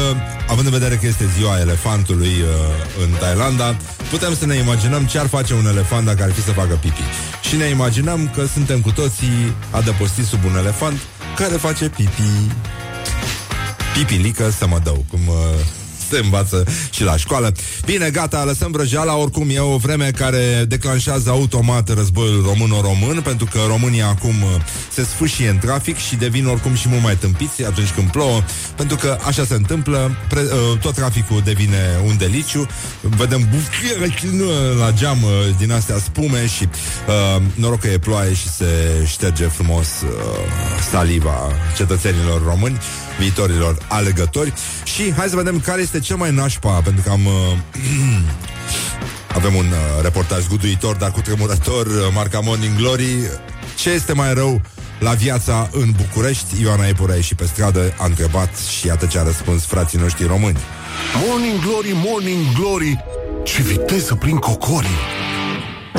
având 0.47 0.67
în 0.67 0.73
vedere 0.73 0.95
că 0.95 1.07
este 1.07 1.25
ziua 1.37 1.59
elefantului 1.59 2.33
uh, 2.41 3.03
în 3.03 3.09
Thailanda 3.19 3.75
Putem 4.09 4.35
să 4.35 4.45
ne 4.45 4.55
imaginăm 4.55 5.05
ce 5.05 5.19
ar 5.19 5.27
face 5.27 5.53
un 5.53 5.65
elefant 5.65 6.05
dacă 6.05 6.23
ar 6.23 6.31
fi 6.31 6.41
să 6.41 6.51
facă 6.51 6.79
pipi. 6.81 7.03
Și 7.41 7.55
ne 7.55 7.65
imaginăm 7.65 8.31
că 8.35 8.45
suntem 8.45 8.81
cu 8.81 8.91
toții 8.91 9.55
adăpostiți 9.71 10.27
sub 10.27 10.43
un 10.45 10.57
elefant 10.57 10.99
care 11.35 11.53
face 11.53 11.89
pipi. 11.89 12.21
Pipilică 13.93 14.49
să 14.49 14.67
mă 14.67 14.79
dau, 14.83 15.05
cum 15.09 15.19
uh, 15.27 15.35
se 16.15 16.21
învață 16.23 16.63
și 16.89 17.03
la 17.03 17.17
școală. 17.17 17.51
Bine, 17.85 18.09
gata, 18.09 18.43
lăsăm 18.43 18.71
vrăjeala, 18.71 19.15
oricum 19.15 19.49
e 19.49 19.59
o 19.59 19.77
vreme 19.77 20.11
care 20.17 20.65
declanșează 20.67 21.29
automat 21.29 21.89
războiul 21.93 22.43
româno-român, 22.43 23.21
pentru 23.21 23.45
că 23.51 23.59
România 23.67 24.07
acum 24.07 24.41
uh, 24.41 24.61
se 24.93 25.03
sfâșie 25.03 25.49
în 25.49 25.57
trafic 25.57 25.97
și 25.97 26.15
devin 26.15 26.45
oricum 26.47 26.75
și 26.75 26.89
mult 26.89 27.03
mai 27.03 27.15
tâmpiți 27.15 27.65
atunci 27.65 27.89
când 27.89 28.11
plouă, 28.11 28.41
pentru 28.75 28.97
că 28.97 29.17
așa 29.25 29.45
se 29.45 29.53
întâmplă, 29.53 30.17
pre, 30.29 30.39
uh, 30.39 30.79
tot 30.79 30.93
traficul 30.93 31.41
devine 31.43 31.99
un 32.05 32.17
deliciu, 32.17 32.67
vedem 33.01 33.49
la 34.79 34.91
geam 34.91 35.23
uh, 35.23 35.29
din 35.57 35.71
astea 35.71 35.97
spume 35.97 36.47
și 36.47 36.67
uh, 37.07 37.41
noroc 37.53 37.79
că 37.79 37.87
e 37.87 37.97
ploaie 37.97 38.33
și 38.33 38.49
se 38.49 38.65
șterge 39.05 39.45
frumos 39.45 39.87
uh, 39.87 40.09
saliva 40.91 41.51
cetățenilor 41.75 42.43
români, 42.43 42.79
viitorilor 43.19 43.77
alegători. 43.87 44.53
Și 44.83 45.13
hai 45.17 45.27
să 45.27 45.35
vedem 45.35 45.59
care 45.59 45.81
este 45.81 45.99
cel 46.05 46.15
mai 46.15 46.31
nașpa, 46.31 46.69
pentru 46.69 47.01
că 47.01 47.09
am... 47.09 47.25
Uh, 47.25 47.33
avem 49.37 49.55
un 49.55 49.65
uh, 49.65 50.01
reportaj 50.01 50.41
zguduitor, 50.41 50.95
dar 50.95 51.11
cu 51.11 51.21
tremurător, 51.21 51.85
uh, 51.85 51.93
marca 52.13 52.39
Morning 52.39 52.75
Glory. 52.75 53.29
Ce 53.77 53.89
este 53.89 54.13
mai 54.13 54.33
rău 54.33 54.61
la 54.99 55.11
viața 55.11 55.69
în 55.71 55.91
București? 55.97 56.61
Ioana 56.61 56.87
Epura 56.87 57.13
a 57.13 57.15
ieșit 57.15 57.37
pe 57.37 57.45
stradă, 57.45 57.93
a 57.97 58.05
întrebat 58.05 58.57
și 58.79 58.87
iată 58.87 59.05
ce 59.05 59.19
a 59.19 59.23
răspuns 59.23 59.65
frații 59.65 59.99
noștri 59.99 60.25
români. 60.27 60.57
Morning 61.27 61.59
Glory, 61.59 61.91
Morning 61.93 62.53
Glory, 62.59 63.03
ce 63.43 63.61
viteză 63.61 64.15
prin 64.15 64.37
cocorii! 64.37 65.24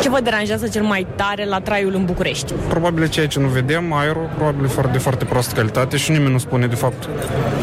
Ce 0.01 0.09
vă 0.09 0.21
deranjează 0.21 0.69
cel 0.69 0.83
mai 0.83 1.07
tare 1.17 1.45
la 1.45 1.61
traiul 1.61 1.95
în 1.95 2.05
București? 2.05 2.53
Probabil 2.69 3.09
ceea 3.09 3.27
ce 3.27 3.41
nu 3.41 3.47
vedem, 3.47 3.93
aerul, 3.93 4.31
probabil 4.37 4.71
de 4.93 4.99
foarte 4.99 5.25
proastă 5.25 5.55
calitate 5.55 5.97
și 5.97 6.11
nimeni 6.11 6.33
nu 6.33 6.39
spune 6.39 6.67
de 6.67 6.75
fapt 6.75 7.09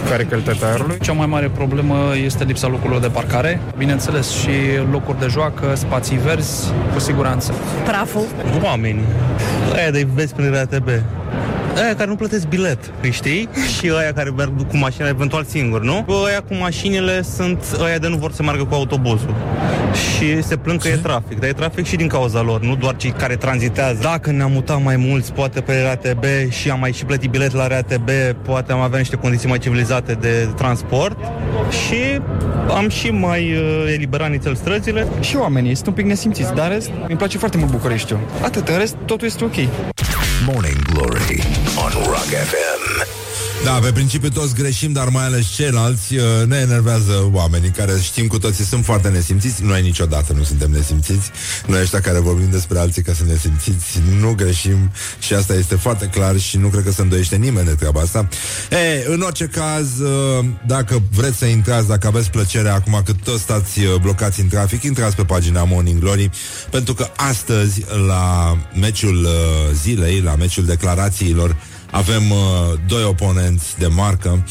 care 0.10 0.22
e 0.24 0.26
calitatea 0.26 0.68
aerului. 0.68 0.98
Cea 1.00 1.14
mai 1.14 1.26
mare 1.26 1.50
problemă 1.50 1.96
este 2.24 2.44
lipsa 2.44 2.68
locurilor 2.68 3.02
de 3.02 3.08
parcare, 3.08 3.60
bineînțeles 3.78 4.32
și 4.32 4.50
locuri 4.92 5.20
de 5.20 5.28
joacă, 5.30 5.76
spații 5.76 6.18
verzi, 6.18 6.72
cu 6.94 7.00
siguranță. 7.00 7.54
Praful? 7.84 8.26
Oameni. 8.64 9.02
Aia 9.76 9.92
de 9.92 10.08
vezi 10.14 10.34
prin 10.34 10.52
RATB 10.52 10.90
aia 11.82 11.96
care 11.96 12.10
nu 12.10 12.16
plătesc 12.16 12.48
bilet, 12.48 12.80
știi? 13.12 13.50
Și 13.78 13.92
aia 14.00 14.14
care 14.14 14.30
merg 14.30 14.68
cu 14.68 14.78
mașina 14.78 15.08
eventual 15.08 15.44
singur, 15.44 15.82
nu? 15.82 16.06
Aia 16.26 16.42
cu 16.42 16.54
mașinile 16.56 17.22
sunt 17.22 17.78
aia 17.84 17.98
de 17.98 18.08
nu 18.08 18.16
vor 18.16 18.32
să 18.32 18.44
meargă 18.44 18.64
cu 18.64 18.74
autobuzul. 18.74 19.36
Și 19.94 20.44
se 20.44 20.56
plâng 20.56 20.82
că 20.82 20.88
e 20.88 20.96
trafic, 20.96 21.40
dar 21.40 21.50
e 21.50 21.54
trafic 21.54 21.86
și 21.86 21.96
din 21.96 22.08
cauza 22.08 22.42
lor, 22.42 22.62
nu 22.62 22.76
doar 22.76 22.96
cei 22.96 23.12
care 23.12 23.36
tranzitează. 23.36 24.00
Dacă 24.02 24.32
ne-am 24.32 24.52
mutat 24.52 24.84
mai 24.84 24.96
mulți, 24.96 25.34
poate 25.34 25.62
pe 25.62 25.82
RATB 25.82 26.24
și 26.50 26.70
am 26.70 26.80
mai 26.80 26.92
și 26.92 27.06
plătit 27.06 27.30
bilet 27.30 27.54
la 27.54 27.68
RATB, 27.68 28.10
poate 28.42 28.72
am 28.72 28.80
avea 28.80 28.98
niște 29.00 29.16
condiții 29.16 29.50
mai 29.50 29.58
civilizate 29.58 30.14
de 30.14 30.50
transport 30.56 31.18
și 31.70 32.20
am 32.70 32.90
și 32.90 33.10
mai 33.10 33.54
uh, 33.54 33.94
eliberat 33.94 34.30
nițel 34.30 34.56
străzile. 34.56 35.08
Și 35.20 35.36
oamenii 35.36 35.76
sunt 35.76 35.88
un 35.88 35.94
pic 35.94 36.06
nesimțiți, 36.06 36.54
dar 36.54 36.72
rest, 36.72 36.90
îmi 37.08 37.18
place 37.18 37.38
foarte 37.38 37.58
mult 37.58 37.72
Bucureștiul. 37.72 38.20
Atât, 38.42 38.68
în 38.68 38.78
rest, 38.78 38.96
totul 39.06 39.28
este 39.28 39.44
ok. 39.44 39.56
Morning 40.42 40.76
Glory 40.82 41.40
on 41.80 41.94
Rock 42.10 42.28
FM. 42.28 42.83
Da, 43.64 43.72
pe 43.72 43.92
principiu 43.92 44.30
toți 44.30 44.56
greșim, 44.56 44.92
dar 44.92 45.10
mai 45.10 45.26
ales 45.26 45.46
ceilalți 45.46 46.16
uh, 46.16 46.24
ne 46.46 46.58
enervează 46.58 47.30
oamenii 47.32 47.70
care 47.70 47.92
știm 48.02 48.28
cu 48.28 48.40
toții 48.40 48.64
sunt 48.64 48.86
foarte 48.86 49.10
nesimțiți. 49.10 49.64
Noi 49.64 49.82
niciodată 49.82 50.34
nu 50.34 50.44
suntem 50.44 50.72
nesimțiți. 50.72 51.32
Noi 51.68 51.82
ăștia 51.82 52.00
care 52.00 52.20
vorbim 52.20 52.50
despre 52.50 52.80
alții 52.80 53.02
că 53.02 53.14
sunt 53.14 53.30
nesimțiți, 53.30 54.02
nu 54.20 54.34
greșim 54.34 54.92
și 55.20 55.34
asta 55.34 55.54
este 55.54 55.76
foarte 55.76 56.06
clar 56.06 56.40
și 56.40 56.58
nu 56.58 56.68
cred 56.68 56.84
că 56.84 56.92
se 56.92 57.02
îndoiește 57.02 57.36
nimeni 57.36 57.68
de 57.68 57.74
treaba 57.74 58.02
asta. 58.02 58.28
E, 58.72 59.06
în 59.08 59.22
orice 59.22 59.46
caz, 59.46 60.00
uh, 60.00 60.46
dacă 60.66 61.02
vreți 61.12 61.38
să 61.38 61.46
intrați, 61.46 61.88
dacă 61.88 62.08
aveți 62.08 62.30
plăcere 62.30 62.70
acum 62.70 63.02
cât 63.06 63.24
toți 63.24 63.42
stați 63.42 63.80
uh, 63.80 63.96
blocați 64.02 64.42
în 64.42 64.48
trafic, 64.48 64.84
intrați 64.84 65.16
pe 65.16 65.24
pagina 65.24 65.64
Morning 65.64 66.00
Glory, 66.00 66.30
pentru 66.70 66.94
că 66.94 67.08
astăzi, 67.16 67.84
la 68.08 68.58
meciul 68.80 69.28
zilei, 69.74 70.20
la 70.22 70.36
meciul 70.36 70.66
declarațiilor, 70.66 71.56
avem 71.94 72.32
uh, 72.32 72.38
doi 72.88 73.04
oponenți 73.04 73.78
de 73.78 73.88
marcă. 73.88 74.46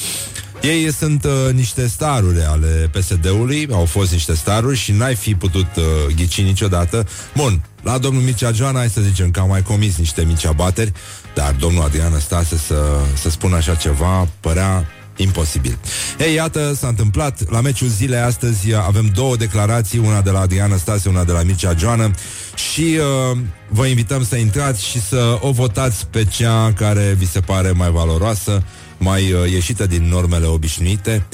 Ei 0.61 0.93
sunt 0.93 1.25
uh, 1.25 1.53
niște 1.53 1.87
staruri 1.87 2.43
ale 2.43 2.91
PSD-ului, 2.93 3.69
au 3.73 3.85
fost 3.85 4.13
niște 4.13 4.35
staruri 4.35 4.77
și 4.77 4.93
n-ai 4.93 5.15
fi 5.15 5.35
putut 5.35 5.67
uh, 5.77 6.15
ghici 6.17 6.43
niciodată. 6.43 7.07
Bun, 7.37 7.65
la 7.83 7.99
domnul 7.99 8.23
Mircea 8.23 8.53
Joana, 8.53 8.79
hai 8.79 8.89
să 8.89 9.01
zicem 9.01 9.31
că 9.31 9.41
am 9.41 9.49
mai 9.49 9.63
comis 9.63 9.97
niște 9.97 10.23
mici 10.23 10.47
abateri, 10.47 10.93
dar 11.35 11.55
domnul 11.59 11.83
Adrian 11.83 12.21
Stase 12.21 12.57
să, 12.57 13.01
să 13.15 13.31
spună 13.31 13.57
așa 13.57 13.75
ceva 13.75 14.29
părea 14.41 14.87
imposibil. 15.23 15.79
Ei, 16.19 16.35
iată, 16.35 16.75
s-a 16.75 16.89
întâmplat. 16.89 17.51
La 17.51 17.61
meciul 17.61 17.89
zilei 17.89 18.19
astăzi 18.19 18.75
avem 18.75 19.11
două 19.15 19.37
declarații, 19.37 19.99
una 19.99 20.21
de 20.21 20.31
la 20.31 20.41
Adriana 20.41 20.77
Stase, 20.77 21.09
una 21.09 21.25
de 21.25 21.33
la 21.33 21.43
Mircea 21.43 21.75
Joană 21.79 22.11
și 22.55 22.99
uh, 23.31 23.39
vă 23.69 23.87
invităm 23.87 24.25
să 24.25 24.37
intrați 24.37 24.85
și 24.85 25.01
să 25.01 25.39
o 25.41 25.51
votați 25.51 26.07
pe 26.07 26.25
cea 26.25 26.73
care 26.73 27.15
vi 27.19 27.29
se 27.29 27.41
pare 27.41 27.71
mai 27.71 27.91
valoroasă, 27.91 28.63
mai 28.99 29.33
uh, 29.33 29.51
ieșită 29.51 29.87
din 29.87 30.09
normele 30.09 30.47
obișnuite. 30.47 31.27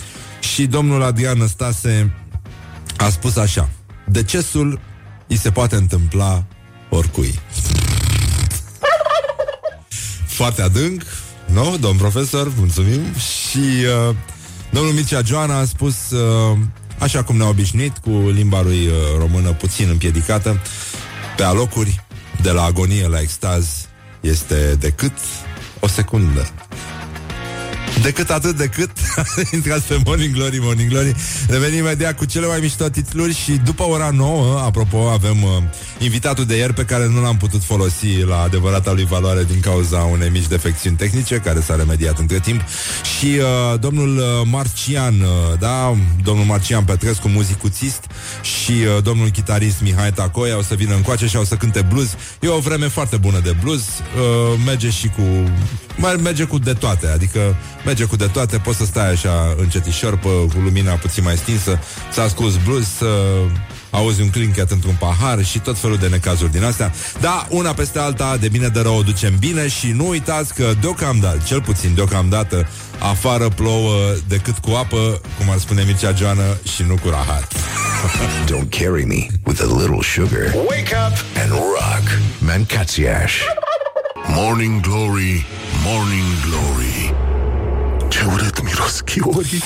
Și 0.55 0.67
domnul 0.67 1.03
Adrian 1.03 1.47
Stase 1.47 2.13
a 2.97 3.09
spus 3.09 3.37
așa, 3.37 3.69
decesul 4.07 4.81
îi 5.27 5.37
se 5.37 5.51
poate 5.51 5.77
întâmpla 5.77 6.45
oricui. 6.89 7.41
Foarte 10.39 10.63
adânc, 10.63 11.03
nu, 11.53 11.77
domn 11.81 11.99
profesor, 11.99 12.53
mulțumim. 12.57 13.01
Și 13.15 13.59
uh, 14.09 14.15
domnul 14.71 14.93
Mircea 14.93 15.21
Joana 15.25 15.59
a 15.59 15.65
spus, 15.65 16.11
uh, 16.11 16.59
așa 16.99 17.23
cum 17.23 17.37
ne-a 17.37 17.49
obișnuit, 17.49 17.99
cu 17.99 18.11
limba 18.11 18.63
lui 18.63 18.87
uh, 18.87 18.93
română 19.19 19.53
puțin 19.53 19.89
împiedicată, 19.89 20.61
pe 21.37 21.43
alocuri, 21.43 22.05
de 22.43 22.51
la 22.51 22.63
agonie 22.63 23.09
la 23.09 23.21
extaz, 23.21 23.89
este 24.21 24.77
decât 24.79 25.13
o 25.81 25.89
secundă. 25.89 26.49
Decât 28.03 28.31
atât, 28.31 28.57
decât 28.57 28.91
Intrați 29.55 29.87
pe 29.87 30.01
Morning 30.05 30.35
Glory, 30.35 30.59
Morning 30.61 30.91
Glory. 30.91 31.15
Revenim 31.49 31.79
imediat 31.79 32.17
cu 32.17 32.25
cele 32.25 32.47
mai 32.47 32.59
mișto 32.61 32.89
titluri 32.89 33.35
Și 33.35 33.53
după 33.53 33.83
ora 33.83 34.11
9, 34.11 34.59
apropo, 34.59 35.09
avem 35.11 35.43
uh, 35.43 35.51
Invitatul 35.99 36.45
de 36.45 36.57
ieri 36.57 36.75
pe 36.75 36.85
care 36.85 37.09
nu 37.09 37.21
l-am 37.21 37.37
putut 37.37 37.65
folosi 37.65 38.23
La 38.27 38.41
adevărata 38.41 38.93
lui 38.93 39.05
valoare 39.05 39.45
din 39.45 39.61
cauza 39.61 39.99
Unei 39.99 40.29
mici 40.29 40.47
defecțiuni 40.47 40.97
tehnice 40.97 41.37
Care 41.37 41.61
s-a 41.61 41.77
remediat 41.77 42.19
între 42.19 42.39
timp. 42.39 42.61
Și 43.19 43.27
uh, 43.27 43.81
domnul 43.81 44.17
uh, 44.17 44.25
Marcian 44.51 45.21
uh, 45.21 45.59
Da, 45.59 45.97
domnul 46.23 46.45
Marcian 46.45 46.85
Petrescu 46.85 47.29
Muzicuțist 47.29 48.05
Și 48.43 48.73
uh, 48.73 49.03
domnul 49.03 49.29
chitarist 49.29 49.81
Mihai 49.81 50.13
Tacoia 50.13 50.57
O 50.57 50.63
să 50.63 50.75
vină 50.75 50.95
încoace 50.95 51.27
și 51.27 51.37
o 51.37 51.45
să 51.45 51.55
cânte 51.55 51.83
blues. 51.89 52.17
E 52.41 52.49
o 52.49 52.59
vreme 52.59 52.89
foarte 52.89 53.17
bună 53.17 53.41
de 53.45 53.57
blues 53.61 53.83
uh, 53.83 54.61
Merge 54.65 54.91
și 54.91 55.09
cu 55.09 55.23
merge 56.21 56.45
cu 56.45 56.59
de 56.59 56.73
toate, 56.73 57.07
adică 57.07 57.57
merge 57.85 58.05
cu 58.05 58.17
de 58.17 58.27
toate, 58.27 58.59
poți 58.59 58.79
să 58.79 58.85
stai 58.85 59.11
așa 59.11 59.55
încetișor, 59.59 60.17
pe, 60.17 60.29
cu 60.29 60.61
lumina 60.65 60.93
puțin 60.93 61.25
mai 61.25 61.37
stinsă, 61.37 61.79
să 62.13 62.21
asculti 62.21 62.59
blues, 62.65 62.87
să 62.97 63.07
auzi 63.91 64.21
un 64.21 64.31
clinchet 64.31 64.71
într-un 64.71 64.97
pahar 64.99 65.45
și 65.45 65.59
tot 65.59 65.79
felul 65.79 65.97
de 65.97 66.09
necazuri 66.09 66.53
din 66.53 66.65
astea. 66.65 66.93
Da, 67.21 67.47
una 67.49 67.73
peste 67.73 67.99
alta, 67.99 68.37
de 68.37 68.49
bine 68.49 68.69
de 68.69 68.81
rău 68.81 68.97
o 68.97 69.03
ducem 69.03 69.35
bine 69.39 69.69
și 69.69 69.87
nu 69.87 70.09
uitați 70.09 70.55
că 70.55 70.73
deocamdată, 70.81 71.43
cel 71.45 71.63
puțin 71.63 71.95
deocamdată, 71.95 72.69
afară 72.99 73.49
plouă 73.49 74.15
decât 74.29 74.59
cu 74.59 74.71
apă, 74.71 75.21
cum 75.39 75.51
ar 75.51 75.59
spune 75.59 75.83
Mircea 75.83 76.13
Joană, 76.13 76.59
și 76.75 76.83
nu 76.83 76.95
cu 77.03 77.09
rahat. 77.09 77.53
Don't 78.51 78.69
carry 78.71 79.05
me 79.05 79.27
with 79.45 79.61
a 79.61 79.79
little 79.79 80.03
sugar. 80.03 80.55
Wake 80.55 80.95
up 81.07 81.17
and 81.43 81.51
rock. 81.51 82.19
Mancațiaș. 82.39 83.33
Morning 84.35 84.81
Glory, 84.81 85.47
Morning 85.85 86.27
Glory. 86.47 87.15
Ce 88.09 88.25
urât 88.33 88.63
miros 88.65 89.01
chiorii 89.01 89.63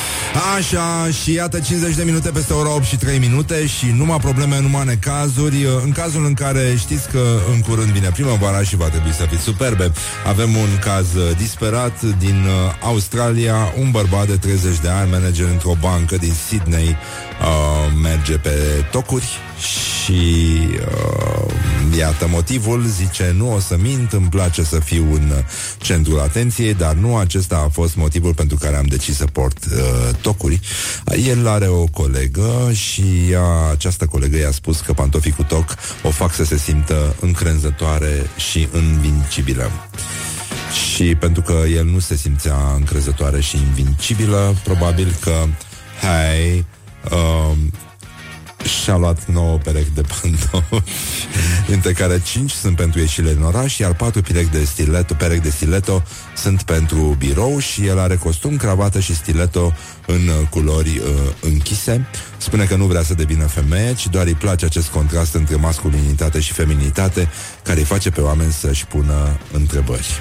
Așa, 0.56 1.08
și 1.22 1.32
iată 1.32 1.60
50 1.60 1.94
de 1.94 2.02
minute 2.02 2.30
peste 2.30 2.52
ora 2.52 2.74
8 2.74 2.84
și 2.84 2.96
3 2.96 3.18
minute 3.18 3.66
Și 3.66 3.86
numai 3.96 4.18
probleme, 4.18 4.60
numai 4.60 4.84
necazuri. 4.84 5.66
În 5.84 5.92
cazul 5.92 6.24
în 6.24 6.34
care 6.34 6.74
știți 6.78 7.08
că 7.08 7.38
în 7.52 7.60
curând 7.60 7.90
vine 7.90 8.10
primăvara 8.12 8.62
Și 8.62 8.76
va 8.76 8.88
trebui 8.88 9.12
să 9.12 9.26
fiți 9.30 9.42
superbe 9.42 9.92
Avem 10.26 10.56
un 10.56 10.78
caz 10.80 11.06
disperat 11.36 12.02
din 12.02 12.44
uh, 12.46 12.74
Australia. 12.82 13.72
Un 13.78 13.90
bărbat 13.90 14.26
de 14.26 14.36
30 14.36 14.78
de 14.78 14.88
ani, 14.88 15.10
manager 15.10 15.48
într-o 15.48 15.76
bancă 15.80 16.16
din 16.16 16.32
Sydney 16.48 16.96
uh, 17.42 17.92
Merge 18.02 18.36
pe 18.36 18.84
tocuri 18.90 19.26
și 19.58 20.22
uh, 20.74 21.52
iată 21.98 22.26
motivul, 22.28 22.84
zice, 22.86 23.34
nu 23.36 23.54
o 23.54 23.60
să 23.60 23.76
mint, 23.80 24.12
îmi 24.12 24.28
place 24.28 24.62
să 24.62 24.78
fiu 24.78 25.12
în 25.12 25.32
centrul 25.78 26.20
atenției, 26.20 26.74
dar 26.74 26.94
nu 26.94 27.16
acesta 27.16 27.56
a 27.56 27.68
fost 27.68 27.96
motivul 27.96 28.34
pentru 28.34 28.56
care 28.56 28.76
am 28.76 28.86
decis 28.86 29.16
să 29.16 29.24
port 29.24 29.64
uh, 29.64 30.14
tocuri. 30.20 30.60
El 31.26 31.48
are 31.48 31.66
o 31.66 31.84
colegă 31.84 32.70
și 32.72 33.02
ea, 33.30 33.70
această 33.70 34.06
colegă 34.06 34.36
i-a 34.36 34.50
spus 34.50 34.80
că 34.80 34.92
pantofii 34.92 35.32
cu 35.32 35.42
toc 35.42 35.74
o 36.02 36.10
fac 36.10 36.34
să 36.34 36.44
se 36.44 36.56
simtă 36.56 37.14
încrenzătoare 37.20 38.30
și 38.36 38.68
invincibilă. 38.74 39.70
Și 40.92 41.14
pentru 41.14 41.42
că 41.42 41.62
el 41.74 41.84
nu 41.84 41.98
se 41.98 42.16
simțea 42.16 42.56
încrezătoare 42.76 43.40
și 43.40 43.56
invincibilă, 43.56 44.54
probabil 44.64 45.16
că, 45.20 45.46
hai, 46.00 46.64
uh, 47.10 47.56
și-a 48.82 48.96
luat 48.96 49.26
9 49.26 49.58
perechi 49.58 49.90
de 49.94 50.00
pantofi, 50.00 50.88
dintre 51.70 51.92
care 51.92 52.20
5 52.24 52.50
sunt 52.50 52.76
pentru 52.76 53.00
ieșire 53.00 53.30
în 53.30 53.42
oraș, 53.42 53.78
iar 53.78 53.94
4 53.94 54.22
perechi 54.22 54.50
de 54.50 54.64
stiletto, 54.64 55.14
perechi 55.14 55.42
de 55.42 55.50
stiletto 55.50 56.02
sunt 56.36 56.62
pentru 56.62 57.16
birou 57.18 57.58
și 57.58 57.86
el 57.86 57.98
are 57.98 58.16
costum, 58.16 58.56
cravată 58.56 59.00
și 59.00 59.14
stiletto 59.14 59.72
în 60.06 60.28
uh, 60.28 60.48
culori 60.50 60.98
uh, 60.98 61.04
închise. 61.40 62.06
Spune 62.42 62.64
că 62.64 62.76
nu 62.76 62.86
vrea 62.86 63.02
să 63.02 63.14
devină 63.14 63.46
femeie, 63.46 63.94
ci 63.94 64.08
doar 64.08 64.26
îi 64.26 64.34
place 64.34 64.64
acest 64.64 64.88
contrast 64.88 65.34
între 65.34 65.56
masculinitate 65.56 66.40
și 66.40 66.52
feminitate 66.52 67.28
care 67.62 67.78
îi 67.78 67.84
face 67.84 68.10
pe 68.10 68.20
oameni 68.20 68.52
să-și 68.52 68.86
pună 68.86 69.38
întrebări. 69.52 70.20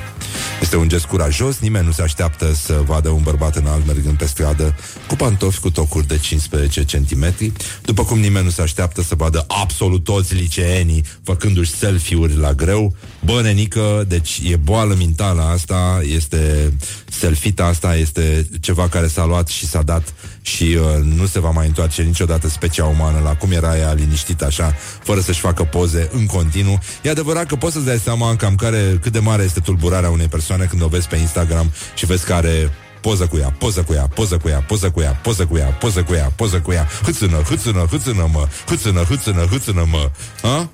Este 0.62 0.76
un 0.76 0.88
gest 0.88 1.06
curajos, 1.06 1.60
nimeni 1.60 1.86
nu 1.86 1.92
se 1.92 2.02
așteaptă 2.02 2.54
să 2.54 2.82
vadă 2.86 3.10
un 3.10 3.22
bărbat 3.24 3.56
înalt 3.56 3.86
mergând 3.86 4.18
pe 4.18 4.26
stradă 4.26 4.76
cu 5.08 5.16
pantofi 5.16 5.60
cu 5.60 5.72
tocuri 5.72 6.08
de 6.08 6.18
15 6.18 6.84
cm, 6.84 7.54
după 7.82 8.04
cum 8.04 8.20
nimeni 8.20 8.46
nu 8.46 8.52
se 8.52 8.62
așteaptă 8.62 9.02
să 9.02 9.16
vadă 9.16 9.46
absolut 9.48 10.04
toți 10.04 10.34
liceenii 10.34 11.04
făcându-și 11.24 11.72
selfie-uri 11.72 12.38
la 12.38 12.54
greu. 12.54 12.96
Bă, 13.26 13.42
nenică, 13.42 14.06
deci 14.08 14.42
e 14.44 14.56
boală 14.56 14.96
mentală 14.98 15.42
asta, 15.42 16.02
este 16.16 16.74
selfita 17.10 17.66
asta, 17.66 17.96
este 17.96 18.48
ceva 18.60 18.88
care 18.88 19.08
s-a 19.08 19.26
luat 19.26 19.48
și 19.48 19.68
s-a 19.68 19.82
dat 19.82 20.14
și 20.42 20.78
uh, 20.80 21.04
nu 21.04 21.26
se 21.26 21.40
va 21.40 21.50
mai 21.50 21.68
întoarce 21.68 22.02
niciodată 22.02 22.48
specia 22.48 22.86
umană 22.86 23.20
la 23.24 23.36
cum 23.36 23.52
era 23.52 23.78
ea 23.78 23.94
liniștită 23.94 24.46
așa, 24.46 24.76
fără 25.04 25.20
să-și 25.20 25.40
facă 25.40 25.64
poze 25.64 26.10
în 26.14 26.26
continuu. 26.26 26.80
E 27.02 27.10
adevărat 27.10 27.46
că 27.46 27.56
poți 27.56 27.74
să-ți 27.74 27.86
dai 27.86 27.98
seama 27.98 28.36
cam 28.36 28.56
care, 28.56 29.00
cât 29.02 29.12
de 29.12 29.20
mare 29.20 29.44
este 29.44 29.60
tulburarea 29.60 30.10
unei 30.10 30.28
persoane 30.28 30.66
când 30.66 30.82
o 30.82 30.88
vezi 30.88 31.08
pe 31.08 31.16
Instagram 31.16 31.72
și 31.96 32.06
vezi 32.06 32.26
că 32.26 32.34
are 32.34 32.72
poză 33.02 33.28
cu 33.28 33.38
ea, 33.38 33.54
poză 33.58 33.84
cu 33.84 33.94
ea, 33.94 34.08
poză 34.08 34.38
cu 34.38 34.50
ea, 34.50 34.60
poză 34.68 34.92
cu 34.92 35.00
ea, 35.02 35.12
poză 35.12 35.46
cu 35.46 35.56
ea, 35.56 35.66
poză 35.76 36.04
cu 36.04 36.14
ea, 36.14 36.32
poză 36.36 36.60
cu 36.60 36.72
ea, 36.72 36.88
hâțână, 37.04 37.42
hâțână, 37.42 37.86
hâțână, 37.90 38.30
mă, 38.32 38.48
hâțână, 38.66 39.02
hâțână, 39.02 39.46
hâțână, 39.46 39.86
mă. 39.92 40.12
Ha? 40.42 40.70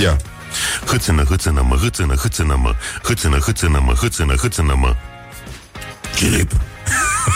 Ia. 0.00 0.16
Hâțână, 0.86 1.22
hâțână, 1.22 1.64
mă, 1.68 1.76
hâțână, 1.76 2.14
hâțână, 2.14 2.58
mă, 2.62 2.74
hâțână, 3.02 3.38
hâțână, 3.38 3.82
mă, 3.84 3.92
hâțână, 3.92 4.34
hâțână, 4.34 4.74
mă. 4.74 4.94
Chilip. 6.16 6.52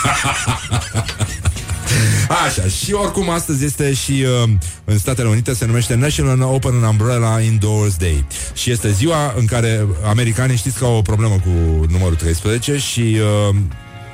Așa, 2.46 2.62
și 2.62 2.92
oricum 2.92 3.30
astăzi 3.30 3.64
este 3.64 3.94
și 3.94 4.24
uh, 4.42 4.50
în 4.84 4.98
Statele 4.98 5.28
Unite 5.28 5.54
se 5.54 5.66
numește 5.66 5.94
National 5.94 6.42
Open 6.42 6.82
Umbrella 6.82 7.40
Indoors 7.40 7.96
Day 7.96 8.24
și 8.54 8.70
este 8.70 8.90
ziua 8.90 9.34
în 9.36 9.44
care 9.44 9.86
americanii 10.06 10.56
știți 10.56 10.78
că 10.78 10.84
au 10.84 10.96
o 10.96 11.02
problemă 11.02 11.34
cu 11.34 11.84
numărul 11.90 12.14
13 12.14 12.76
și 12.76 13.16
uh, 13.50 13.56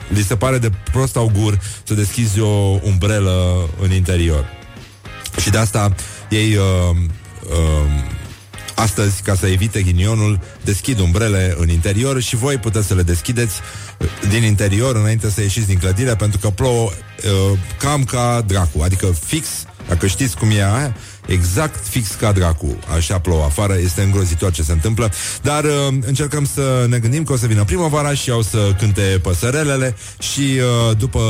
li 0.09 0.22
se 0.22 0.37
pare 0.37 0.59
de 0.59 0.70
prost 0.93 1.16
augur 1.16 1.59
să 1.82 1.95
deschizi 1.95 2.41
o 2.41 2.78
umbrelă 2.82 3.68
în 3.82 3.93
interior. 3.93 4.45
Și 5.41 5.51
de 5.51 5.59
asta 5.59 5.95
ei 6.30 6.57
uh, 6.57 6.97
uh, 7.51 8.14
astăzi, 8.77 9.22
ca 9.22 9.35
să 9.35 9.47
evite 9.47 9.83
ghinionul, 9.83 10.41
deschid 10.64 10.99
umbrele 10.99 11.55
în 11.59 11.68
interior 11.68 12.20
și 12.20 12.37
voi 12.37 12.57
puteți 12.57 12.87
să 12.87 12.95
le 12.95 13.03
deschideți 13.03 13.61
uh, 13.99 14.09
din 14.29 14.43
interior 14.43 14.97
înainte 14.97 15.31
să 15.31 15.41
ieșiți 15.41 15.66
din 15.66 15.79
clădire 15.79 16.14
pentru 16.14 16.39
că 16.39 16.49
plouă 16.49 16.91
uh, 16.91 17.59
cam 17.79 18.05
ca 18.05 18.43
dracu, 18.47 18.81
adică 18.83 19.07
fix, 19.24 19.49
dacă 19.89 20.07
știți 20.07 20.37
cum 20.37 20.51
e 20.51 20.64
aia, 20.64 20.97
exact 21.27 21.87
fix 21.87 22.11
ca 22.11 22.33
dracu. 22.33 22.79
Așa 22.97 23.18
plouă 23.18 23.45
afară, 23.45 23.77
este 23.79 24.03
îngrozitor 24.03 24.53
ce 24.53 24.62
se 24.62 24.72
întâmplă, 24.72 25.12
dar 25.43 25.64
uh, 25.64 25.70
încercăm 26.01 26.45
să 26.55 26.87
ne 26.89 26.99
gândim 26.99 27.24
că 27.24 27.33
o 27.33 27.37
să 27.37 27.47
vină 27.47 27.64
primăvara 27.64 28.14
și 28.14 28.31
au 28.31 28.43
să 28.43 28.74
cânte 28.79 29.18
păsărelele 29.22 29.97
și 30.18 30.41
uh, 30.41 30.97
după 30.97 31.20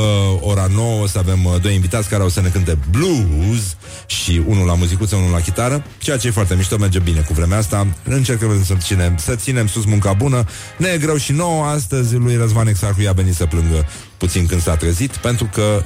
ora 0.41 0.67
9 0.73 1.01
o 1.01 1.07
să 1.07 1.17
avem 1.17 1.45
uh, 1.45 1.61
doi 1.61 1.73
invitați 1.73 2.09
care 2.09 2.21
au 2.21 2.29
să 2.29 2.41
ne 2.41 2.49
cânte 2.49 2.77
blues 2.91 3.75
și 4.05 4.41
unul 4.47 4.65
la 4.65 4.73
muzicuță, 4.73 5.15
unul 5.15 5.31
la 5.31 5.39
chitară, 5.39 5.83
ceea 5.97 6.17
ce 6.17 6.27
e 6.27 6.31
foarte 6.31 6.55
mișto, 6.55 6.77
merge 6.77 6.99
bine 6.99 7.19
cu 7.19 7.33
vremea 7.33 7.57
asta. 7.57 7.87
Încercăm 8.03 8.63
să 8.63 8.73
ținem, 8.77 9.17
să 9.17 9.35
ținem 9.35 9.67
sus 9.67 9.85
munca 9.85 10.13
bună. 10.13 10.45
Ne 10.77 10.87
e 10.87 10.97
greu 10.97 11.17
și 11.17 11.31
nouă 11.31 11.63
astăzi 11.65 12.15
lui 12.15 12.35
Răzvan 12.35 12.67
Exarhu 12.67 13.01
i-a 13.01 13.11
venit 13.11 13.35
să 13.35 13.45
plângă 13.45 13.85
puțin 14.17 14.45
când 14.45 14.61
s-a 14.61 14.75
trezit, 14.75 15.11
pentru 15.11 15.49
că 15.53 15.83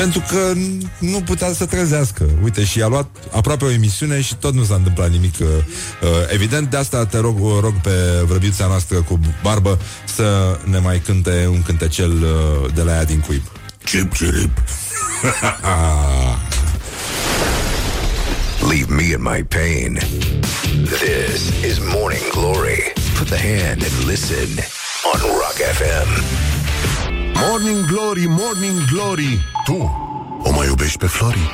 pentru 0.00 0.22
că 0.28 0.52
nu 0.98 1.20
putea 1.20 1.52
să 1.52 1.66
trezească. 1.66 2.28
Uite, 2.42 2.64
și 2.64 2.82
a 2.82 2.86
luat 2.86 3.06
aproape 3.30 3.64
o 3.64 3.70
emisiune 3.70 4.20
și 4.20 4.34
tot 4.34 4.54
nu 4.54 4.64
s-a 4.64 4.74
întâmplat 4.74 5.10
nimic. 5.10 5.34
Uh, 5.40 5.46
uh, 5.46 6.08
evident, 6.28 6.70
de 6.70 6.76
asta 6.76 7.06
te 7.06 7.18
rog, 7.18 7.38
rog 7.60 7.74
pe 7.82 7.90
vrăbiuța 8.26 8.66
noastră 8.66 9.02
cu 9.02 9.20
barbă 9.42 9.78
să 10.04 10.58
ne 10.64 10.78
mai 10.78 10.98
cânte 10.98 11.48
un 11.50 11.62
cântecel 11.62 12.12
uh, 12.12 12.72
de 12.74 12.82
la 12.82 12.92
ea 12.92 13.04
din 13.04 13.20
cuib. 13.20 13.42
Chip, 13.84 14.12
chip. 14.12 14.50
Leave 18.70 18.94
me 18.94 19.02
in 19.02 19.22
my 19.22 19.42
pain. 19.42 19.98
This 20.84 21.48
is 21.70 21.78
Morning 21.94 22.30
Glory. 22.30 22.92
Put 23.18 23.28
the 23.28 23.38
hand 23.38 23.82
and 23.82 24.04
listen 24.06 24.48
on 25.12 25.20
Rock 25.20 25.58
FM. 25.78 26.08
Morning 27.48 27.86
Glory, 27.86 28.26
Morning 28.26 28.78
Glory. 28.92 29.40
Tu 29.70 29.90
o 30.42 30.50
mai 30.52 30.66
iubești 30.66 30.98
pe 30.98 31.06
Flori? 31.06 31.50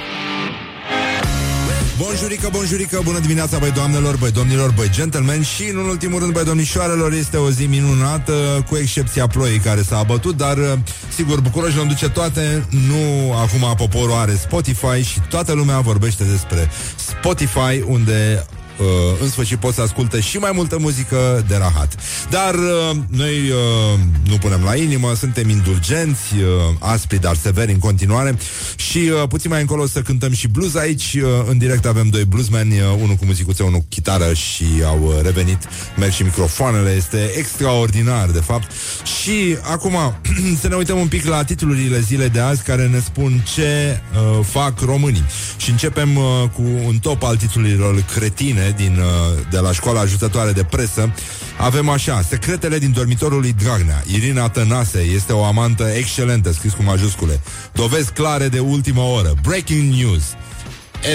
Bonjurică, 1.99 2.49
bonjurică, 2.53 3.01
bună 3.05 3.19
dimineața, 3.19 3.59
băi 3.59 3.71
doamnelor, 3.71 4.17
băi 4.17 4.31
domnilor, 4.31 4.73
băi 4.77 4.91
gentlemen 4.91 5.43
și, 5.43 5.69
în 5.69 5.77
ultimul 5.77 6.19
rând, 6.19 6.33
băi 6.33 6.45
domnișoarelor, 6.45 7.13
este 7.13 7.37
o 7.37 7.51
zi 7.51 7.65
minunată, 7.65 8.65
cu 8.69 8.77
excepția 8.77 9.27
ploii 9.27 9.59
care 9.59 9.83
s-a 9.83 9.99
abătut, 9.99 10.37
dar, 10.37 10.79
sigur, 11.15 11.41
București 11.41 11.79
îl 11.79 11.87
duce 11.87 12.09
toate, 12.09 12.67
nu 12.89 13.33
acum 13.33 13.75
poporul 13.77 14.15
are 14.15 14.35
Spotify 14.35 15.03
și 15.03 15.21
toată 15.29 15.53
lumea 15.53 15.81
vorbește 15.81 16.25
despre 16.25 16.71
Spotify, 16.97 17.83
unde 17.87 18.47
uh, 18.79 18.87
în 19.21 19.29
sfârșit 19.29 19.59
pot 19.59 19.75
să 19.75 19.81
asculte 19.81 20.21
și 20.21 20.37
mai 20.37 20.51
multă 20.55 20.79
muzică 20.79 21.45
de 21.49 21.57
rahat. 21.57 21.95
Dar 22.31 22.55
uh, 22.55 22.97
noi 23.09 23.51
uh, 23.51 23.99
nu 24.29 24.37
punem 24.37 24.63
la 24.65 24.77
inimă, 24.77 25.15
suntem 25.15 25.49
indulgenți, 25.49 26.35
uh, 26.35 26.75
aspri, 26.79 27.21
dar 27.21 27.37
severi 27.37 27.73
în 27.73 27.79
continuare 27.79 28.37
și 28.77 28.99
uh, 28.99 29.29
puțin 29.29 29.51
mai 29.51 29.61
încolo 29.61 29.87
să 29.87 30.01
cântăm 30.01 30.33
și 30.33 30.49
blues 30.49 30.75
aici. 30.75 31.15
Uh, 31.15 31.23
în 31.49 31.59
direct 31.59 31.87
avem 31.87 32.09
doi 32.09 32.25
bluesmeni, 32.25 32.81
uh, 32.81 32.87
unul 33.03 33.15
cu 33.15 33.25
muzicuță, 33.25 33.63
unul 33.63 33.79
cu 33.79 33.87
chitară 33.89 34.33
și 34.33 34.65
au 34.85 35.03
uh, 35.03 35.23
revenit, 35.23 35.59
merg 35.99 36.13
și 36.13 36.23
microfoanele, 36.23 36.95
este 36.97 37.31
extraordinar, 37.37 38.31
de 38.31 38.41
fapt. 38.41 38.71
Și 39.05 39.57
acum 39.63 39.97
să 40.61 40.69
ne 40.69 40.75
uităm 40.75 40.99
un 40.99 41.09
pic 41.09 41.25
la 41.25 41.45
titlurile 41.45 42.01
zilei 42.01 42.29
de 42.29 42.41
azi 42.41 42.63
care 42.63 42.87
ne 42.87 42.99
spun 42.99 43.45
ce 43.55 44.01
uh, 44.13 44.45
fac 44.45 44.81
românii. 44.81 45.25
Și 45.57 45.71
începem 45.71 46.17
uh, 46.17 46.25
cu 46.55 46.63
un 46.87 46.99
top 46.99 47.23
al 47.23 47.37
titlurilor 47.37 48.05
cretine 48.15 48.66
din, 48.77 48.99
uh, 48.99 49.43
de 49.51 49.59
la 49.59 49.73
școala 49.73 50.01
ajutătoare 50.01 50.53
de 50.53 50.65
presă. 50.65 51.13
Avem 51.59 51.89
așa, 51.89 52.23
secretele 52.29 52.79
din 52.79 52.93
dormitorul 52.93 53.41
lui 53.41 53.55
Dragnea. 53.63 54.03
Irina 54.07 54.49
Tănase 54.49 55.01
este 55.01 55.33
o 55.33 55.45
amantă 55.45 55.85
excelentă, 55.97 56.53
scris 56.53 56.73
cu 56.73 56.83
majuscule. 56.83 57.41
Dovezi 57.73 58.13
clare 58.13 58.49
de 58.49 58.59
ultimă 58.59 59.01
oră. 59.01 59.35
Breaking 59.43 59.95
news. 59.95 60.23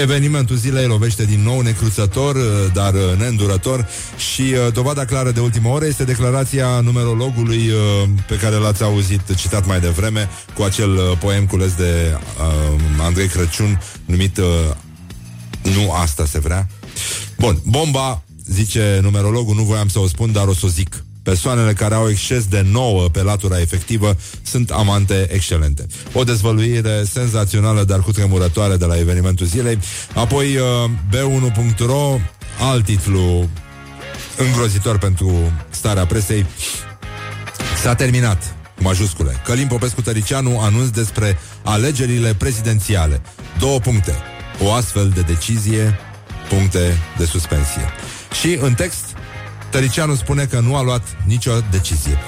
Evenimentul 0.00 0.56
zilei 0.56 0.86
lovește 0.86 1.24
din 1.24 1.42
nou 1.42 1.60
necruțător, 1.60 2.34
uh, 2.34 2.42
dar 2.72 2.94
uh, 2.94 3.00
neîndurător 3.18 3.88
și 4.16 4.42
uh, 4.42 4.72
dovada 4.72 5.04
clară 5.04 5.30
de 5.30 5.40
ultimă 5.40 5.68
oră 5.68 5.84
este 5.84 6.04
declarația 6.04 6.80
numerologului 6.80 7.68
uh, 7.68 8.08
pe 8.26 8.36
care 8.36 8.56
l-ați 8.56 8.82
auzit 8.82 9.34
citat 9.34 9.66
mai 9.66 9.80
devreme 9.80 10.28
cu 10.54 10.62
acel 10.62 10.90
uh, 10.90 11.18
poem 11.18 11.46
cules 11.46 11.74
de 11.74 12.16
uh, 12.38 12.80
Andrei 13.00 13.26
Crăciun 13.26 13.80
numit 14.04 14.36
uh, 14.36 14.44
Nu 15.62 15.92
asta 15.92 16.26
se 16.26 16.38
vrea. 16.38 16.68
Bun, 17.42 17.60
bomba, 17.64 18.22
zice 18.46 18.98
numerologul, 19.02 19.54
nu 19.54 19.62
voiam 19.62 19.88
să 19.88 19.98
o 19.98 20.06
spun, 20.06 20.32
dar 20.32 20.46
o 20.46 20.54
să 20.54 20.66
o 20.66 20.68
zic. 20.68 21.04
Persoanele 21.22 21.72
care 21.72 21.94
au 21.94 22.08
exces 22.08 22.46
de 22.46 22.66
9 22.70 23.08
pe 23.08 23.22
latura 23.22 23.60
efectivă 23.60 24.16
sunt 24.42 24.70
amante 24.70 25.26
excelente. 25.32 25.86
O 26.12 26.24
dezvăluire 26.24 27.04
senzațională, 27.04 27.84
dar 27.84 28.00
cu 28.00 28.12
tremurătoare 28.12 28.76
de 28.76 28.84
la 28.84 28.98
evenimentul 28.98 29.46
zilei. 29.46 29.78
Apoi 30.14 30.56
uh, 30.56 30.90
B1.ro, 31.10 32.18
alt 32.60 32.84
titlu 32.84 33.48
îngrozitor 34.36 34.98
pentru 34.98 35.52
starea 35.70 36.06
presei. 36.06 36.46
S-a 37.82 37.94
terminat 37.94 38.54
cu 38.76 38.82
majuscule. 38.82 39.40
Călim 39.44 39.66
Popescu 39.66 40.02
Tăricianu 40.02 40.60
anunț 40.60 40.88
despre 40.88 41.38
alegerile 41.62 42.34
prezidențiale. 42.34 43.22
Două 43.58 43.78
puncte. 43.78 44.14
O 44.64 44.72
astfel 44.72 45.08
de 45.08 45.20
decizie, 45.20 45.98
puncte 46.54 46.98
de 47.18 47.24
suspensie. 47.24 47.82
Și 48.40 48.58
în 48.60 48.74
text, 48.74 49.04
Tăricianu 49.70 50.14
spune 50.14 50.44
că 50.44 50.60
nu 50.60 50.76
a 50.76 50.82
luat 50.82 51.02
nicio 51.26 51.52
decizie. 51.70 52.18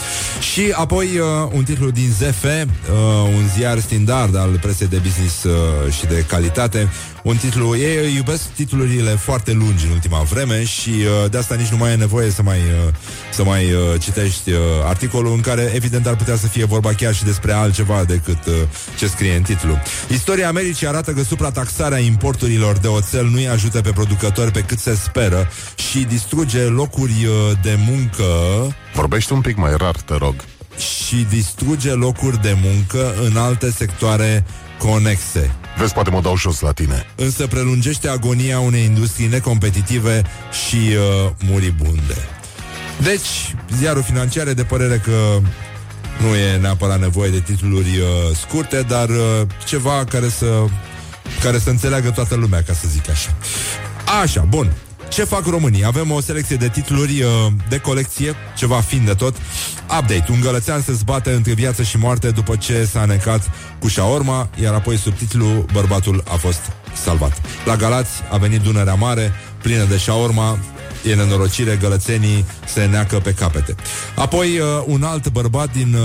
Și 0.53 0.73
apoi 0.73 1.07
uh, 1.19 1.51
un 1.53 1.65
titlu 1.65 1.91
din 1.91 2.11
ZF, 2.11 2.45
uh, 2.45 2.51
un 3.37 3.49
ziar 3.57 3.79
standard 3.79 4.37
al 4.37 4.59
presei 4.61 4.87
de 4.87 4.97
business 4.97 5.43
uh, 5.43 5.53
și 5.93 6.07
de 6.07 6.25
calitate. 6.29 6.89
Un 7.25 7.37
titlu, 7.37 7.77
ei 7.77 8.15
iubesc 8.17 8.43
titlurile 8.43 9.11
foarte 9.11 9.53
lungi 9.53 9.85
în 9.85 9.91
ultima 9.91 10.23
vreme 10.23 10.65
și 10.65 10.89
uh, 10.91 11.31
de 11.31 11.39
asta 11.39 11.55
nici 11.55 11.67
nu 11.69 11.77
mai 11.77 11.93
e 11.93 11.95
nevoie 11.97 12.31
să 12.31 12.43
mai, 12.43 12.59
uh, 12.59 12.95
să 13.33 13.45
mai 13.45 13.73
uh, 13.73 13.81
citești 14.01 14.51
uh, 14.51 14.59
articolul 14.85 15.33
în 15.33 15.41
care 15.41 15.73
evident 15.75 16.07
ar 16.07 16.17
putea 16.17 16.37
să 16.37 16.47
fie 16.47 16.65
vorba 16.65 16.93
chiar 16.93 17.15
și 17.15 17.25
despre 17.25 17.53
altceva 17.53 18.05
decât 18.05 18.47
uh, 18.47 18.55
ce 18.99 19.07
scrie 19.07 19.35
în 19.35 19.43
titlu. 19.43 19.79
Istoria 20.09 20.49
Americii 20.49 20.87
arată 20.87 21.11
că 21.13 21.23
suprataxarea 21.23 21.99
importurilor 21.99 22.77
de 22.79 22.89
oțel 22.89 23.25
nu 23.27 23.37
îi 23.37 23.49
ajută 23.49 23.81
pe 23.81 23.91
producători 23.91 24.51
pe 24.51 24.61
cât 24.61 24.79
se 24.79 24.95
speră 24.95 25.49
și 25.91 25.99
distruge 25.99 26.61
locuri 26.63 27.25
uh, 27.25 27.57
de 27.63 27.79
muncă 27.89 28.25
Vorbește 28.95 29.35
un 29.35 29.41
pic 29.41 29.57
mai 29.57 29.77
rar, 29.77 29.97
te 29.97 30.15
rog. 30.17 30.35
și 30.79 31.27
distruge 31.31 31.91
locuri 31.91 32.43
de 32.43 32.57
muncă 32.63 33.15
în 33.25 33.37
alte 33.37 33.71
sectoare 33.71 34.45
conexe. 34.79 35.55
Vezi, 35.79 35.93
poate 35.93 36.11
mă 36.11 36.21
dau 36.21 36.37
jos 36.37 36.61
la 36.61 36.73
tine. 36.73 37.07
Însă 37.15 37.47
prelungește 37.47 38.09
agonia 38.09 38.61
unei 38.61 38.85
industrii 38.85 39.27
necompetitive 39.27 40.23
și 40.67 40.77
uh, 40.77 41.31
muribunde. 41.45 42.17
Deci, 43.03 43.55
ziarul 43.77 44.03
financiar 44.03 44.47
e 44.47 44.53
de 44.53 44.65
părere 44.65 44.99
că 45.05 45.39
nu 46.21 46.35
e 46.35 46.57
neapărat 46.57 47.01
nevoie 47.01 47.31
de 47.31 47.41
titluri 47.41 47.99
uh, 47.99 48.37
scurte, 48.37 48.81
dar 48.89 49.09
uh, 49.09 49.17
ceva 49.67 50.05
care 50.05 50.29
să, 50.29 50.65
care 51.43 51.59
să 51.59 51.71
înțeleagă 51.71 52.11
toată 52.11 52.35
lumea, 52.35 52.63
ca 52.63 52.73
să 52.73 52.89
zic 52.89 53.11
așa. 53.11 53.37
Așa, 54.23 54.41
bun. 54.41 54.73
Ce 55.15 55.25
fac 55.25 55.47
românii? 55.47 55.85
Avem 55.85 56.11
o 56.11 56.21
selecție 56.21 56.57
de 56.57 56.69
titluri 56.69 57.23
uh, 57.23 57.29
de 57.69 57.79
colecție, 57.79 58.35
ceva 58.57 58.81
fin 58.81 59.05
de 59.05 59.13
tot. 59.13 59.37
Update. 59.83 60.25
Un 60.31 60.41
gălățean 60.41 60.81
se 60.83 60.93
zbate 60.93 61.31
între 61.31 61.53
viață 61.53 61.83
și 61.83 61.99
moarte 61.99 62.31
după 62.31 62.57
ce 62.57 62.85
s-a 62.85 63.05
necat 63.05 63.51
cu 63.79 63.89
șaorma, 63.89 64.49
iar 64.63 64.75
apoi 64.75 64.97
subtitlul 64.97 65.67
Bărbatul 65.73 66.23
a 66.29 66.37
fost 66.37 66.61
salvat. 67.03 67.41
La 67.65 67.77
Galați 67.77 68.11
a 68.31 68.37
venit 68.37 68.61
Dunărea 68.61 68.95
Mare, 68.95 69.33
plină 69.63 69.85
de 69.85 69.97
șaorma, 69.97 70.59
E 71.11 71.15
nenorocire, 71.15 71.79
gălățenii 71.81 72.45
se 72.67 72.85
neacă 72.85 73.17
pe 73.17 73.33
capete. 73.33 73.75
Apoi, 74.15 74.59
uh, 74.59 74.67
un 74.87 75.03
alt 75.03 75.29
bărbat 75.29 75.73
din 75.73 75.95
uh, 75.95 76.01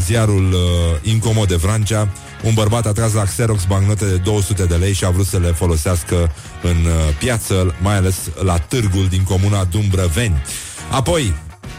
ziarul 0.00 0.52
uh, 0.52 1.10
Incomod 1.12 1.48
de 1.48 1.56
Vrancea, 1.56 2.08
un 2.42 2.54
bărbat 2.54 2.86
a 2.86 2.92
tras 2.92 3.12
la 3.12 3.22
Xerox 3.22 3.64
bancnote 3.64 4.04
de 4.04 4.16
200 4.16 4.64
de 4.64 4.74
lei 4.74 4.92
și 4.92 5.04
a 5.04 5.10
vrut 5.10 5.26
să 5.26 5.38
le 5.38 5.52
folosească 5.52 6.32
în 6.62 6.76
uh, 6.84 7.16
piață, 7.18 7.74
mai 7.80 7.96
ales 7.96 8.16
la 8.42 8.58
târgul 8.58 9.06
din 9.08 9.22
comuna 9.22 9.64
Dumbrăveni. 9.64 10.42
Apoi, 10.90 11.34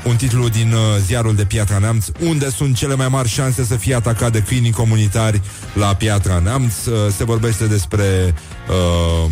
un 0.05 0.15
titlu 0.15 0.49
din 0.49 0.73
uh, 0.73 0.79
ziarul 1.05 1.35
de 1.35 1.45
Piatra 1.45 1.77
Neamț 1.77 2.05
Unde 2.19 2.49
sunt 2.49 2.75
cele 2.75 2.95
mai 2.95 3.07
mari 3.07 3.27
șanse 3.27 3.63
să 3.63 3.75
fie 3.75 3.95
atacat 3.95 4.31
de 4.31 4.43
câinii 4.47 4.71
comunitari 4.71 5.41
la 5.73 5.95
Piatra 5.95 6.39
Neamț 6.39 6.85
uh, 6.85 6.93
Se 7.17 7.23
vorbește 7.23 7.65
despre 7.65 8.33
uh, 8.69 9.31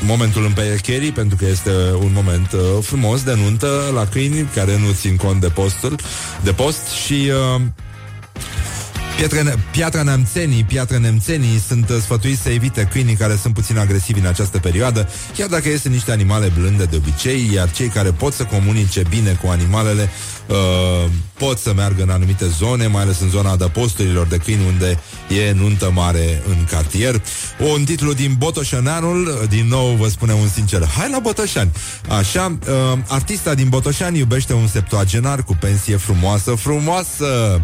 momentul 0.00 0.44
împerecherii 0.44 1.12
Pentru 1.12 1.36
că 1.36 1.44
este 1.46 1.70
un 2.00 2.10
moment 2.14 2.52
uh, 2.52 2.60
frumos 2.80 3.22
de 3.22 3.34
nuntă 3.34 3.90
la 3.94 4.06
câini 4.06 4.48
Care 4.54 4.78
nu 4.78 4.92
țin 4.92 5.16
cont 5.16 5.40
de 5.40 5.48
postul 5.48 5.96
De 6.42 6.52
post 6.52 6.88
și... 7.04 7.30
Uh, 7.54 7.62
Pietre, 9.18 9.54
piatra 9.70 10.02
neamțenii, 10.02 10.64
piatra 10.64 10.98
nemțenii 10.98 11.58
sunt 11.66 11.88
uh, 11.88 11.96
sfătuiți 12.00 12.40
să 12.40 12.48
evite 12.48 12.88
câinii 12.90 13.14
care 13.14 13.36
sunt 13.36 13.54
puțin 13.54 13.78
agresivi 13.78 14.18
în 14.18 14.26
această 14.26 14.58
perioadă, 14.58 15.08
chiar 15.36 15.48
dacă 15.48 15.68
este 15.68 15.88
niște 15.88 16.12
animale 16.12 16.52
blânde 16.58 16.84
de 16.84 16.96
obicei, 16.96 17.50
iar 17.54 17.70
cei 17.70 17.88
care 17.88 18.10
pot 18.10 18.32
să 18.32 18.44
comunice 18.44 19.02
bine 19.08 19.38
cu 19.42 19.48
animalele 19.48 20.10
uh, 20.48 21.10
pot 21.38 21.58
să 21.58 21.72
meargă 21.74 22.02
în 22.02 22.10
anumite 22.10 22.46
zone, 22.46 22.86
mai 22.86 23.02
ales 23.02 23.20
în 23.20 23.28
zona 23.28 23.50
adăposturilor 23.50 24.26
de 24.26 24.36
câini 24.36 24.66
unde 24.66 24.98
e 25.48 25.52
nuntă 25.52 25.90
mare 25.94 26.42
în 26.48 26.64
cartier. 26.70 27.22
Un 27.74 27.84
titlu 27.84 28.12
din 28.12 28.34
Botoșananul, 28.38 29.46
din 29.48 29.66
nou 29.68 29.94
vă 29.94 30.08
spune 30.08 30.32
un 30.32 30.48
sincer, 30.48 30.86
hai 30.86 31.10
la 31.10 31.18
Botoșani! 31.18 31.70
Așa, 32.08 32.58
uh, 32.68 32.98
artista 33.08 33.54
din 33.54 33.68
Botoșani 33.68 34.18
iubește 34.18 34.52
un 34.52 34.66
septuagenar 34.66 35.42
cu 35.42 35.56
pensie 35.60 35.96
frumoasă, 35.96 36.54
frumoasă! 36.54 37.60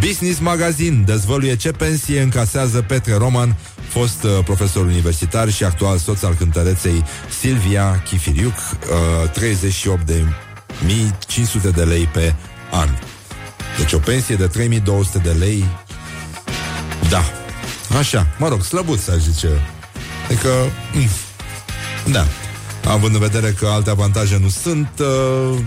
Business 0.00 0.38
Magazine 0.38 1.02
dezvăluie 1.06 1.56
ce 1.56 1.70
pensie 1.70 2.20
încasează 2.20 2.82
Petre 2.82 3.16
Roman, 3.16 3.56
fost 3.88 4.22
uh, 4.22 4.30
profesor 4.44 4.84
universitar 4.84 5.50
și 5.50 5.64
actual 5.64 5.98
soț 5.98 6.22
al 6.22 6.34
cântăreței 6.34 7.04
Silvia 7.40 8.02
Chifiriuc, 8.04 8.54
uh, 9.22 9.30
38 9.30 10.06
de 10.06 10.24
1500 10.82 11.70
de 11.70 11.84
lei 11.84 12.08
pe 12.12 12.34
an. 12.70 12.88
Deci 13.78 13.92
o 13.92 13.98
pensie 13.98 14.36
de 14.36 14.46
3200 14.46 15.18
de 15.18 15.30
lei. 15.30 15.64
Da. 17.08 17.24
Așa, 17.98 18.26
mă 18.38 18.48
rog, 18.48 18.62
slăbuț, 18.62 19.00
să 19.00 19.16
zice. 19.18 19.48
Adică, 20.26 20.48
mm, 20.92 21.08
da. 22.12 22.26
Având 22.88 23.14
în 23.14 23.20
vedere 23.20 23.50
că 23.50 23.66
alte 23.66 23.90
avantaje 23.90 24.38
nu 24.38 24.48
sunt, 24.48 24.90
uh, 24.98 25.58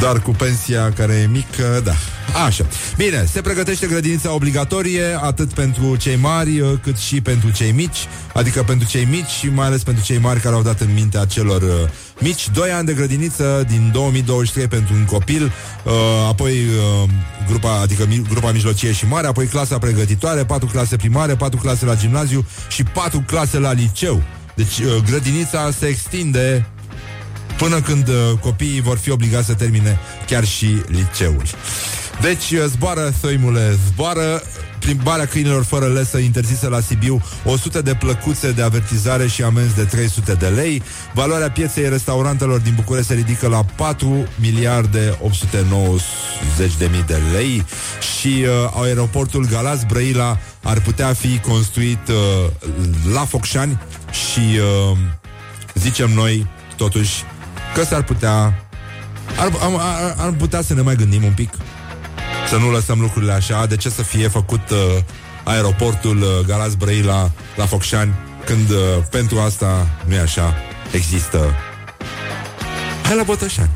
dar 0.00 0.20
cu 0.20 0.30
pensia 0.30 0.92
care 0.92 1.12
e 1.12 1.26
mică, 1.26 1.80
da. 1.84 1.94
Așa. 2.46 2.66
Bine, 2.96 3.24
se 3.32 3.40
pregătește 3.40 3.86
grădinița 3.86 4.32
obligatorie 4.32 5.18
atât 5.22 5.52
pentru 5.52 5.96
cei 5.96 6.16
mari 6.16 6.60
uh, 6.60 6.70
cât 6.82 6.96
și 6.96 7.20
pentru 7.20 7.50
cei 7.50 7.72
mici, 7.72 8.06
adică 8.34 8.62
pentru 8.62 8.88
cei 8.88 9.04
mici 9.04 9.28
și 9.28 9.46
mai 9.46 9.66
ales 9.66 9.82
pentru 9.82 10.04
cei 10.04 10.18
mari 10.18 10.40
care 10.40 10.54
au 10.54 10.62
dat 10.62 10.80
în 10.80 10.92
mintea 10.94 11.24
celor 11.24 11.62
uh, 11.62 11.70
mici. 12.20 12.48
Doi 12.50 12.70
ani 12.70 12.86
de 12.86 12.92
grădiniță 12.92 13.64
din 13.68 13.90
2023 13.92 14.66
pentru 14.68 14.94
un 14.94 15.04
copil, 15.04 15.52
uh, 15.84 15.92
apoi 16.28 16.52
uh, 16.52 17.08
grupa, 17.48 17.80
adică 17.80 18.06
mi- 18.08 18.26
grupa 18.30 18.52
mijlocie 18.52 18.92
și 18.92 19.06
mare, 19.06 19.26
apoi 19.26 19.46
clasa 19.46 19.78
pregătitoare, 19.78 20.44
patru 20.44 20.66
clase 20.66 20.96
primare, 20.96 21.36
patru 21.36 21.58
clase 21.58 21.84
la 21.84 21.94
gimnaziu 21.96 22.46
și 22.68 22.82
patru 22.82 23.22
clase 23.26 23.58
la 23.58 23.72
liceu. 23.72 24.22
Deci 24.54 24.78
uh, 24.78 24.96
grădinița 25.06 25.70
se 25.78 25.86
extinde 25.86 26.66
până 27.58 27.80
când 27.80 28.08
uh, 28.08 28.14
copiii 28.40 28.80
vor 28.80 28.98
fi 28.98 29.10
obligați 29.10 29.46
să 29.46 29.54
termine 29.54 29.98
chiar 30.26 30.44
și 30.44 30.82
liceul. 30.86 31.42
Deci 32.20 32.50
uh, 32.50 32.64
zboară, 32.66 33.12
Soimule, 33.20 33.78
zboară. 33.86 34.42
Plimbarea 34.78 35.26
câinilor 35.26 35.64
fără 35.64 35.86
lesă 35.86 36.18
interzisă 36.18 36.68
la 36.68 36.80
Sibiu. 36.80 37.22
100 37.44 37.82
de 37.82 37.94
plăcuțe 37.94 38.52
de 38.52 38.62
avertizare 38.62 39.26
și 39.26 39.42
amenzi 39.42 39.74
de 39.74 39.84
300 39.84 40.34
de 40.34 40.46
lei. 40.46 40.82
Valoarea 41.14 41.50
pieței 41.50 41.88
restaurantelor 41.88 42.58
din 42.58 42.72
București 42.74 43.08
se 43.08 43.14
ridică 43.14 43.48
la 43.48 43.64
4 43.76 44.26
miliarde 44.40 45.18
890 45.22 46.02
de 46.78 46.88
mii 46.90 47.04
de 47.06 47.20
lei. 47.32 47.64
Și 48.16 48.44
uh, 48.44 48.82
aeroportul 48.82 49.46
Galați 49.50 49.86
Brăila 49.86 50.38
ar 50.62 50.80
putea 50.80 51.12
fi 51.12 51.38
construit 51.38 52.08
uh, 52.08 52.50
la 53.12 53.24
Focșani 53.24 53.78
Și 54.10 54.40
uh, 54.90 54.98
zicem 55.74 56.10
noi 56.10 56.46
totuși 56.76 57.22
că 57.74 57.84
s-ar 57.84 58.02
putea 58.02 58.64
ar, 59.38 59.52
ar, 59.60 60.14
ar 60.16 60.32
putea 60.32 60.62
să 60.62 60.74
ne 60.74 60.80
mai 60.80 60.96
gândim 60.96 61.24
un 61.24 61.32
pic 61.32 61.50
Să 62.48 62.56
nu 62.56 62.70
lăsăm 62.70 63.00
lucrurile 63.00 63.32
așa 63.32 63.66
De 63.66 63.76
ce 63.76 63.88
să 63.88 64.02
fie 64.02 64.28
făcut 64.28 64.70
uh, 64.70 64.78
aeroportul 65.44 66.22
uh, 66.22 66.46
Galați 66.46 66.76
Brăila 66.76 67.30
la 67.56 67.66
Focșani 67.66 68.14
Când 68.44 68.70
uh, 68.70 68.76
pentru 69.10 69.38
asta 69.38 69.88
nu 70.04 70.14
e 70.14 70.18
așa 70.18 70.54
Există 70.92 71.54
Hai 73.02 73.16
la 73.16 73.22
Bătășani 73.22 73.70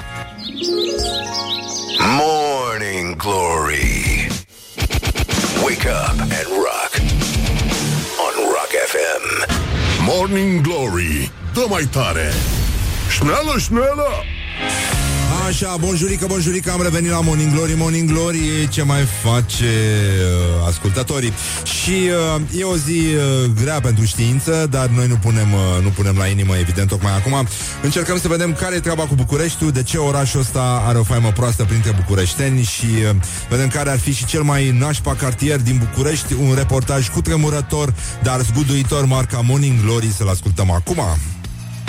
Morning 1.98 3.16
Glory. 3.16 4.28
Wake 5.62 5.86
up 5.86 6.20
and 6.20 6.48
rock. 6.66 6.92
On 8.24 8.34
Rock 8.54 8.72
FM. 8.92 9.24
Morning 10.04 10.60
Glory, 10.60 11.30
dă 11.54 11.64
mai 11.68 11.84
tare! 11.84 12.32
Șneală, 13.10 13.58
șneală! 13.58 14.24
Așa, 15.32 15.76
bonjurică, 15.80 16.26
bonjurică, 16.26 16.70
am 16.70 16.82
revenit 16.82 17.10
la 17.10 17.20
Morning 17.20 17.52
Glory, 17.52 17.74
Morning 17.76 18.10
Glory, 18.10 18.68
ce 18.70 18.82
mai 18.82 19.06
face 19.22 19.64
uh, 19.64 20.66
ascultătorii. 20.66 21.32
Și 21.64 21.90
uh, 22.36 22.60
e 22.60 22.64
o 22.64 22.76
zi 22.76 22.90
uh, 22.90 23.50
grea 23.62 23.80
pentru 23.80 24.04
știință, 24.04 24.66
dar 24.70 24.86
noi 24.86 25.06
nu 25.06 25.14
punem, 25.14 25.52
uh, 25.52 25.82
nu 25.82 25.88
punem 25.88 26.16
la 26.16 26.26
inimă, 26.26 26.56
evident, 26.56 26.88
tocmai 26.88 27.16
acum. 27.16 27.48
Încercăm 27.82 28.18
să 28.18 28.28
vedem 28.28 28.52
care 28.52 28.74
e 28.74 28.80
treaba 28.80 29.02
cu 29.02 29.14
Bucureștiul, 29.14 29.70
de 29.70 29.82
ce 29.82 29.96
orașul 29.96 30.40
ăsta 30.40 30.82
are 30.86 30.98
o 30.98 31.02
faimă 31.02 31.32
proastă 31.32 31.64
printre 31.64 31.92
bucureșteni 31.96 32.62
și 32.62 32.86
uh, 32.86 33.16
vedem 33.48 33.68
care 33.68 33.90
ar 33.90 33.98
fi 33.98 34.12
și 34.12 34.26
cel 34.26 34.42
mai 34.42 34.70
nașpa 34.70 35.14
cartier 35.14 35.60
din 35.60 35.88
București, 35.88 36.32
un 36.32 36.54
reportaj 36.54 37.08
cu 37.08 37.20
tremurător, 37.20 37.94
dar 38.22 38.40
zguduitor, 38.40 39.04
marca 39.04 39.40
Morning 39.40 39.80
Glory, 39.80 40.12
să-l 40.16 40.28
ascultăm 40.28 40.70
acum. 40.70 41.02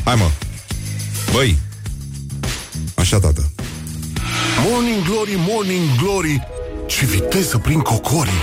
Hai 0.04 0.16
mă! 0.16 0.30
Băi, 1.32 1.58
Așa, 3.14 3.22
tată. 3.22 3.42
Morning 4.70 5.04
Glory, 5.10 5.36
Morning 5.50 5.82
Glory, 6.02 6.48
ce 6.86 7.06
viteză 7.06 7.58
prin 7.58 7.80
cocorii! 7.80 8.42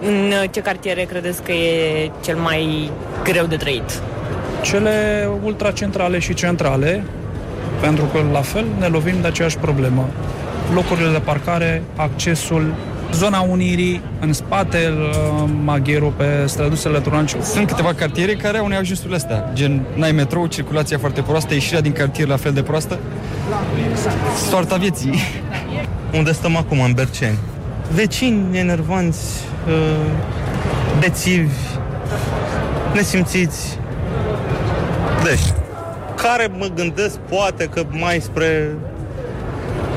În 0.00 0.32
uh, 0.42 0.50
ce 0.50 0.60
cartiere 0.60 1.02
credeți 1.02 1.42
că 1.42 1.52
e 1.52 2.10
cel 2.20 2.36
mai 2.36 2.90
greu 3.22 3.46
de 3.46 3.56
trăit? 3.56 4.02
Cele 4.62 5.28
ultracentrale 5.42 6.18
și 6.18 6.34
centrale, 6.34 7.04
pentru 7.80 8.04
că 8.04 8.24
la 8.32 8.40
fel 8.40 8.64
ne 8.78 8.86
lovim 8.86 9.20
de 9.20 9.26
aceeași 9.26 9.56
problemă. 9.56 10.08
locurile 10.74 11.10
de 11.10 11.18
parcare, 11.18 11.82
accesul, 11.96 12.74
zona 13.12 13.40
Unirii, 13.40 14.00
în 14.20 14.32
spate, 14.32 14.92
uh, 14.98 15.48
Magheru, 15.64 16.12
pe 16.16 16.44
străduțele 16.46 17.00
Turanciu. 17.00 17.42
Sunt 17.42 17.66
câteva 17.66 17.94
cartiere 17.94 18.34
care 18.34 18.58
au 18.58 18.66
neajunsurile 18.66 19.16
astea, 19.16 19.50
gen 19.52 19.86
n-ai 19.94 20.12
metrou, 20.12 20.46
circulația 20.46 20.98
foarte 20.98 21.20
proastă, 21.20 21.54
ieșirea 21.54 21.80
din 21.80 21.92
cartier 21.92 22.28
la 22.28 22.36
fel 22.36 22.52
de 22.52 22.62
proastă. 22.62 22.98
Soarta 24.48 24.76
vieții. 24.76 25.12
Unde 26.12 26.32
stăm 26.32 26.56
acum, 26.56 26.80
în 26.80 26.92
Berceni. 26.92 27.38
Vecini 27.94 28.58
enervanți, 28.58 29.44
uh, 29.68 29.72
bețivi, 30.98 31.54
nesimțiți. 32.94 33.78
Deci, 35.24 35.52
care 36.16 36.50
mă 36.58 36.66
gândesc 36.74 37.16
poate 37.16 37.64
că 37.64 37.84
mai 37.90 38.20
spre 38.20 38.76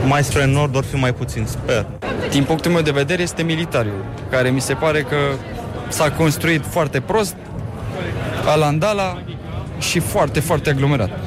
mai 0.06 0.24
spre 0.24 0.46
nord 0.46 0.76
or 0.76 0.84
fi 0.84 0.96
mai 0.96 1.14
puțin, 1.14 1.46
sper. 1.46 1.86
Din 2.30 2.44
punctul 2.44 2.72
meu 2.72 2.82
de 2.82 2.92
vedere 2.92 3.22
este 3.22 3.44
militarul, 3.44 4.06
care 4.30 4.50
mi 4.50 4.62
se 4.62 4.74
pare 4.74 5.02
că 5.02 5.18
s-a 5.88 6.12
construit 6.12 6.66
foarte 6.70 7.00
prost, 7.00 7.36
alandala 8.46 9.22
și 9.80 10.00
foarte, 10.00 10.40
foarte 10.40 10.70
aglomerat. 10.70 11.20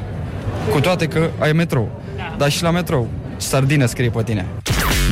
Cu 0.73 0.81
toate 0.81 1.07
că 1.07 1.31
ai 1.39 1.53
metrou. 1.53 1.91
Dar 2.37 2.51
și 2.51 2.63
la 2.63 2.71
metrou, 2.71 3.09
sardină 3.37 3.87
scrie 3.87 4.11
pe 4.11 4.23
tine. 4.23 4.47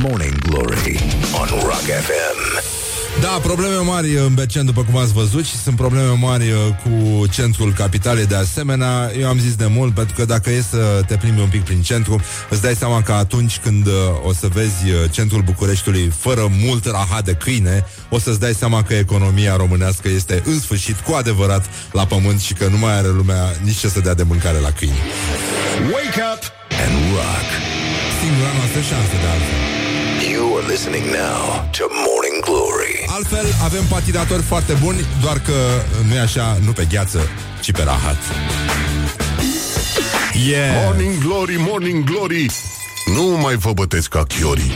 Morning 0.03 0.39
Glory 0.39 1.01
on 1.41 1.49
Rock 1.63 1.83
FM. 1.83 2.76
Da, 3.21 3.39
probleme 3.43 3.77
mari 3.77 4.17
în 4.17 4.35
Bercen, 4.35 4.65
după 4.65 4.85
cum 4.85 4.97
ați 4.97 5.13
văzut, 5.13 5.45
și 5.45 5.57
sunt 5.57 5.77
probleme 5.77 6.11
mari 6.21 6.51
uh, 6.51 6.59
cu 6.83 7.27
centrul 7.27 7.73
capitalei 7.73 8.27
de 8.27 8.35
asemenea. 8.35 9.11
Eu 9.21 9.29
am 9.29 9.39
zis 9.39 9.55
de 9.55 9.67
mult, 9.67 9.95
pentru 9.95 10.15
că 10.15 10.25
dacă 10.25 10.51
e 10.51 10.61
să 10.61 11.03
te 11.07 11.17
plimbi 11.17 11.41
un 11.41 11.49
pic 11.49 11.65
prin 11.65 11.83
centru, 11.83 12.21
îți 12.51 12.63
dai 12.63 12.75
seama 12.75 13.03
că 13.03 13.13
atunci 13.13 13.59
când 13.59 13.87
uh, 13.87 13.93
o 14.27 14.33
să 14.33 14.49
vezi 14.53 14.85
uh, 14.87 15.11
centrul 15.11 15.43
Bucureștiului 15.43 16.13
fără 16.19 16.51
mult 16.65 16.85
rahat 16.87 17.25
de 17.25 17.33
câine, 17.33 17.85
o 18.11 18.19
să-ți 18.19 18.41
dai 18.41 18.55
seama 18.55 18.83
că 18.83 18.95
economia 18.95 19.57
românească 19.57 20.09
este 20.09 20.43
în 20.45 20.61
sfârșit 20.61 20.97
cu 20.97 21.13
adevărat 21.15 21.65
la 21.93 22.07
pământ 22.07 22.41
și 22.41 22.53
că 22.53 22.67
nu 22.67 22.79
mai 22.79 22.97
are 22.97 23.09
lumea 23.09 23.53
nici 23.65 23.77
ce 23.79 23.89
să 23.89 24.01
dea 24.01 24.15
de 24.15 24.23
mâncare 24.23 24.59
la 24.59 24.71
câini. 24.71 24.99
Wake 25.93 26.23
up 26.35 26.43
and 26.85 26.95
rock. 27.13 27.49
Singura 28.21 28.51
noastră 28.57 28.81
șansă 28.81 29.15
de 29.23 29.29
altfel. 29.33 29.76
You 30.37 30.59
are 30.59 30.67
listening 30.67 31.05
now 31.05 31.41
to 31.79 31.85
Morning 32.07 32.39
Glory. 32.45 33.05
Altfel, 33.07 33.47
avem 33.65 33.85
patinatori 33.85 34.43
foarte 34.43 34.73
buni, 34.83 35.05
doar 35.21 35.39
că 35.41 35.53
nu 36.09 36.15
e 36.15 36.21
așa, 36.21 36.59
nu 36.65 36.73
pe 36.73 36.87
gheață, 36.91 37.29
ci 37.61 37.73
pe 37.73 37.83
rahat. 37.83 38.17
Yeah! 40.49 40.85
Morning 40.85 41.19
Glory, 41.19 41.57
Morning 41.59 42.05
Glory 42.05 42.47
Nu 43.15 43.39
mai 43.43 43.55
vă 43.55 43.73
bătesc 43.73 44.09
ca 44.09 44.23
chiorii 44.23 44.73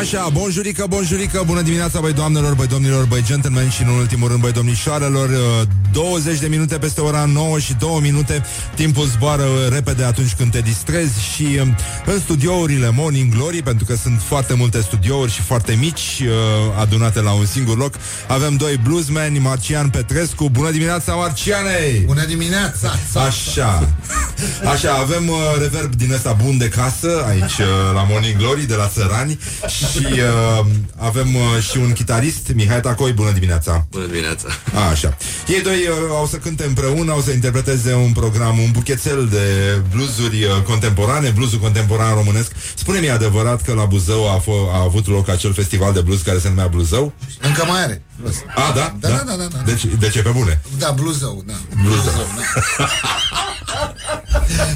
Așa, 0.00 0.28
bonjurică, 0.32 0.86
bonjurică, 0.88 1.42
bună 1.46 1.60
dimineața, 1.60 2.00
băi 2.00 2.12
doamnelor, 2.12 2.54
băi 2.54 2.66
domnilor, 2.66 3.04
băi 3.04 3.22
gentlemen 3.26 3.70
și 3.70 3.82
în 3.82 3.88
ultimul 3.88 4.28
rând, 4.28 4.40
băi 4.40 4.52
domnișoarelor 4.52 5.28
Uh, 5.28 5.68
20 5.94 6.38
de 6.38 6.46
minute 6.46 6.78
peste 6.78 7.00
ora 7.00 7.24
9 7.24 7.58
și 7.58 7.74
2 7.78 7.98
minute. 8.02 8.44
Timpul 8.74 9.06
zboară 9.06 9.42
uh, 9.42 9.68
repede 9.72 10.04
atunci 10.04 10.34
când 10.34 10.50
te 10.50 10.60
distrezi 10.60 11.22
Și 11.34 11.58
um, 11.60 11.76
în 12.06 12.20
studiourile 12.20 12.90
Morning 12.90 13.34
Glory 13.34 13.62
Pentru 13.62 13.84
că 13.84 13.96
sunt 13.96 14.20
foarte 14.22 14.54
multe 14.54 14.80
studiouri 14.80 15.32
și 15.32 15.40
foarte 15.40 15.74
mici 15.74 16.22
uh, 16.22 16.28
Adunate 16.80 17.20
la 17.20 17.32
un 17.32 17.46
singur 17.46 17.76
loc 17.76 17.94
Avem 18.28 18.56
doi 18.56 18.80
bluesmeni, 18.82 19.38
Marcian 19.38 19.88
Petrescu. 19.88 20.48
Bună 20.50 20.70
dimineața, 20.70 21.14
Marcianei! 21.14 22.02
Bună 22.06 22.24
dimineața! 22.24 22.92
Așa. 23.26 23.88
Așa, 24.64 24.92
avem 24.92 25.28
uh, 25.28 25.36
reverb 25.58 25.94
din 25.94 26.12
ăsta 26.12 26.36
bun 26.44 26.58
de 26.58 26.68
casă 26.68 27.24
Aici 27.28 27.58
uh, 27.58 27.66
la 27.94 28.06
Morning 28.08 28.36
Glory 28.36 28.66
De 28.66 28.74
la 28.74 28.88
țărani. 28.88 29.38
Și 29.68 30.06
uh, 30.06 30.66
avem 30.96 31.34
uh, 31.34 31.62
și 31.70 31.78
un 31.78 31.92
chitarist 31.92 32.52
Mihai 32.54 32.80
Tacoi, 32.80 33.12
bună 33.12 33.30
dimineața! 33.30 33.86
Bună 33.90 34.06
dimineața! 34.06 34.48
A, 34.74 34.88
Așa. 34.88 35.16
Ei 35.48 35.62
doi 35.62 35.83
uh, 35.88 35.96
au 36.10 36.26
să 36.26 36.36
cânte 36.36 36.64
împreună 36.64 37.12
Au 37.12 37.20
să 37.20 37.30
interpreteze 37.30 37.94
un 37.94 38.12
program 38.12 38.58
Un 38.58 38.70
buchețel 38.70 39.28
de 39.28 39.38
bluesuri 39.90 40.44
uh, 40.44 40.50
contemporane 40.66 41.28
Bluesul 41.30 41.58
contemporan 41.58 42.14
românesc 42.14 42.50
Spune-mi 42.74 43.06
e 43.06 43.10
adevărat 43.10 43.62
că 43.62 43.72
la 43.72 43.84
Buzău 43.84 44.30
a, 44.30 44.40
f- 44.40 44.72
a 44.74 44.82
avut 44.82 45.06
loc 45.08 45.28
Acel 45.28 45.52
festival 45.52 45.92
de 45.92 46.00
blues 46.00 46.20
care 46.20 46.38
se 46.38 46.48
numea 46.48 46.66
Bluzău? 46.66 47.12
Încă 47.40 47.64
mai 47.68 47.82
are. 47.82 48.02
Blues. 48.20 48.34
A, 48.54 48.72
da? 48.74 48.94
Da, 49.00 49.08
da, 49.08 49.22
da, 49.26 49.34
da, 49.34 49.44
da. 49.52 49.58
Deci, 49.64 49.84
deci 49.98 50.14
e 50.14 50.20
pe 50.22 50.30
bune 50.30 50.60
Da, 50.78 50.90
bluzău, 50.90 51.42
da. 51.46 51.54
Bluzău. 51.82 52.26
da. 52.36 52.86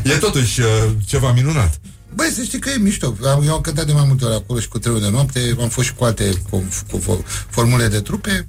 E 0.05 0.11
totuși 0.17 0.61
uh, 0.61 0.67
ceva 1.07 1.33
minunat 1.33 1.81
Băi, 2.19 2.31
să 2.35 2.43
știi 2.43 2.59
că 2.59 2.71
e 2.71 2.77
mișto. 2.79 3.17
Am, 3.25 3.43
eu 3.47 3.55
am 3.55 3.61
cântat 3.61 3.87
de 3.87 3.93
mai 3.93 4.05
multe 4.07 4.25
ori 4.25 4.35
acolo 4.35 4.61
și 4.61 4.69
cu 4.69 4.79
trei 4.79 5.01
de 5.01 5.09
noapte. 5.11 5.57
Am 5.61 5.69
fost 5.69 5.87
și 5.87 5.95
cu 5.95 6.05
alte 6.05 6.33
cu, 6.51 6.65
cu, 6.91 6.97
cu 6.99 7.25
formule 7.49 7.87
de 7.89 8.01
trupe. 8.01 8.47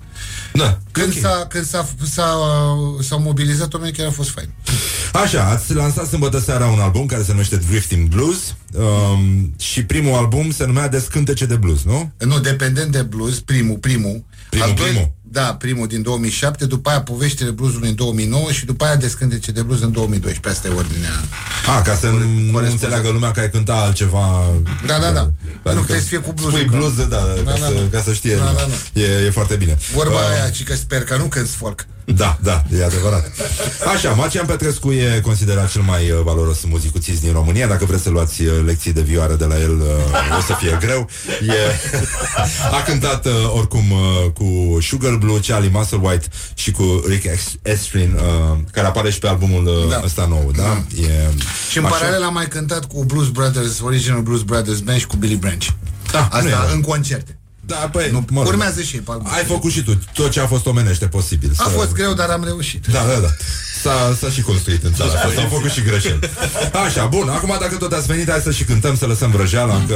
Da, 0.53 0.79
Când, 0.91 1.07
ok. 1.15 1.19
s-a, 1.21 1.45
când 1.49 1.65
s-a, 1.65 1.87
s-a, 2.11 2.27
s-au 3.01 3.19
mobilizat 3.19 3.73
oamenii, 3.73 3.95
chiar 3.95 4.07
a 4.07 4.11
fost 4.11 4.29
fain. 4.29 4.49
Așa, 5.13 5.43
ați 5.43 5.73
lansat 5.73 6.07
sâmbătă 6.07 6.39
seara 6.39 6.65
un 6.67 6.79
album 6.79 7.05
care 7.05 7.23
se 7.23 7.31
numește 7.31 7.55
Drifting 7.69 8.07
Blues 8.07 8.55
um, 8.73 9.53
și 9.59 9.83
primul 9.85 10.13
album 10.17 10.51
se 10.51 10.65
numea 10.65 10.87
Descântece 10.87 11.45
de 11.45 11.55
Blues, 11.55 11.83
nu? 11.83 12.11
Nu, 12.17 12.39
dependent 12.39 12.91
de 12.91 13.01
blues, 13.01 13.39
primul, 13.39 13.75
primul. 13.77 14.23
Primul, 14.49 14.67
Al 14.67 14.73
doilea- 14.75 14.93
primul. 14.93 15.11
Da, 15.31 15.41
primul 15.55 15.87
din 15.87 16.01
2007, 16.01 16.65
după 16.65 16.89
aia 16.89 17.01
Poveștile 17.01 17.49
bluesului 17.49 17.89
în 17.89 17.95
2009 17.95 18.51
și 18.51 18.65
după 18.65 18.85
aia 18.85 18.95
Descântece 18.95 19.51
de 19.51 19.61
blues 19.61 19.81
în 19.81 19.91
2012. 19.91 20.49
Asta 20.49 20.67
e 20.67 20.77
ordinea. 20.77 21.09
A, 21.77 21.81
ca 21.81 21.95
să 21.95 22.07
nu 22.51 22.57
înțeleagă 22.57 23.09
lumea 23.09 23.31
că 23.31 23.39
ai 23.39 23.49
cânta 23.49 23.73
altceva 23.73 24.45
Da, 24.85 24.97
da, 24.99 25.11
da. 25.11 25.21
Nu 25.21 25.31
Adică 25.63 25.73
trebuie 25.73 25.99
să 25.99 26.07
fie 26.07 26.17
cu 26.17 26.31
blues. 26.31 26.53
Spui 26.53 26.63
blues, 26.65 26.95
da, 26.95 27.03
da, 27.05 27.17
ca, 27.17 27.41
da, 27.45 27.51
să, 27.55 27.73
da. 27.89 27.97
ca 27.97 28.03
să 28.03 28.13
știe 28.13 28.35
Da, 28.35 28.43
lumea. 28.45 28.65
da, 28.93 29.01
E, 29.01 29.25
e 29.25 29.29
foarte 29.29 29.55
bine 29.55 29.77
Vorba 29.93 30.13
Uh, 30.13 30.31
aia, 30.39 30.49
ci 30.49 30.63
că 30.63 30.75
sper 30.75 31.03
că 31.03 31.15
nu 31.17 31.23
când 31.25 31.49
folk. 31.49 31.85
Da, 32.15 32.37
da, 32.41 32.63
e 32.79 32.83
adevărat 32.85 33.25
Așa, 33.95 34.09
Marcian 34.11 34.45
Petrescu 34.45 34.91
e 34.91 35.19
considerat 35.23 35.71
cel 35.71 35.81
mai 35.81 36.11
uh, 36.11 36.19
valoros 36.23 36.63
muzicuțist 36.67 37.21
din 37.21 37.31
România 37.31 37.67
Dacă 37.67 37.85
vreți 37.85 38.03
să 38.03 38.09
luați 38.09 38.41
uh, 38.41 38.51
lecții 38.65 38.93
de 38.93 39.01
vioară 39.01 39.33
de 39.33 39.45
la 39.45 39.59
el 39.59 39.71
uh, 39.79 40.37
O 40.37 40.41
să 40.41 40.53
fie 40.59 40.77
greu 40.79 41.09
e... 41.41 41.53
A 42.77 42.81
cântat 42.81 43.25
uh, 43.25 43.31
oricum 43.55 43.91
uh, 43.91 44.31
cu 44.33 44.77
Sugar 44.81 45.17
Blue, 45.19 45.39
Charlie 45.47 45.69
Musselwhite 45.73 46.27
Și 46.53 46.71
cu 46.71 47.03
Rick 47.07 47.23
Est- 47.25 47.59
Estrin 47.61 48.13
uh, 48.13 48.57
Care 48.71 48.87
apare 48.87 49.09
și 49.11 49.19
pe 49.19 49.27
albumul 49.27 49.65
uh, 49.67 49.89
Da. 49.89 50.01
ăsta 50.03 50.25
nou 50.29 50.51
da? 50.55 50.83
E, 51.01 51.29
Și 51.71 51.77
în 51.77 51.85
așa. 51.85 51.95
paralel 51.95 52.23
am 52.23 52.33
mai 52.33 52.47
cântat 52.47 52.85
cu 52.85 53.03
Blues 53.05 53.27
Brothers, 53.29 53.79
Original 53.79 54.21
Blues 54.21 54.41
Brothers 54.41 54.79
Band 54.79 54.99
și 54.99 55.07
cu 55.07 55.15
Billy 55.15 55.35
Branch. 55.35 55.65
Da, 56.11 56.29
nu 56.41 56.47
e 56.47 56.53
Asta 56.53 56.65
rău. 56.65 56.75
în 56.75 56.81
concerte. 56.81 57.38
Da, 57.69 57.75
păi, 57.75 58.09
Nu, 58.11 58.25
mă 58.31 58.39
rog. 58.41 58.47
urmează 58.51 58.81
și 58.81 58.95
ei 58.95 59.01
pe 59.01 59.11
album. 59.11 59.27
Ai 59.33 59.43
făcut 59.43 59.71
și 59.71 59.83
tu 59.83 59.99
tot 60.13 60.31
ce 60.31 60.39
a 60.39 60.47
fost 60.47 60.65
omenește 60.65 61.07
posibil 61.07 61.51
A 61.57 61.63
să- 61.63 61.69
fost 61.69 61.91
greu, 61.93 62.13
dar 62.13 62.29
am 62.29 62.43
reușit. 62.43 62.87
Da, 62.87 63.03
da, 63.13 63.19
da. 63.19 63.27
S-a, 63.83 64.15
s-a 64.19 64.29
și 64.29 64.41
construit 64.41 64.83
în 64.83 64.93
țara 64.93 65.11
asta, 65.11 65.31
s-au 65.35 65.47
făcut 65.51 65.71
și 65.71 65.81
greșeli. 65.81 66.19
Așa, 66.85 67.05
bun, 67.05 67.29
acum 67.29 67.57
dacă 67.59 67.75
tot 67.75 67.91
ați 67.91 68.07
venit, 68.07 68.29
hai 68.29 68.39
să 68.39 68.51
și 68.51 68.63
cântăm, 68.63 68.97
să 68.97 69.05
lăsăm 69.05 69.31
vrăjeala, 69.31 69.81
că 69.87 69.95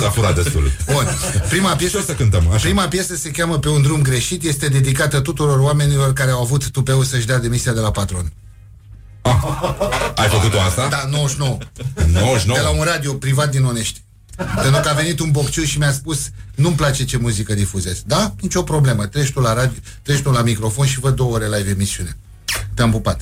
s-a 0.00 0.10
furat 0.10 0.34
destul. 0.34 0.70
Bun. 0.92 1.06
Prima 1.48 1.74
piesă, 1.76 1.96
Și 1.96 2.02
o 2.02 2.06
să 2.06 2.12
cântăm, 2.12 2.48
așa. 2.52 2.58
prima 2.64 2.88
piesă 2.88 3.16
se 3.16 3.30
cheamă 3.30 3.58
Pe 3.58 3.68
un 3.68 3.82
drum 3.82 4.02
greșit, 4.02 4.42
este 4.42 4.68
dedicată 4.68 5.20
tuturor 5.20 5.58
oamenilor 5.58 6.12
care 6.12 6.30
au 6.30 6.40
avut 6.42 6.70
tupeul 6.70 7.04
să-și 7.04 7.26
dea 7.26 7.38
demisia 7.38 7.72
de 7.72 7.80
la 7.80 7.90
patron. 7.90 8.32
Ai 10.14 10.28
făcut-o 10.28 10.60
asta? 10.60 10.86
Da, 10.90 11.04
99. 11.10 11.58
99. 12.12 12.58
De 12.58 12.64
la 12.64 12.70
un 12.70 12.84
radio 12.84 13.12
privat 13.12 13.50
din 13.50 13.64
Onești. 13.64 14.00
Pentru 14.62 14.80
că 14.80 14.88
a 14.88 14.92
venit 14.92 15.18
un 15.18 15.30
bocciu 15.30 15.64
și 15.64 15.78
mi-a 15.78 15.92
spus 15.92 16.30
Nu-mi 16.54 16.76
place 16.76 17.04
ce 17.04 17.16
muzică 17.16 17.54
difuzezi. 17.54 18.02
Da? 18.06 18.34
Nicio 18.40 18.62
problemă, 18.62 19.06
treci 19.06 19.32
tu 19.32 19.40
la 19.40 19.52
radio 19.52 19.76
Treci 20.02 20.20
tu 20.20 20.30
la 20.30 20.42
microfon 20.42 20.86
și 20.86 21.00
văd 21.00 21.14
două 21.14 21.34
ore 21.34 21.44
live 21.56 21.70
emisiune. 21.70 22.16
Te-am 22.74 22.90
pupat. 22.90 23.20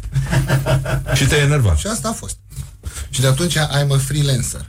Și 1.15 1.25
te-ai 1.25 1.41
enervat. 1.41 1.79
Și 1.79 1.87
asta 1.87 2.09
a 2.09 2.13
fost. 2.13 2.37
Și 3.11 3.21
de 3.21 3.27
atunci 3.27 3.57
I'm 3.59 3.91
a 3.95 3.99
freelancer. 3.99 4.67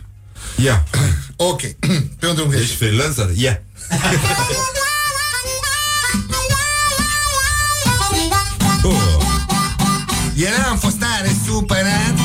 Ia, 0.56 0.84
Ok, 1.36 1.62
pe 2.20 2.28
un 2.28 2.36
drum 2.36 2.52
ești 2.52 2.58
greșit 2.58 2.78
freelancer? 2.78 3.30
Ia. 3.36 3.62
Oh. 8.84 9.18
Ieri 10.34 10.56
am 10.70 10.78
fost 10.78 10.95
tare 10.95 11.36
supărat. 11.45 12.16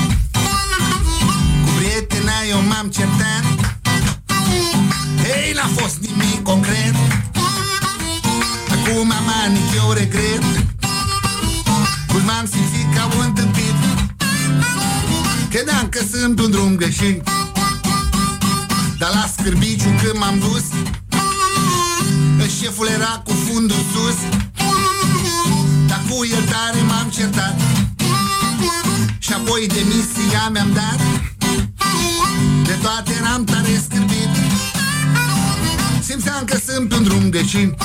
Cu 1.64 1.70
prietena 1.78 2.32
eu 2.50 2.60
m-am 2.62 2.88
certat 2.90 3.51
Hei, 5.32 5.52
n-a 5.52 5.68
fost 5.76 5.96
nimic 5.96 6.42
concret. 6.42 6.94
Acum 8.68 9.10
am 9.10 9.28
anic, 9.44 9.74
eu 9.74 9.92
regret. 9.92 10.42
Cum 12.06 12.24
m-am 12.24 12.46
simțit 12.52 12.94
ca 12.94 13.08
un 13.18 13.32
tâmpit. 13.32 13.74
Credeam 15.50 15.88
că 15.88 16.00
sunt 16.12 16.40
un 16.40 16.50
drum 16.50 16.76
greșit. 16.76 17.22
Dar 18.98 19.10
la 19.14 19.30
scârbiciu 19.36 19.90
când 20.02 20.18
m-am 20.18 20.38
dus 20.38 20.64
Șeful 22.62 22.86
era 22.86 23.22
cu 23.24 23.32
fundul 23.32 23.76
sus. 23.92 24.18
Dar 25.86 26.00
cu 26.08 26.24
iertare 26.24 26.80
m-am 26.88 27.10
certat. 27.16 27.60
Și 29.18 29.32
apoi 29.32 29.66
demisia 29.66 30.48
mi-am 30.52 30.72
dat. 30.72 31.00
De 32.66 32.78
toate 32.82 33.12
eram 33.20 33.44
tare 33.44 33.82
scârbit 33.84 34.21
simțeam 36.22 36.44
că 36.44 36.56
sunt 36.56 36.88
pe 36.88 36.94
un 36.94 37.02
drum 37.02 37.30
găcin 37.30 37.76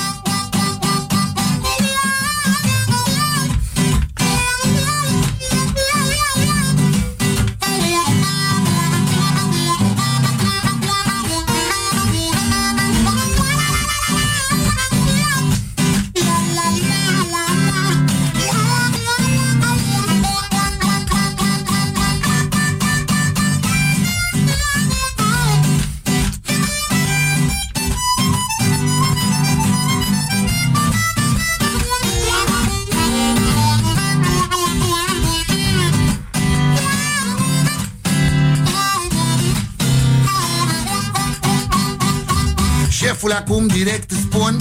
acum 43.37 43.67
direct 43.67 44.11
îți 44.11 44.21
spun 44.21 44.57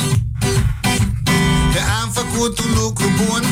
Că 1.73 1.81
am 2.03 2.11
făcut 2.11 2.59
un 2.59 2.71
lucru 2.75 3.07
bun. 3.17 3.43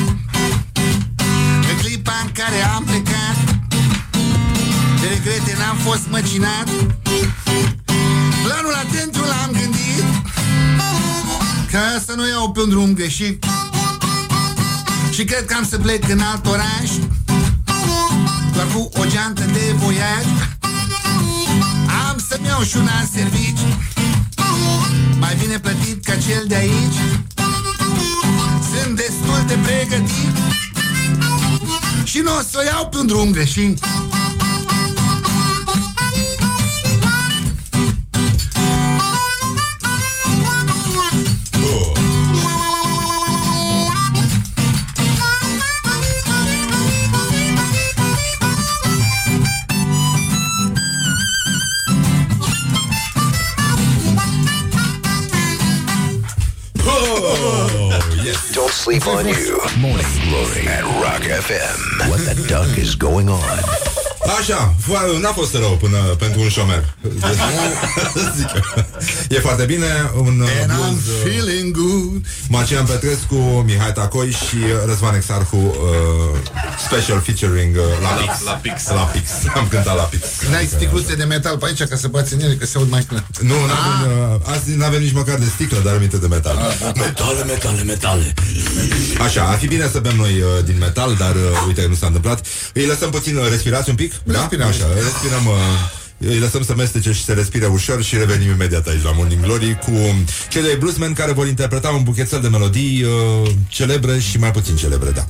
În 1.70 1.76
clipa 1.78 2.12
în 2.24 2.30
care 2.32 2.64
am 2.74 2.84
plecat 2.84 3.36
De 5.00 5.06
regrete 5.08 5.56
n-am 5.58 5.76
fost 5.76 6.02
măcinat. 6.10 6.68
Planul 8.44 8.74
atentul 8.74 9.24
l-am 9.26 9.50
gândit 9.52 10.04
Ca 11.70 12.02
să 12.06 12.12
nu 12.16 12.28
iau 12.28 12.50
pe 12.50 12.60
un 12.60 12.68
drum 12.68 12.94
greșit. 12.94 13.44
Și 15.10 15.24
cred 15.24 15.44
că 15.44 15.54
am 15.54 15.66
să 15.70 15.78
plec 15.78 16.08
în 16.08 16.20
alt 16.20 16.46
oraș 16.46 16.90
Doar 18.52 18.66
cu 18.74 18.90
o 19.00 19.04
geantă 19.04 19.44
de 19.52 19.74
voiaj. 19.76 20.24
Am 22.08 22.18
să-mi 22.28 22.46
iau 22.46 22.62
și 22.62 22.76
un 22.76 22.88
alt 22.98 23.10
servici 23.12 23.33
mai 25.18 25.36
bine 25.40 25.58
plătit 25.58 26.04
ca 26.04 26.16
cel 26.16 26.44
de 26.46 26.54
aici. 26.54 27.00
Sunt 28.72 28.96
destul 28.96 29.44
de 29.46 29.58
pregătit. 29.62 30.36
Și 32.04 32.18
nu 32.18 32.36
o 32.36 32.40
să 32.50 32.58
o 32.58 32.62
iau 32.62 32.88
pe 32.88 32.96
un 32.98 33.06
drum 33.06 33.30
greșit 33.30 33.78
sleep 58.84 59.06
on 59.06 59.26
you. 59.26 59.58
Morning 59.78 60.04
Glory 60.28 60.68
at 60.68 60.84
Rock 61.00 61.22
FM. 61.22 62.10
What 62.10 62.20
the 62.20 62.46
duck 62.46 62.76
is 62.76 62.94
going 62.94 63.30
on? 63.30 63.83
Așa, 64.40 64.74
fo- 64.82 65.20
n-a 65.20 65.32
fost 65.32 65.54
rău 65.54 65.76
până 65.80 65.96
pentru 65.98 66.40
un 66.40 66.48
șomer 66.48 66.94
Zic 68.36 68.50
eu. 68.54 68.84
E 69.28 69.38
foarte 69.38 69.64
bine 69.64 70.10
Un 70.16 70.40
uh, 70.40 70.48
And 70.62 70.70
I'm 70.70 70.74
blues 70.74 71.06
uh, 71.06 71.30
feeling 71.30 71.76
good 71.76 72.24
Marcian 72.48 72.84
Petrescu, 72.84 73.34
Mihai 73.66 73.92
Tacoi 73.92 74.30
și 74.30 74.56
Răzvan 74.86 75.14
Exarhu 75.14 75.56
uh, 75.56 76.38
Special 76.86 77.20
featuring 77.20 77.76
uh, 77.76 77.82
la, 78.02 78.08
Pix. 78.08 78.42
la 78.44 78.52
Pix. 78.52 78.88
La 78.88 79.00
Pix 79.00 79.28
Am 79.58 79.68
cântat 79.68 79.96
la 79.96 80.02
Pix 80.02 80.22
N-ai 80.50 80.66
sticluțe 80.66 81.14
de 81.14 81.24
metal 81.24 81.58
pe 81.58 81.66
aici 81.66 81.82
ca 81.82 81.96
să 81.96 82.08
bați 82.08 82.32
în 82.34 82.40
ele, 82.40 82.54
că 82.54 82.66
se 82.66 82.78
aud 82.78 82.90
mai 82.90 83.02
clar 83.08 83.24
Nu, 83.40 83.54
n-avem, 83.54 84.32
uh, 84.34 84.52
azi 84.54 84.74
n-avem 84.76 85.00
nici 85.02 85.12
măcar 85.12 85.38
de 85.38 85.46
sticlă, 85.54 85.78
dar 85.84 85.94
aminte 85.94 86.16
de 86.16 86.26
metal 86.26 86.56
Metale, 86.94 87.44
metale, 87.44 87.82
metale. 87.82 88.34
Așa, 89.24 89.42
ar 89.42 89.58
fi 89.58 89.66
bine 89.66 89.88
să 89.92 89.98
bem 89.98 90.16
noi 90.16 90.40
uh, 90.40 90.64
din 90.64 90.76
metal, 90.78 91.14
dar 91.18 91.34
uh, 91.34 91.64
uite, 91.66 91.86
nu 91.88 91.94
s-a 91.94 92.06
întâmplat 92.06 92.46
Îi 92.72 92.86
lăsăm 92.86 93.10
puțin, 93.10 93.36
uh, 93.36 93.48
respirați 93.50 93.88
un 93.88 93.94
pic? 93.94 94.12
Respirăm. 94.24 94.58
Da? 94.58 94.66
Așa, 94.66 94.86
respirăm... 94.94 95.46
Uh, 95.46 96.02
îi 96.18 96.38
lăsăm 96.38 96.62
să 96.62 96.74
mestece 96.74 97.12
și 97.12 97.24
să 97.24 97.32
respire 97.32 97.66
ușor 97.66 98.02
și 98.02 98.16
revenim 98.16 98.50
imediat 98.50 98.86
aici 98.86 99.02
la 99.02 99.12
Morning 99.12 99.42
Glory 99.42 99.78
cu 99.78 99.90
cei 100.48 100.62
doi 100.62 100.76
bluesmen 100.78 101.12
care 101.12 101.32
vor 101.32 101.46
interpreta 101.46 101.88
un 101.88 102.02
buchetel 102.02 102.40
de 102.40 102.48
melodii 102.48 103.02
uh, 103.02 103.50
celebre 103.68 104.18
și 104.18 104.38
mai 104.38 104.50
puțin 104.50 104.76
celebre, 104.76 105.10
da. 105.10 105.26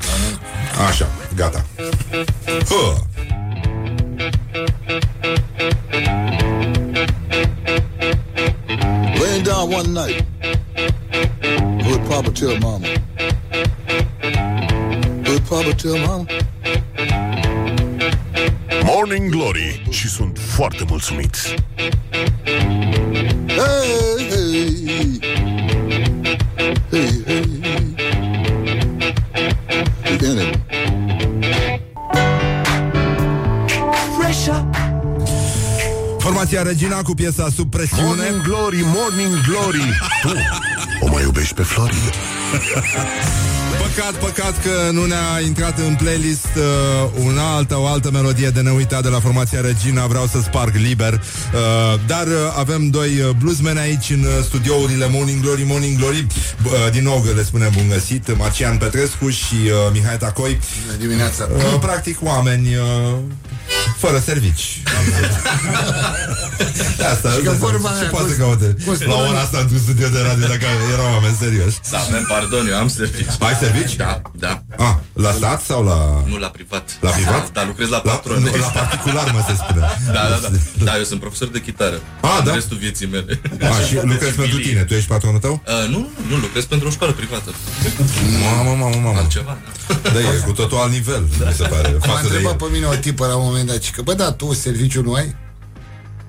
Așa, 0.89 1.09
gata. 1.35 1.65
Huh. 2.69 2.97
Laying 9.21 9.45
down 9.45 9.73
one 9.73 9.89
night, 9.89 10.25
would 11.85 12.09
Papa 12.09 12.31
tell 12.31 12.59
Mama? 12.61 12.87
Would 15.27 15.43
Papa 15.49 15.73
tell 15.83 15.97
Mama? 16.07 16.27
Morning 18.85 19.31
Glory 19.31 19.83
și 19.91 20.09
sunt 20.09 20.39
foarte 20.47 20.85
mulțumiți. 20.89 21.55
Hey, 23.47 24.29
hey, 24.31 25.21
hey, 26.91 27.23
hey. 27.27 27.95
Begin 30.03 30.39
it. 30.39 30.59
Formația 36.19 36.63
Regina 36.63 37.03
cu 37.03 37.15
piesa 37.15 37.49
Sub 37.55 37.71
presiune 37.71 38.03
Morning 38.05 38.43
Glory, 38.43 38.81
Morning 38.83 39.41
Glory. 39.49 39.99
Tu 40.23 40.33
o 41.01 41.11
mai 41.11 41.23
iubești 41.23 41.55
pe 41.55 41.63
Flori? 41.63 41.97
Păcat, 43.95 44.15
păcat 44.15 44.63
că 44.63 44.91
nu 44.93 45.05
ne-a 45.05 45.41
intrat 45.47 45.79
în 45.79 45.95
playlist 45.95 46.49
uh, 46.57 47.25
una 47.25 47.55
altă, 47.55 47.79
o 47.79 47.87
altă 47.87 48.11
melodie 48.11 48.49
de 48.49 48.61
neuitat 48.61 49.03
de 49.03 49.09
la 49.09 49.21
formația 49.21 49.61
Regina, 49.61 50.07
vreau 50.07 50.27
să 50.27 50.41
sparg 50.41 50.75
liber. 50.75 51.13
Uh, 51.13 51.21
dar 52.07 52.27
uh, 52.27 52.33
avem 52.57 52.89
doi 52.89 53.21
uh, 53.21 53.31
bluesmen 53.39 53.77
aici 53.77 54.11
în 54.11 54.21
uh, 54.21 54.45
studiourile 54.45 55.07
Morning 55.11 55.43
Glory, 55.43 55.65
Morning 55.67 55.99
Glory. 55.99 56.27
Uh, 56.65 56.91
din 56.93 57.03
nou 57.03 57.25
le 57.35 57.43
spunem 57.43 57.71
bun 57.77 57.89
găsit, 57.89 58.37
Marcian 58.37 58.77
Petrescu 58.77 59.29
și 59.29 59.55
uh, 59.65 59.71
Mihai 59.93 60.17
Tacoi. 60.17 60.59
Bună 60.87 60.99
dimineața 60.99 61.49
Uh, 61.55 61.79
practic 61.81 62.19
oameni 62.23 62.75
uh, 62.75 63.19
fără 63.97 64.19
servici. 64.19 64.83
De 66.97 67.05
asta, 67.15 67.31
Și 67.31 67.41
că 67.43 67.51
asta- 67.51 67.67
vorba 67.67 67.89
ce 67.89 67.95
aia, 68.01 68.09
poate 68.11 68.27
cum- 68.27 68.35
să 68.35 68.41
caute? 68.41 68.77
cum 68.85 68.97
se 68.97 69.05
La 69.05 69.13
spune? 69.13 69.29
ora 69.29 69.41
asta 69.41 69.59
într-un 69.59 69.79
studio 69.79 70.09
de 70.09 70.21
radio 70.21 70.47
dacă 70.47 70.65
erau 70.93 71.13
oameni 71.13 71.37
serioși. 71.41 71.77
Da, 71.91 71.99
avem 71.99 72.25
pardon, 72.29 72.67
eu 72.69 72.77
am 72.77 72.89
serviciu. 72.89 73.37
Ai 73.39 73.55
servici? 73.61 73.95
Da, 73.97 74.21
da. 74.35 74.63
Ah, 74.77 74.95
la 75.15 75.31
stat 75.33 75.61
sau 75.63 75.85
la... 75.85 76.23
Nu 76.29 76.37
la 76.39 76.47
privat. 76.49 76.99
La 77.01 77.11
privat? 77.11 77.53
Da, 77.53 77.65
lucrez 77.67 77.89
la 77.89 78.01
La, 78.05 78.11
patron. 78.11 78.43
nu, 78.43 78.51
la 78.57 78.67
particular, 78.67 79.31
mă 79.33 79.45
se 79.49 79.55
spune. 79.55 79.81
Da, 80.07 80.13
da, 80.13 80.39
da. 80.43 80.49
Da, 80.85 80.97
eu 80.97 81.03
sunt 81.05 81.21
profesor 81.21 81.49
de 81.49 81.61
chitară. 81.61 82.01
Ah, 82.21 82.37
În 82.39 82.45
da? 82.45 82.55
restul 82.55 82.77
vieții 82.77 83.07
mele. 83.07 83.41
A, 83.61 83.81
și 83.87 83.95
lucrezi 84.03 84.37
pentru 84.37 84.59
tine, 84.59 84.85
tu 84.85 84.95
ești 84.95 85.09
patronul 85.09 85.39
tău? 85.41 85.63
Uh, 85.67 85.89
nu, 85.89 85.99
nu, 85.99 86.09
nu, 86.29 86.37
lucrez 86.37 86.65
pentru 86.65 86.89
o 86.89 86.91
școală 86.91 87.13
privată. 87.13 87.51
Mamă, 88.57 88.71
mamă, 88.81 88.97
mamă. 89.03 89.19
Altceva, 89.19 89.59
da. 90.03 90.11
Da, 90.11 90.19
e 90.21 90.43
cu 90.45 90.53
totul 90.53 90.79
alt 90.79 90.93
nivel, 90.93 91.21
mi 91.47 91.53
se 91.53 91.63
pare. 91.65 91.91
M-a 91.93 92.07
Față 92.07 92.21
de 92.21 92.27
întrebat 92.27 92.53
el. 92.53 92.69
pe 92.69 92.75
mine 92.75 92.87
o 92.87 92.95
tipă 92.95 93.27
la 93.27 93.37
un 93.37 93.45
moment 93.47 93.67
dat 93.67 93.83
și 93.83 93.91
că, 93.91 94.03
bă, 94.03 94.15
da, 94.15 94.33
tu 94.33 94.53
serviciu 94.55 95.03
nu 95.03 95.13
ai? 95.13 95.35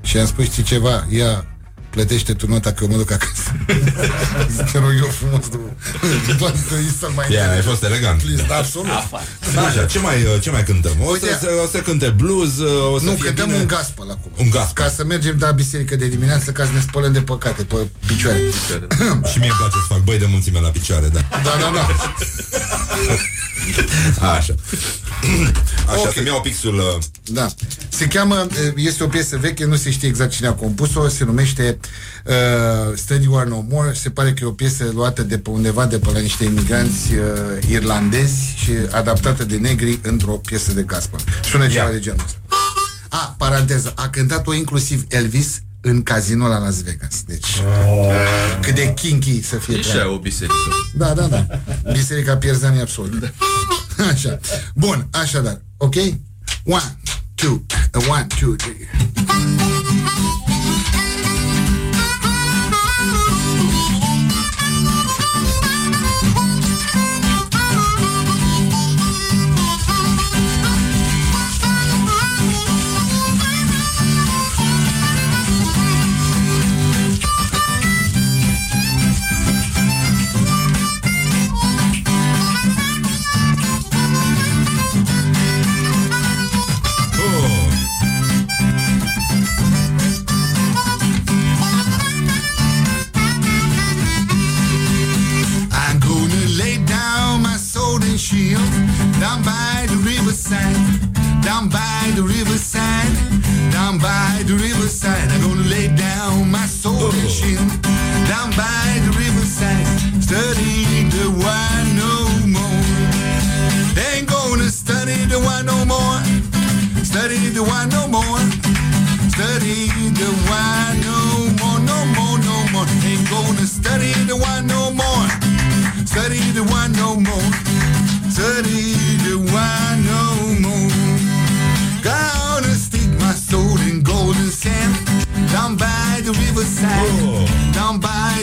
Și 0.03 0.17
am 0.17 0.25
spus, 0.25 0.43
știi 0.45 0.63
ceva, 0.63 1.05
ia, 1.09 1.45
plătește 1.95 2.33
tu 2.33 2.47
nota 2.47 2.71
că 2.71 2.83
eu 2.83 2.89
mă 2.89 2.97
duc 2.97 3.11
acasă. 3.11 3.47
Zic, 4.55 4.65
Te 4.71 4.77
rog 4.79 4.93
eu 5.03 5.09
frumos, 5.19 5.45
tu. 5.45 5.59
Doar 6.37 6.53
să 6.69 6.75
să 6.99 7.07
mai... 7.15 7.25
Ia, 7.31 7.51
ai 7.51 7.61
fost 7.61 7.83
elegant. 7.83 8.21
Please, 8.21 8.45
da, 8.47 8.55
absolut. 8.55 8.87
Așa, 9.67 9.85
ce 9.85 9.99
mai, 9.99 10.15
ce 10.41 10.49
mai 10.51 10.63
cântăm? 10.63 10.91
O 10.99 11.03
să, 11.05 11.09
Uite- 11.11 11.37
se, 11.41 11.47
o 11.63 11.67
să 11.67 11.77
cânte 11.77 12.09
blues, 12.09 12.51
o 12.93 12.99
să 12.99 13.05
Nu, 13.05 13.11
fie 13.11 13.23
cântăm 13.25 13.45
bine. 13.47 13.57
un 13.59 13.67
gospel 13.67 14.09
acum. 14.09 14.31
Un 14.37 14.49
gospel. 14.49 14.83
Ca 14.83 14.89
să 14.95 15.03
mergem 15.05 15.35
la 15.39 15.51
biserică 15.51 15.95
de 15.95 16.07
dimineață, 16.07 16.51
ca 16.51 16.65
să 16.65 16.71
ne 16.73 16.79
spălăm 16.79 17.11
de 17.13 17.21
păcate 17.21 17.63
pe 17.63 17.75
picioare. 18.07 18.39
Și 19.31 19.37
mie 19.39 19.49
îmi 19.49 19.57
place 19.59 19.77
să 19.83 19.85
fac 19.87 20.03
băi 20.03 20.17
de 20.19 20.25
mulțime 20.29 20.59
la 20.59 20.69
picioare, 20.69 21.07
da. 21.07 21.19
Da, 21.43 21.53
da, 21.59 21.71
da. 21.73 21.87
Așa. 24.37 24.53
Așa, 25.91 25.99
Ok. 25.99 26.13
să-mi 26.13 26.27
iau 26.27 26.41
pixul... 26.41 26.75
uh, 26.75 27.03
Da. 27.24 27.47
Se 27.89 28.05
cheamă, 28.05 28.47
este 28.75 29.03
o 29.03 29.07
piesă 29.07 29.37
veche, 29.37 29.65
nu 29.65 29.75
se 29.75 29.91
știe 29.91 30.07
exact 30.07 30.32
cine 30.32 30.47
a 30.47 30.51
compus-o, 30.53 31.07
se 31.07 31.24
numește 31.24 31.78
uh, 32.25 32.33
Steady 32.95 33.24
You 33.24 33.37
Are 33.37 33.49
No 33.49 33.63
More. 33.70 33.93
Se 33.93 34.09
pare 34.09 34.33
că 34.33 34.39
e 34.43 34.47
o 34.47 34.51
piesă 34.51 34.91
luată 34.93 35.24
de 35.24 35.37
pe 35.37 35.49
undeva, 35.49 35.86
de 35.86 35.99
pe 35.99 36.12
la 36.12 36.20
niște 36.20 36.43
imigranți 36.43 37.13
uh, 37.13 37.70
irlandezi 37.70 38.53
și 38.55 38.71
adaptată 38.91 39.43
de 39.45 39.55
negri 39.57 39.99
într-o 40.01 40.32
piesă 40.32 40.74
de 40.74 40.82
gospel. 40.82 41.20
Sună 41.43 41.67
ceva 41.67 41.83
Ia. 41.86 41.91
de 41.91 41.99
genul 41.99 42.21
ăsta. 42.25 42.37
A, 43.09 43.36
paranteză, 43.37 43.93
a 43.95 44.09
cântat-o 44.09 44.53
inclusiv 44.53 45.03
Elvis 45.07 45.59
în 45.82 46.03
casino 46.03 46.47
la 46.47 46.57
Las 46.57 46.82
Vegas. 46.83 47.21
Deci, 47.25 47.47
cât 48.62 48.75
de 48.75 48.93
kinky 48.93 49.43
să 49.43 49.55
fie 49.55 49.75
E 49.75 49.82
și 49.82 49.83
treaba. 49.89 50.03
aia 50.05 50.16
o 50.16 50.20
biserică. 50.20 50.53
Da, 50.97 51.13
da, 51.13 51.28
da. 51.28 51.45
Biserica 51.91 52.37
Pierzanii 52.37 52.82
absolut. 52.82 53.33
Așa. 54.12 54.39
Bun, 54.75 55.07
așadar. 55.12 55.62
Ok? 55.78 55.95
One, 56.63 56.97
two, 57.36 57.62
one, 58.09 58.28
two, 58.39 58.53
three. 58.55 58.89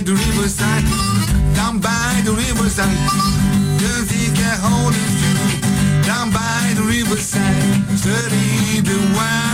The 0.05 0.15
riverside. 0.15 0.85
Down 1.55 1.79
by 1.79 2.23
the 2.24 2.33
riverside. 2.33 2.97
Just 3.79 4.11
get 4.35 4.59
hold 4.59 4.95
of 4.95 5.12
you. 5.23 6.03
Down 6.03 6.31
by 6.31 6.73
the 6.74 6.83
riverside. 6.83 7.99
Study 7.99 8.81
the 8.81 8.99
one 9.15 9.52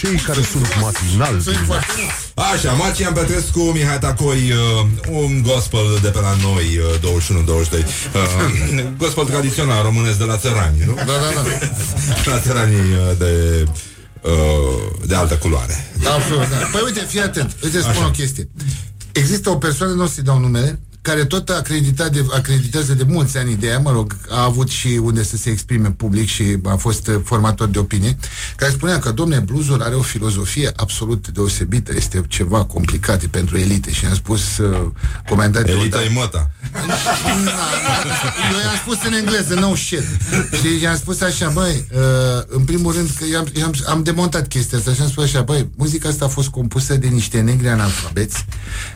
cei 0.00 0.16
care 0.16 0.42
sunt 0.42 0.66
matinal 0.80 1.42
Așa, 2.34 2.72
Macian 2.72 3.12
Petrescu, 3.12 3.60
Mihai 3.60 3.98
Tacoi, 3.98 4.52
uh, 4.52 4.86
un 5.10 5.42
gospel 5.42 5.98
de 6.02 6.08
pe 6.08 6.20
la 6.20 6.34
noi, 6.42 6.80
uh, 7.02 7.20
21-22. 7.78 7.84
Uh, 8.14 8.84
gospel 8.98 9.24
tradițional 9.24 9.82
românesc 9.82 10.18
de 10.18 10.24
la 10.24 10.36
țărani, 10.36 10.82
nu? 10.86 10.94
Da, 10.94 11.04
da, 11.04 11.12
da. 11.34 11.42
la 12.32 12.40
țăranii 12.40 12.76
uh, 12.76 13.16
de, 13.18 13.64
uh, 14.20 15.06
de 15.06 15.14
altă 15.14 15.34
culoare. 15.34 15.90
Da, 16.02 16.14
absolut, 16.14 16.48
da. 16.48 16.56
Păi 16.72 16.80
uite, 16.84 17.06
fii 17.08 17.20
atent. 17.20 17.56
Uite, 17.62 17.78
spun 17.78 17.90
Așa. 17.90 18.06
o 18.06 18.10
chestie. 18.10 18.48
Există 19.12 19.50
o 19.50 19.56
persoană, 19.56 19.92
nu 19.92 20.02
o 20.02 20.06
să-i 20.06 20.22
dau 20.22 20.38
numele, 20.38 20.80
care 21.10 21.24
tot 21.24 21.48
acreditat 21.48 22.12
de, 22.12 22.26
acreditează 22.34 22.94
de 22.94 23.04
mulți 23.06 23.38
ani 23.38 23.52
ideea, 23.52 23.78
mă 23.78 23.90
rog, 23.90 24.16
a 24.28 24.42
avut 24.44 24.68
și 24.68 25.00
unde 25.02 25.22
să 25.22 25.36
se 25.36 25.50
exprime 25.50 25.90
public 25.90 26.28
și 26.28 26.56
a 26.64 26.76
fost 26.76 27.06
uh, 27.06 27.20
formator 27.24 27.68
de 27.68 27.78
opinie, 27.78 28.16
care 28.56 28.72
spunea 28.72 28.98
că, 28.98 29.10
domne, 29.10 29.38
bluezul 29.38 29.82
are 29.82 29.94
o 29.94 30.02
filozofie 30.02 30.70
absolut 30.76 31.28
deosebită, 31.28 31.92
este 31.96 32.22
ceva 32.28 32.64
complicat 32.64 33.22
e 33.22 33.26
pentru 33.26 33.58
elite 33.58 33.90
și 33.92 34.04
am 34.06 34.14
spus 34.14 34.58
uh, 34.58 34.90
comentatorul... 35.28 35.80
Elita 35.80 35.96
da, 35.96 36.04
e 36.04 36.08
măta. 36.08 36.50
eu 38.52 38.58
i-am 38.64 38.76
spus 38.82 38.98
în 39.06 39.12
engleză, 39.12 39.54
no 39.54 39.74
shit. 39.74 40.04
Și 40.60 40.82
i-am 40.82 40.96
spus 40.96 41.20
așa, 41.20 41.48
băi, 41.48 41.86
uh, 41.92 42.00
în 42.46 42.64
primul 42.64 42.92
rând 42.92 43.10
că 43.18 43.24
i-am, 43.32 43.46
i-am, 43.54 43.74
am 43.86 44.02
demontat 44.02 44.48
chestia 44.48 44.78
asta 44.78 44.92
și 44.92 45.00
am 45.00 45.08
spus 45.08 45.24
așa, 45.24 45.42
băi, 45.42 45.70
muzica 45.76 46.08
asta 46.08 46.24
a 46.24 46.28
fost 46.28 46.48
compusă 46.48 46.94
de 46.96 47.06
niște 47.06 47.40
negri 47.40 47.68
analfabeți 47.68 48.44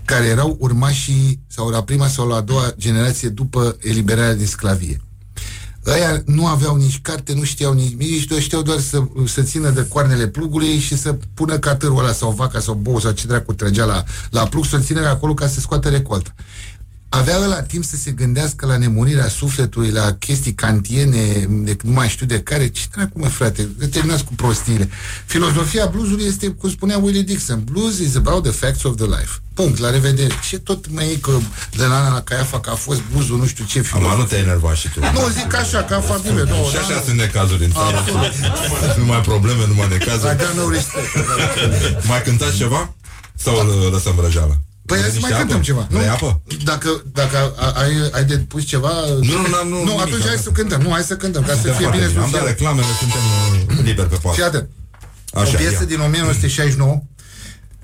care 0.05 0.25
erau 0.25 0.57
urmașii 0.61 1.41
sau 1.49 1.69
la 1.69 1.83
prima 1.83 2.04
sau 2.09 2.29
la 2.29 2.37
a 2.37 2.41
doua 2.41 2.73
generație 2.79 3.29
după 3.29 3.77
eliberarea 3.81 4.35
din 4.35 4.47
sclavie. 4.47 5.01
Ăia 5.87 6.23
nu 6.27 6.47
aveau 6.47 6.77
nici 6.77 7.01
carte, 7.01 7.35
nu 7.35 7.43
știau 7.43 7.73
nici 7.73 7.95
nici 7.95 8.43
știau 8.43 8.63
doar 8.63 8.79
să, 8.79 9.03
să 9.27 9.43
țină 9.43 9.71
de 9.71 9.87
coarnele 9.89 10.27
plugului 10.27 10.79
și 10.79 10.97
să 10.97 11.17
pună 11.35 11.59
catărul 11.59 11.99
ăla 11.99 12.13
sau 12.13 12.31
vaca 12.31 12.61
sau 12.61 12.75
bou 12.75 13.01
sau 13.01 13.13
ce 13.13 13.27
dracu 13.27 13.53
trăgea 13.53 13.85
la, 13.85 14.05
la 14.31 14.47
plug, 14.47 14.65
să-l 14.65 14.83
țină 14.83 15.07
acolo 15.07 15.35
ca 15.35 15.47
să 15.47 15.61
scoată 15.61 15.89
recolta 15.89 16.35
avea 17.15 17.39
ăla 17.43 17.63
timp 17.63 17.85
să 17.85 17.97
se 17.97 18.11
gândească 18.11 18.67
la 18.67 18.77
nemurirea 18.77 19.29
sufletului, 19.29 19.91
la 19.91 20.13
chestii 20.13 20.55
kantiene, 20.55 21.47
de, 21.49 21.77
nu 21.83 21.91
mai 21.93 22.09
știu 22.09 22.27
de 22.27 22.41
care. 22.41 22.69
Ce 22.69 22.83
dracu, 22.95 23.19
mă, 23.19 23.29
frate? 23.29 23.69
Terminați 23.91 24.25
cu 24.25 24.33
prostiile. 24.35 24.89
Filozofia 25.27 25.87
bluesului 25.87 26.25
este, 26.25 26.47
cum 26.49 26.71
spunea 26.71 26.99
Willie 26.99 27.23
Dixon, 27.23 27.63
blues 27.65 27.99
is 27.99 28.17
about 28.17 28.43
the 28.43 28.53
facts 28.53 28.83
of 28.83 28.97
the 28.97 29.05
life. 29.05 29.31
Punct, 29.55 29.79
la 29.79 29.91
revedere. 29.91 30.35
Ce 30.49 30.59
tot 30.59 30.91
mai 30.91 31.11
e 31.13 31.17
că 31.17 31.39
de 31.77 31.85
la 31.85 31.97
Ana 31.99 32.13
la 32.13 32.21
Caiafa 32.23 32.61
că 32.61 32.71
a 32.71 32.75
fost 32.75 33.01
bluesul, 33.13 33.39
nu 33.39 33.47
știu 33.47 33.65
ce 33.65 33.81
filozofie. 33.81 34.13
Am 34.15 34.19
nu 34.21 34.25
te 34.27 34.37
enerva 34.37 34.75
și 34.75 34.89
tu. 34.93 35.01
Nu, 35.01 35.29
zic 35.29 35.55
așa, 35.55 35.83
ca 35.83 35.97
afabile. 35.97 36.43
Nu, 36.49 36.69
Și 36.71 36.77
așa 36.77 37.03
sunt 37.05 37.17
necazuri 37.19 37.65
în 37.65 37.73
țară. 37.73 38.05
numai 38.99 39.21
probleme, 39.21 39.67
numai 39.67 39.89
necazuri. 39.89 40.33
I 40.33 40.37
got 40.37 40.53
no 40.57 40.69
respect. 40.71 42.07
Mai 42.07 42.23
cântați 42.23 42.57
ceva? 42.57 42.95
Sau 43.37 43.57
îl 43.57 43.91
lăsăm 43.93 44.15
răjeala? 44.23 44.57
Păi 44.87 45.01
hai 45.01 45.11
să 45.11 45.19
mai 45.21 45.31
cântăm 45.31 45.61
ceva. 45.63 45.87
Nu? 45.91 45.97
Vrei 45.97 46.09
apă? 46.09 46.41
Dacă, 46.65 47.03
dacă 47.13 47.55
a- 47.57 47.71
ai, 47.81 48.09
ai 48.13 48.25
de 48.25 48.37
pus 48.39 48.65
ceva... 48.65 48.93
Nu, 49.21 49.37
nu, 49.41 49.49
n-am- 49.49 49.69
nu, 49.69 49.77
nu 49.77 49.85
nimic, 49.85 50.01
atunci 50.01 50.23
am- 50.23 50.29
hai 50.29 50.37
să 50.37 50.51
cântăm. 50.51 50.81
Nu, 50.81 50.91
hai 50.91 51.03
să 51.03 51.17
cântăm, 51.17 51.43
ca 51.43 51.55
să 51.55 51.67
Da, 51.67 51.73
fie 51.73 51.87
foarte 51.87 51.97
bine 51.97 52.09
bine. 52.09 52.21
Am 52.23 52.31
dat 52.31 52.41
social. 52.41 52.47
reclamele, 52.47 52.87
suntem 52.99 53.21
uh, 53.79 53.85
liberi 53.85 54.09
pe 54.09 54.17
poartă. 54.23 54.41
Fii 54.41 54.49
atent. 54.49 54.69
Așa, 55.33 55.53
o 55.55 55.57
piesă 55.57 55.79
ia. 55.81 55.87
din 55.87 56.01
1969, 56.01 57.03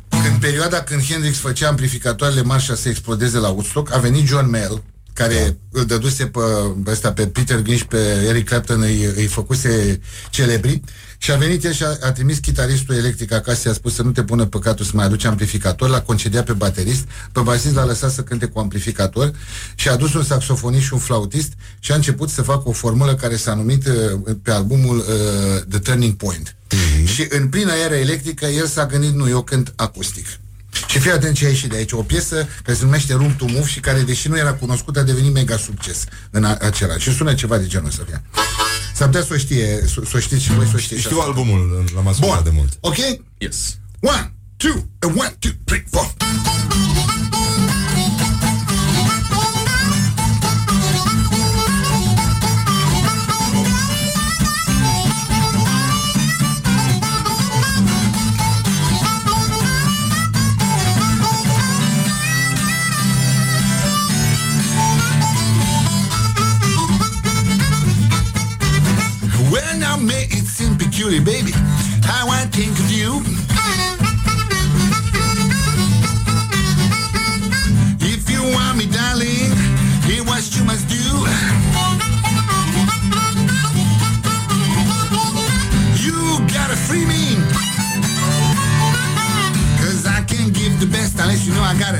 când 0.08 0.36
perioada 0.40 0.82
când 0.82 1.02
Hendrix 1.04 1.36
făcea 1.38 1.68
amplificatoarele 1.68 2.42
Marshall 2.42 2.78
să 2.78 2.88
explodeze 2.88 3.38
la 3.38 3.48
Woodstock, 3.48 3.92
a 3.94 3.98
venit 3.98 4.26
John 4.26 4.50
Mayall, 4.50 4.82
care 5.12 5.58
îl 5.70 5.84
dăduse 5.84 6.26
pe, 6.26 6.40
ăsta, 6.86 7.12
pe 7.12 7.26
Peter 7.26 7.62
Green 7.62 7.76
și 7.76 7.86
pe 7.86 8.24
Eric 8.28 8.48
Clapton, 8.48 8.82
îi, 8.82 9.04
îi 9.16 9.26
făcuse 9.26 10.00
celebri, 10.30 10.80
și 11.22 11.30
a 11.30 11.36
venit 11.36 11.64
el 11.64 11.72
și 11.72 11.82
a, 11.82 11.96
a 12.00 12.12
trimis 12.12 12.38
chitaristul 12.38 12.94
electric 12.94 13.32
acasă 13.32 13.60
și 13.60 13.68
a 13.68 13.72
spus 13.72 13.94
să 13.94 14.02
nu 14.02 14.10
te 14.10 14.22
pună 14.22 14.46
păcatul 14.46 14.84
să 14.84 14.90
mai 14.94 15.04
aduci 15.04 15.24
amplificator, 15.24 15.88
l-a 15.88 16.02
concediat 16.02 16.44
pe 16.44 16.52
baterist, 16.52 17.04
pe 17.32 17.40
basist 17.40 17.74
l-a 17.74 17.84
lăsat 17.84 18.12
să 18.12 18.22
cânte 18.22 18.46
cu 18.46 18.58
amplificator 18.58 19.32
și 19.74 19.88
a 19.88 19.92
adus 19.92 20.14
un 20.14 20.24
saxofonist 20.24 20.84
și 20.84 20.92
un 20.92 20.98
flautist 20.98 21.52
și 21.78 21.92
a 21.92 21.94
început 21.94 22.28
să 22.28 22.42
facă 22.42 22.68
o 22.68 22.72
formulă 22.72 23.14
care 23.14 23.36
s-a 23.36 23.54
numit 23.54 23.86
uh, 23.86 24.36
pe 24.42 24.50
albumul 24.50 24.96
uh, 24.96 25.04
The 25.68 25.78
Turning 25.78 26.14
Point. 26.14 26.56
Și 27.04 27.26
în 27.28 27.48
plină 27.48 27.72
era 27.84 27.98
electrică, 27.98 28.46
el 28.46 28.66
s-a 28.66 28.86
gândit, 28.86 29.14
nu, 29.14 29.28
eu 29.28 29.42
cânt 29.42 29.72
acustic. 29.76 30.26
Și 30.88 30.98
fii 30.98 31.10
atent 31.10 31.36
ce 31.36 31.44
a 31.44 31.48
ieșit 31.48 31.70
de 31.70 31.76
aici. 31.76 31.92
O 31.92 32.02
piesă 32.02 32.48
care 32.62 32.76
se 32.76 32.84
numește 32.84 33.12
Room 33.14 33.36
to 33.36 33.44
Move 33.48 33.66
și 33.66 33.80
care, 33.80 34.00
deși 34.00 34.28
nu 34.28 34.36
era 34.38 34.52
cunoscută, 34.52 34.98
a 34.98 35.02
devenit 35.02 35.32
mega 35.32 35.56
succes 35.56 36.04
în 36.30 36.44
a- 36.44 36.56
acela. 36.60 36.98
Și 36.98 37.14
sună 37.14 37.34
ceva 37.34 37.58
de 37.58 37.66
genul 37.66 37.86
ăsta. 37.88 38.02
Ia. 38.10 38.22
S-ar 38.94 39.06
putea 39.08 39.22
să 39.24 39.32
o 39.32 39.36
știe, 39.36 39.80
să, 39.86 40.00
să 40.10 40.12
o 40.16 40.18
știți 40.18 40.42
și 40.42 40.52
voi, 40.52 40.66
să 40.66 40.72
o 40.74 40.78
știți. 40.78 41.00
și 41.00 41.06
Știu 41.06 41.18
asta. 41.18 41.28
albumul, 41.30 41.84
l-am 41.94 42.06
ascultat 42.08 42.44
de 42.44 42.50
mult. 42.52 42.72
Ok? 42.80 42.96
Yes. 43.38 43.76
One, 44.00 44.32
two, 44.56 44.88
and 44.98 45.18
one, 45.18 45.36
two, 45.38 45.50
three, 45.64 45.84
four. 45.90 46.12
Peculiar, 71.10 71.24
baby, 71.24 71.52
how 72.04 72.28
I 72.28 72.46
think 72.52 72.78
of 72.78 72.90
you. 72.90 73.20
If 78.00 78.30
you 78.30 78.42
want 78.54 78.78
me, 78.78 78.86
darling, 78.86 79.50
hear 80.06 80.22
what 80.24 80.44
you 80.54 80.64
must 80.64 80.88
do. 80.88 81.02
You 85.98 86.38
gotta 86.46 86.76
free 86.76 87.06
me. 87.06 87.34
Cause 89.78 90.06
I 90.06 90.22
can't 90.28 90.54
give 90.54 90.78
the 90.78 90.86
best 90.86 91.18
unless 91.18 91.46
you 91.46 91.54
know 91.54 91.62
I 91.62 91.76
got 91.78 91.94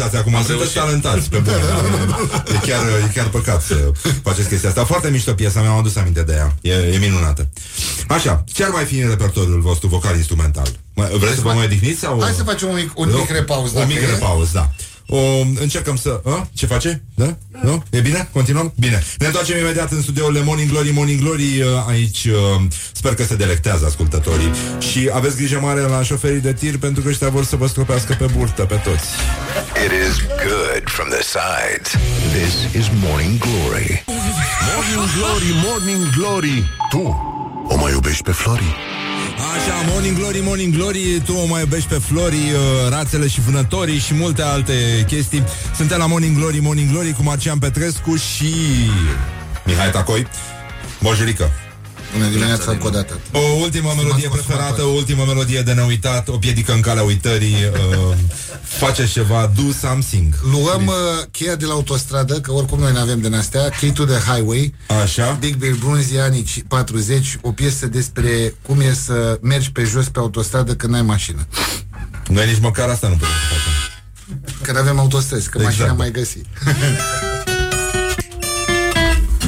renunțați 0.00 0.16
acum. 0.16 0.34
am 0.34 0.44
Sunteți 0.44 0.72
reușit. 0.74 1.00
talentați, 1.00 1.28
pe 1.30 1.38
bune. 1.38 1.56
e, 2.54 2.66
chiar, 2.68 2.80
e 2.86 3.10
chiar 3.14 3.28
păcat 3.28 3.62
să 3.62 3.90
faceți 4.22 4.48
chestia 4.48 4.68
asta. 4.68 4.84
Foarte 4.84 5.10
mișto 5.10 5.32
piesa, 5.32 5.60
mi-am 5.60 5.76
adus 5.78 5.96
aminte 5.96 6.22
de 6.22 6.32
ea. 6.32 6.54
E, 6.60 6.72
e 6.94 6.98
minunată. 6.98 7.48
Așa, 8.08 8.44
ce 8.52 8.64
ar 8.64 8.70
mai 8.70 8.84
fi 8.84 8.98
în 8.98 9.08
repertoriul 9.08 9.60
vostru 9.60 9.88
vocal-instrumental? 9.88 10.66
Mai- 10.94 11.10
Vreți 11.18 11.34
să 11.34 11.40
vă 11.40 11.52
mai 11.52 11.64
odihniți? 11.64 12.00
Sau... 12.00 12.20
Hai 12.22 12.32
să 12.36 12.42
facem 12.42 12.68
un 12.68 12.74
mic, 12.74 12.90
un 12.98 13.12
mic 13.16 13.30
repaus, 13.30 13.68
Un 13.68 13.74
dacă 13.74 13.86
mic 13.86 13.96
e. 14.02 14.06
repaus, 14.06 14.52
da. 14.52 14.70
O, 15.12 15.18
încercăm 15.60 15.96
să... 15.96 16.20
A? 16.24 16.48
Ce 16.52 16.66
face? 16.66 17.02
Da? 17.14 17.36
Nu? 17.62 17.84
E 17.90 18.00
bine? 18.00 18.28
Continuăm? 18.32 18.72
Bine. 18.78 19.02
Ne 19.18 19.26
întoarcem 19.26 19.58
imediat 19.58 19.90
în 19.92 20.02
studioul 20.02 20.32
Morning 20.44 20.70
Glory, 20.70 20.90
Morning 20.90 21.20
Glory. 21.20 21.60
uh, 21.62 21.68
Aici 21.88 22.24
uh, 22.24 22.60
sper 22.92 23.14
că 23.14 23.24
se 23.24 23.36
delectează 23.36 23.84
ascultătorii. 23.86 24.50
Și 24.78 25.10
aveți 25.12 25.36
grijă 25.36 25.58
mare 25.62 25.80
la 25.80 26.02
șoferii 26.02 26.40
de 26.40 26.52
tir 26.52 26.78
pentru 26.78 27.02
că 27.02 27.08
ăștia 27.08 27.28
vor 27.28 27.44
să 27.44 27.56
vă 27.56 27.66
stropească 27.66 28.16
pe 28.18 28.26
burtă 28.36 28.62
pe 28.64 28.74
toți. 28.74 29.06
It 29.84 29.92
is 30.08 30.16
good 30.46 30.82
from 30.84 31.08
the 31.08 31.22
sides. 31.34 31.88
This 32.38 32.82
is 32.82 32.90
Morning 33.04 33.38
Glory. 33.38 34.04
Morning 34.74 35.08
Glory, 35.16 35.50
Morning 35.66 36.02
Glory 36.16 36.70
Tu 36.90 37.28
o 37.68 37.76
mai 37.76 37.92
iubești 37.92 38.22
pe 38.22 38.32
Flori? 38.32 38.76
Așa, 39.40 39.90
Morning 39.90 40.16
Glory, 40.16 40.40
Morning 40.42 40.74
Glory 40.74 41.22
Tu 41.24 41.32
o 41.32 41.46
mai 41.46 41.60
iubești 41.60 41.88
pe 41.88 41.94
Flori, 41.94 42.34
uh, 42.34 42.88
rațele 42.88 43.28
și 43.28 43.40
vânătorii 43.40 43.98
Și 43.98 44.14
multe 44.14 44.42
alte 44.42 45.04
chestii. 45.06 45.44
Suntem 45.76 45.98
la 45.98 46.06
Morning 46.06 46.36
Glory, 46.36 46.58
Morning 46.58 46.90
Glory 46.90 47.12
Cu 47.12 47.22
Marcian 47.22 47.58
Petrescu 47.58 48.16
și 48.16 48.54
Mihai 49.64 49.90
Tacoi. 49.90 50.26
Bonjurică 51.00 51.50
Bună 52.12 52.28
dimineața 52.28 52.70
încă 52.70 52.86
o 52.86 52.90
dată. 52.90 53.18
O 53.32 53.38
ultimă 53.38 53.92
melodie 53.96 54.28
preferată, 54.28 54.82
o 54.82 54.88
ultimă 54.88 55.24
melodie 55.26 55.62
de 55.62 55.72
neuitat, 55.72 56.28
o 56.28 56.38
piedică 56.38 56.72
în 56.72 56.80
calea 56.80 57.02
uitării, 57.02 57.54
uh, 58.08 58.16
faceți 58.62 59.12
ceva, 59.12 59.52
do 59.56 59.72
something. 59.80 60.34
Luăm 60.50 60.86
uh, 60.86 60.94
cheia 61.30 61.54
de 61.54 61.64
la 61.64 61.72
autostradă, 61.72 62.40
că 62.40 62.52
oricum 62.52 62.78
noi 62.78 62.92
nu 62.92 62.98
avem 62.98 63.20
din 63.20 63.34
astea, 63.34 63.68
Key 63.68 63.92
to 63.92 64.04
the 64.04 64.32
Highway. 64.32 64.74
Așa. 65.02 65.36
Dick 65.40 65.58
Bill 65.58 65.76
Brunzi, 65.76 66.18
anii 66.18 66.64
40, 66.68 67.38
o 67.40 67.52
piesă 67.52 67.86
despre 67.86 68.54
cum 68.66 68.80
e 68.80 68.92
să 68.92 69.38
mergi 69.42 69.72
pe 69.72 69.84
jos 69.84 70.08
pe 70.08 70.18
autostradă 70.18 70.74
când 70.74 70.92
n-ai 70.92 71.02
mașină. 71.02 71.46
Noi 72.28 72.46
nici 72.46 72.60
măcar 72.60 72.88
asta 72.88 73.08
nu 73.08 73.14
putem 73.14 73.28
să 73.28 73.54
facem. 73.54 73.72
Când 74.62 74.78
avem 74.78 74.98
autostrăzi, 74.98 75.48
că 75.48 75.58
Exact. 75.58 75.78
mașina 75.78 75.96
mai 75.96 76.10
găsi. 76.10 76.38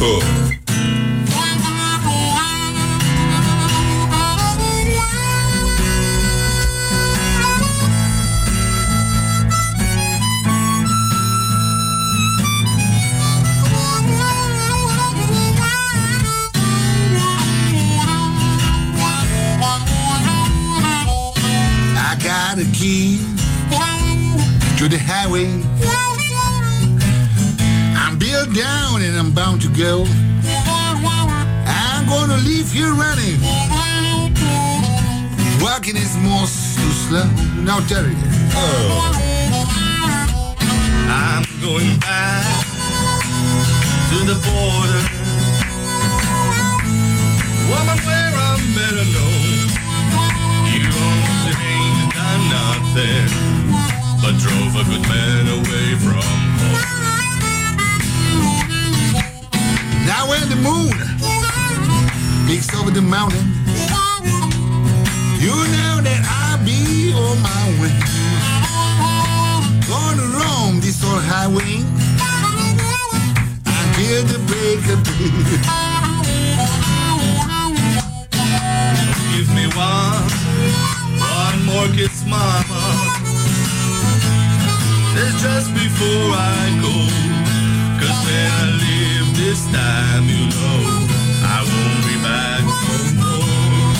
Uh. 0.00 0.22
to 22.82 22.88
the 24.88 24.98
highway. 24.98 25.46
I'm 27.94 28.18
built 28.18 28.52
down 28.52 29.02
and 29.02 29.16
I'm 29.16 29.30
bound 29.30 29.62
to 29.62 29.68
go. 29.68 30.04
I'm 31.64 32.06
gonna 32.06 32.38
leave 32.38 32.72
here 32.72 32.92
running. 32.92 33.38
Walking 35.62 35.94
is 35.94 36.16
more 36.26 36.40
too 36.40 36.92
slow. 37.06 37.30
Now, 37.62 37.78
Terry. 37.86 38.16
Oh. 38.50 39.14
I'm 41.06 41.44
going 41.62 42.00
back 42.00 42.66
to 44.10 44.16
the 44.26 44.34
border. 44.42 45.02
Woman, 47.70 47.98
where 48.06 48.34
I'm 48.34 48.58
better 48.74 49.06
known. 49.14 49.71
Nothing, 52.50 53.28
but 54.20 54.34
drove 54.38 54.74
a 54.76 54.84
good 54.90 55.04
man 55.08 55.44
away 55.58 55.88
from 56.02 56.20
home. 56.20 56.76
Now 60.06 60.28
when 60.28 60.44
the 60.48 60.56
moon 60.56 60.92
peeks 62.46 62.74
over 62.78 62.90
the 62.90 63.02
mountain, 63.02 63.46
you 65.40 65.54
know 65.74 66.00
that 66.08 66.20
I'll 66.40 66.62
be 66.64 67.12
on 67.14 67.36
my 67.40 67.64
way. 67.80 67.94
Gonna 69.88 70.26
roam 70.36 70.80
this 70.80 71.02
old 71.04 71.22
highway 71.22 71.82
the 74.24 74.38
break 74.46 74.86
of 74.88 75.02
day. 75.04 75.91
Give 79.32 79.48
me 79.54 79.66
one, 79.74 80.28
one 81.40 81.58
more 81.64 81.88
kiss, 81.96 82.24
mama. 82.26 82.82
That's 85.14 85.42
just 85.42 85.72
before 85.72 86.36
I 86.36 86.68
go. 86.84 86.92
Cause 87.98 88.18
when 88.26 88.50
I 88.60 88.64
leave 88.84 89.36
this 89.36 89.64
time, 89.72 90.24
you 90.28 90.44
know, 90.52 90.80
I 91.48 91.58
won't 91.68 92.02
be 92.08 92.16
back 92.20 92.62
no 93.16 93.32
more. 93.32 93.94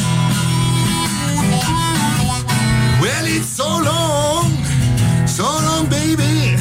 Well, 3.00 3.26
it's 3.26 3.48
so 3.48 3.68
long, 3.68 4.52
so 5.26 5.44
long, 5.44 5.86
baby. 5.88 6.51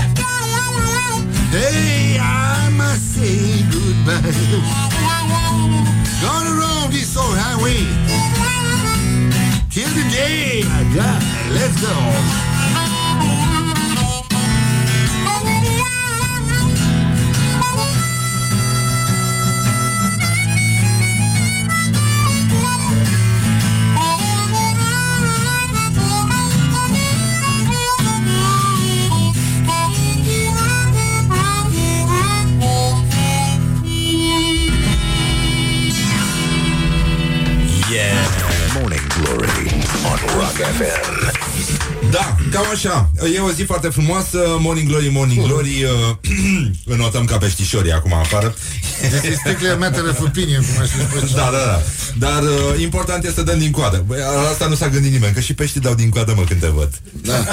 Hey, 1.51 2.17
I 2.17 2.69
must 2.77 3.15
say 3.15 3.63
goodbye. 3.69 4.21
Gonna 6.21 6.55
roam 6.55 6.89
this 6.91 7.17
old 7.17 7.35
highway 7.37 7.83
till 9.69 9.89
the 9.89 10.09
day 10.15 10.63
I 10.63 10.83
die. 10.95 11.51
Let's 11.51 11.75
go. 11.81 13.60
FM. 40.71 41.39
Da, 42.11 42.35
cam 42.51 42.65
așa. 42.73 43.11
E 43.35 43.39
o 43.39 43.51
zi 43.51 43.63
foarte 43.63 43.87
frumoasă, 43.87 44.57
Morning 44.59 44.87
Glory, 44.87 45.09
Morning 45.09 45.45
Glory. 45.45 45.83
Uh, 45.83 46.15
înotăm 46.95 47.25
ca 47.25 47.37
peștișorii 47.37 47.91
acum 47.91 48.13
afară. 48.13 48.55
This 49.09 49.23
is 49.23 49.37
strictly 49.39 49.69
a 49.69 49.75
matter 49.75 50.03
of 50.09 50.19
opinion, 50.19 50.61
cum 50.61 50.81
aș 50.81 50.87
spune. 50.87 51.31
Da, 51.35 51.49
da, 51.51 51.57
da. 51.57 51.81
Dar 52.17 52.43
uh, 52.43 52.81
important 52.81 53.23
este 53.23 53.35
să 53.35 53.43
dăm 53.43 53.59
din 53.59 53.71
coadă. 53.71 54.03
Băi, 54.07 54.19
la 54.19 54.49
asta 54.49 54.67
nu 54.67 54.75
s-a 54.75 54.89
gândit 54.89 55.11
nimeni, 55.11 55.33
că 55.33 55.39
și 55.39 55.53
peștii 55.53 55.81
dau 55.81 55.93
din 55.93 56.09
coadă, 56.09 56.33
mă, 56.35 56.43
când 56.43 56.59
te 56.59 56.67
văd. 56.67 56.89
Da. 57.11 57.45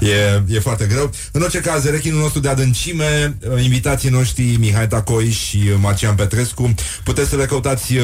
e, 0.14 0.42
e 0.48 0.58
foarte 0.60 0.84
greu. 0.84 1.10
În 1.32 1.42
orice 1.42 1.60
caz, 1.60 1.84
rechinul 1.84 2.20
nostru 2.20 2.40
de 2.40 2.48
adâncime, 2.48 3.36
uh, 3.50 3.62
invitații 3.62 4.08
noștri 4.08 4.56
Mihai 4.58 4.88
Tacoi 4.88 5.30
și 5.30 5.56
uh, 5.56 5.74
Marcian 5.80 6.14
Petrescu, 6.14 6.74
puteți 7.04 7.28
să 7.28 7.36
le 7.36 7.44
căutați 7.44 7.96
uh, 7.96 8.02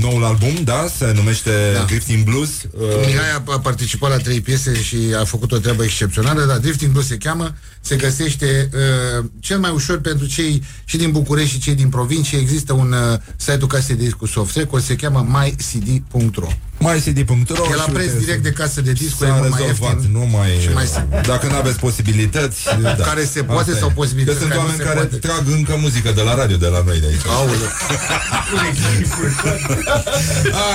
noul 0.00 0.24
album, 0.24 0.54
da? 0.64 0.86
Se 0.98 1.12
numește 1.14 1.50
da. 1.74 1.82
Drifting 1.82 2.24
Blues. 2.24 2.48
Uh, 2.48 3.06
Mihai 3.06 3.30
a, 3.36 3.42
a 3.52 3.58
participat 3.58 4.10
la 4.10 4.16
trei 4.16 4.40
piese 4.40 4.82
și 4.82 4.96
a 5.20 5.24
făcut 5.24 5.52
o 5.52 5.58
treabă 5.58 5.84
excepțională, 5.84 6.44
dar 6.44 6.58
Drifting 6.58 6.92
Blues 6.92 7.06
se 7.06 7.16
cheamă, 7.16 7.54
se 7.80 7.96
găsește 7.96 8.68
uh, 8.72 9.24
cel 9.40 9.58
mai 9.58 9.70
ușor 9.70 10.00
pentru 10.00 10.26
cei 10.26 10.62
și 10.84 10.96
din 10.96 11.10
București 11.18 11.54
și 11.54 11.60
cei 11.60 11.74
din 11.74 11.88
provincie. 11.88 12.38
Există 12.38 12.72
un 12.72 12.92
uh, 12.92 13.18
site-ul 13.36 13.68
casei 13.68 13.96
de 13.96 14.02
disc 14.02 14.16
cu 14.16 14.26
soft 14.26 14.56
record, 14.56 14.82
se 14.82 14.96
cheamă 14.96 15.26
mycd.ro 15.28 16.48
mycd.ro 16.78 17.64
E 17.72 17.74
la 17.74 17.82
și 17.82 17.90
preț 17.90 18.06
uite, 18.12 18.18
direct 18.24 18.42
de 18.42 18.50
casă 18.50 18.80
de 18.80 18.92
discuri, 18.92 19.28
e 19.28 19.32
S-a 19.32 19.38
mult 19.38 19.50
mai 19.50 19.60
rezolvat, 19.66 19.92
ieftin. 19.94 20.12
nu 20.16 20.24
mai, 20.36 20.50
Și 20.62 20.68
mai 20.72 20.86
simplu. 20.86 21.18
Dacă 21.32 21.46
nu 21.46 21.56
aveți 21.56 21.78
posibilități 21.78 22.58
da. 22.82 23.04
Care 23.10 23.24
se 23.24 23.42
poate 23.42 23.70
Asta 23.70 23.80
sau 23.82 23.88
e. 23.88 23.92
posibilități 24.00 24.38
Că 24.38 24.42
sunt 24.44 24.50
care 24.52 24.62
nu 24.62 24.66
oameni 24.68 24.82
se 24.82 24.88
care 24.88 25.00
poate. 25.06 25.26
trag 25.26 25.44
încă 25.58 25.74
muzică 25.80 26.10
de 26.18 26.22
la 26.28 26.34
radio, 26.34 26.56
de 26.56 26.66
la 26.66 26.82
noi 26.86 27.00
de 27.00 27.06
aici 27.10 27.26
Aoleu. 27.36 27.70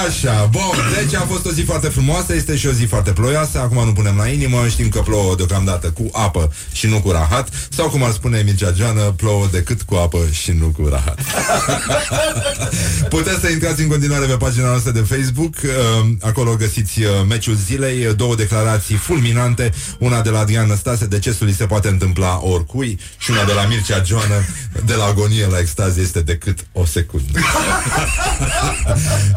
Așa, 0.07 0.47
bun, 0.51 0.75
deci 0.95 1.13
a 1.15 1.25
fost 1.31 1.45
o 1.45 1.51
zi 1.51 1.61
foarte 1.61 1.87
frumoasă 1.87 2.33
Este 2.35 2.55
și 2.55 2.67
o 2.67 2.71
zi 2.71 2.83
foarte 2.85 3.11
ploioasă 3.11 3.59
Acum 3.59 3.85
nu 3.85 3.93
punem 3.93 4.15
la 4.17 4.27
inimă, 4.27 4.65
știm 4.69 4.89
că 4.89 4.99
plouă 4.99 5.35
deocamdată 5.35 5.87
Cu 5.87 6.09
apă 6.11 6.51
și 6.71 6.87
nu 6.87 7.01
cu 7.01 7.11
rahat 7.11 7.47
Sau 7.69 7.89
cum 7.89 8.03
ar 8.03 8.11
spune 8.11 8.41
Mircea 8.45 8.71
Geană 8.71 9.01
Plouă 9.01 9.47
decât 9.51 9.81
cu 9.81 9.95
apă 9.95 10.17
și 10.31 10.51
nu 10.51 10.65
cu 10.65 10.87
rahat 10.89 11.19
Puteți 13.15 13.39
să 13.39 13.47
intrați 13.49 13.81
în 13.81 13.87
continuare 13.87 14.25
pe 14.25 14.33
pagina 14.37 14.67
noastră 14.67 14.91
de 14.91 14.99
Facebook 14.99 15.53
uh, 15.63 15.92
acolo 16.21 16.55
găsiți 16.55 17.01
uh, 17.01 17.07
meciul 17.27 17.55
zilei, 17.55 18.05
uh, 18.05 18.15
două 18.15 18.35
declarații 18.35 18.95
fulminante, 18.95 19.71
una 19.99 20.21
de 20.21 20.29
la 20.29 20.39
Adrian 20.39 20.67
Năstase, 20.67 21.05
decesul 21.05 21.47
îi 21.47 21.53
se 21.53 21.65
poate 21.65 21.87
întâmpla 21.87 22.39
oricui, 22.43 22.99
și 23.17 23.31
una 23.31 23.43
de 23.43 23.53
la 23.53 23.65
Mircea 23.65 24.03
Joană, 24.05 24.45
de 24.85 24.93
la 24.93 25.05
agonie 25.05 25.47
la 25.47 25.59
extaz 25.59 25.97
este 25.97 26.21
decât 26.21 26.67
o 26.71 26.85
secundă. 26.85 27.39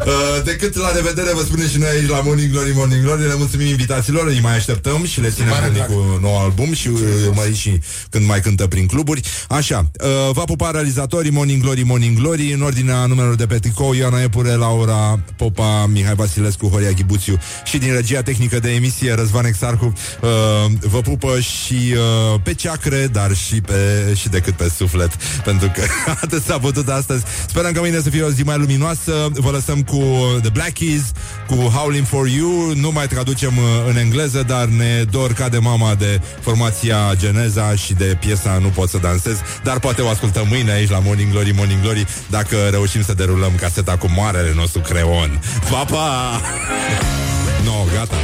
Uh, 0.05 0.43
decât 0.43 0.75
la 0.75 0.91
revedere 0.91 1.33
vă 1.33 1.41
spunem 1.41 1.67
și 1.67 1.77
noi 1.77 1.87
aici 1.87 2.09
la 2.09 2.21
Morning 2.21 2.51
Glory, 2.51 2.71
Morning 2.75 3.03
Glory, 3.03 3.21
le 3.21 3.35
mulțumim 3.37 3.67
invitațiilor, 3.67 4.27
îi 4.27 4.39
mai 4.41 4.55
așteptăm 4.55 5.05
și 5.05 5.21
le 5.21 5.29
ținem 5.29 5.49
pare 5.49 5.65
unii 5.65 5.77
drag. 5.77 5.87
cu 5.89 6.19
nou 6.21 6.37
album 6.37 6.73
și 6.73 6.87
uh, 6.87 7.01
mai 7.33 7.53
și 7.53 7.79
când 8.09 8.25
mai 8.25 8.41
cântă 8.41 8.67
prin 8.67 8.85
cluburi. 8.85 9.21
Așa, 9.47 9.91
uh, 10.03 10.33
va 10.33 10.43
pupa 10.43 10.71
realizatorii 10.71 11.31
Morning 11.31 11.61
Glory, 11.61 11.83
Morning 11.83 12.17
Glory, 12.17 12.51
în 12.53 12.61
ordinea 12.61 13.05
numelor 13.05 13.35
de 13.35 13.45
pe 13.45 13.59
tricou, 13.59 13.93
Ioana 13.93 14.21
Epure, 14.21 14.51
Laura 14.51 15.19
Popa, 15.35 15.85
Mihai 15.85 16.15
Vasilescu, 16.47 16.67
Horia 16.67 16.91
Ghibuțiu 16.91 17.37
și 17.63 17.77
din 17.77 17.93
regia 17.93 18.21
tehnică 18.21 18.59
de 18.59 18.69
emisie 18.71 19.13
Răzvan 19.13 19.45
Exarcu, 19.45 19.93
uh, 20.21 20.71
vă 20.79 21.01
pupă 21.01 21.39
și 21.39 21.93
uh, 22.33 22.39
pe 22.43 22.53
ceacre, 22.53 23.07
dar 23.11 23.35
și, 23.35 23.61
pe, 23.61 24.13
și 24.15 24.29
decât 24.29 24.53
pe 24.53 24.71
suflet, 24.75 25.15
pentru 25.43 25.71
că 25.73 25.81
atât 26.23 26.43
s-a 26.43 26.59
putut 26.59 26.87
astăzi. 26.87 27.23
Sperăm 27.47 27.71
că 27.71 27.79
mâine 27.79 27.99
să 28.01 28.09
fie 28.09 28.23
o 28.23 28.29
zi 28.29 28.43
mai 28.43 28.57
luminoasă. 28.57 29.29
Vă 29.33 29.49
lăsăm 29.49 29.83
cu 29.83 30.03
The 30.41 30.49
Black 30.49 30.73
Keys, 30.73 31.11
cu 31.47 31.55
Howling 31.55 32.05
for 32.05 32.27
You. 32.27 32.73
Nu 32.75 32.91
mai 32.91 33.07
traducem 33.07 33.57
uh, 33.57 33.63
în 33.89 33.97
engleză, 33.97 34.43
dar 34.47 34.65
ne 34.65 35.03
dor 35.11 35.33
ca 35.33 35.49
de 35.49 35.57
mama 35.57 35.95
de 35.95 36.21
formația 36.39 36.97
Geneza 37.15 37.75
și 37.75 37.93
de 37.93 38.17
piesa 38.19 38.57
Nu 38.61 38.67
pot 38.67 38.89
să 38.89 38.97
dansez, 38.97 39.37
dar 39.63 39.79
poate 39.79 40.01
o 40.01 40.09
ascultăm 40.09 40.47
mâine 40.49 40.71
aici 40.71 40.89
la 40.89 40.99
Morning 40.99 41.31
Glory, 41.31 41.51
Morning 41.55 41.81
Glory, 41.81 42.07
dacă 42.29 42.55
reușim 42.71 43.03
să 43.03 43.13
derulăm 43.13 43.51
caseta 43.59 43.97
cu 43.97 44.07
marele 44.15 44.53
nostru 44.55 44.79
creon. 44.79 45.41
Pa, 45.69 45.85
pa! 45.85 46.36
No, 47.67 47.85
gata. 47.91 48.15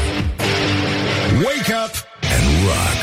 Wake 1.46 1.70
up 1.70 1.92
and 2.24 2.46
rock. 2.70 3.00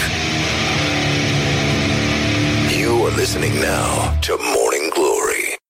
You 2.74 3.04
are 3.06 3.14
listening 3.16 3.54
now 3.60 4.18
to 4.22 4.38
Morning 4.38 4.79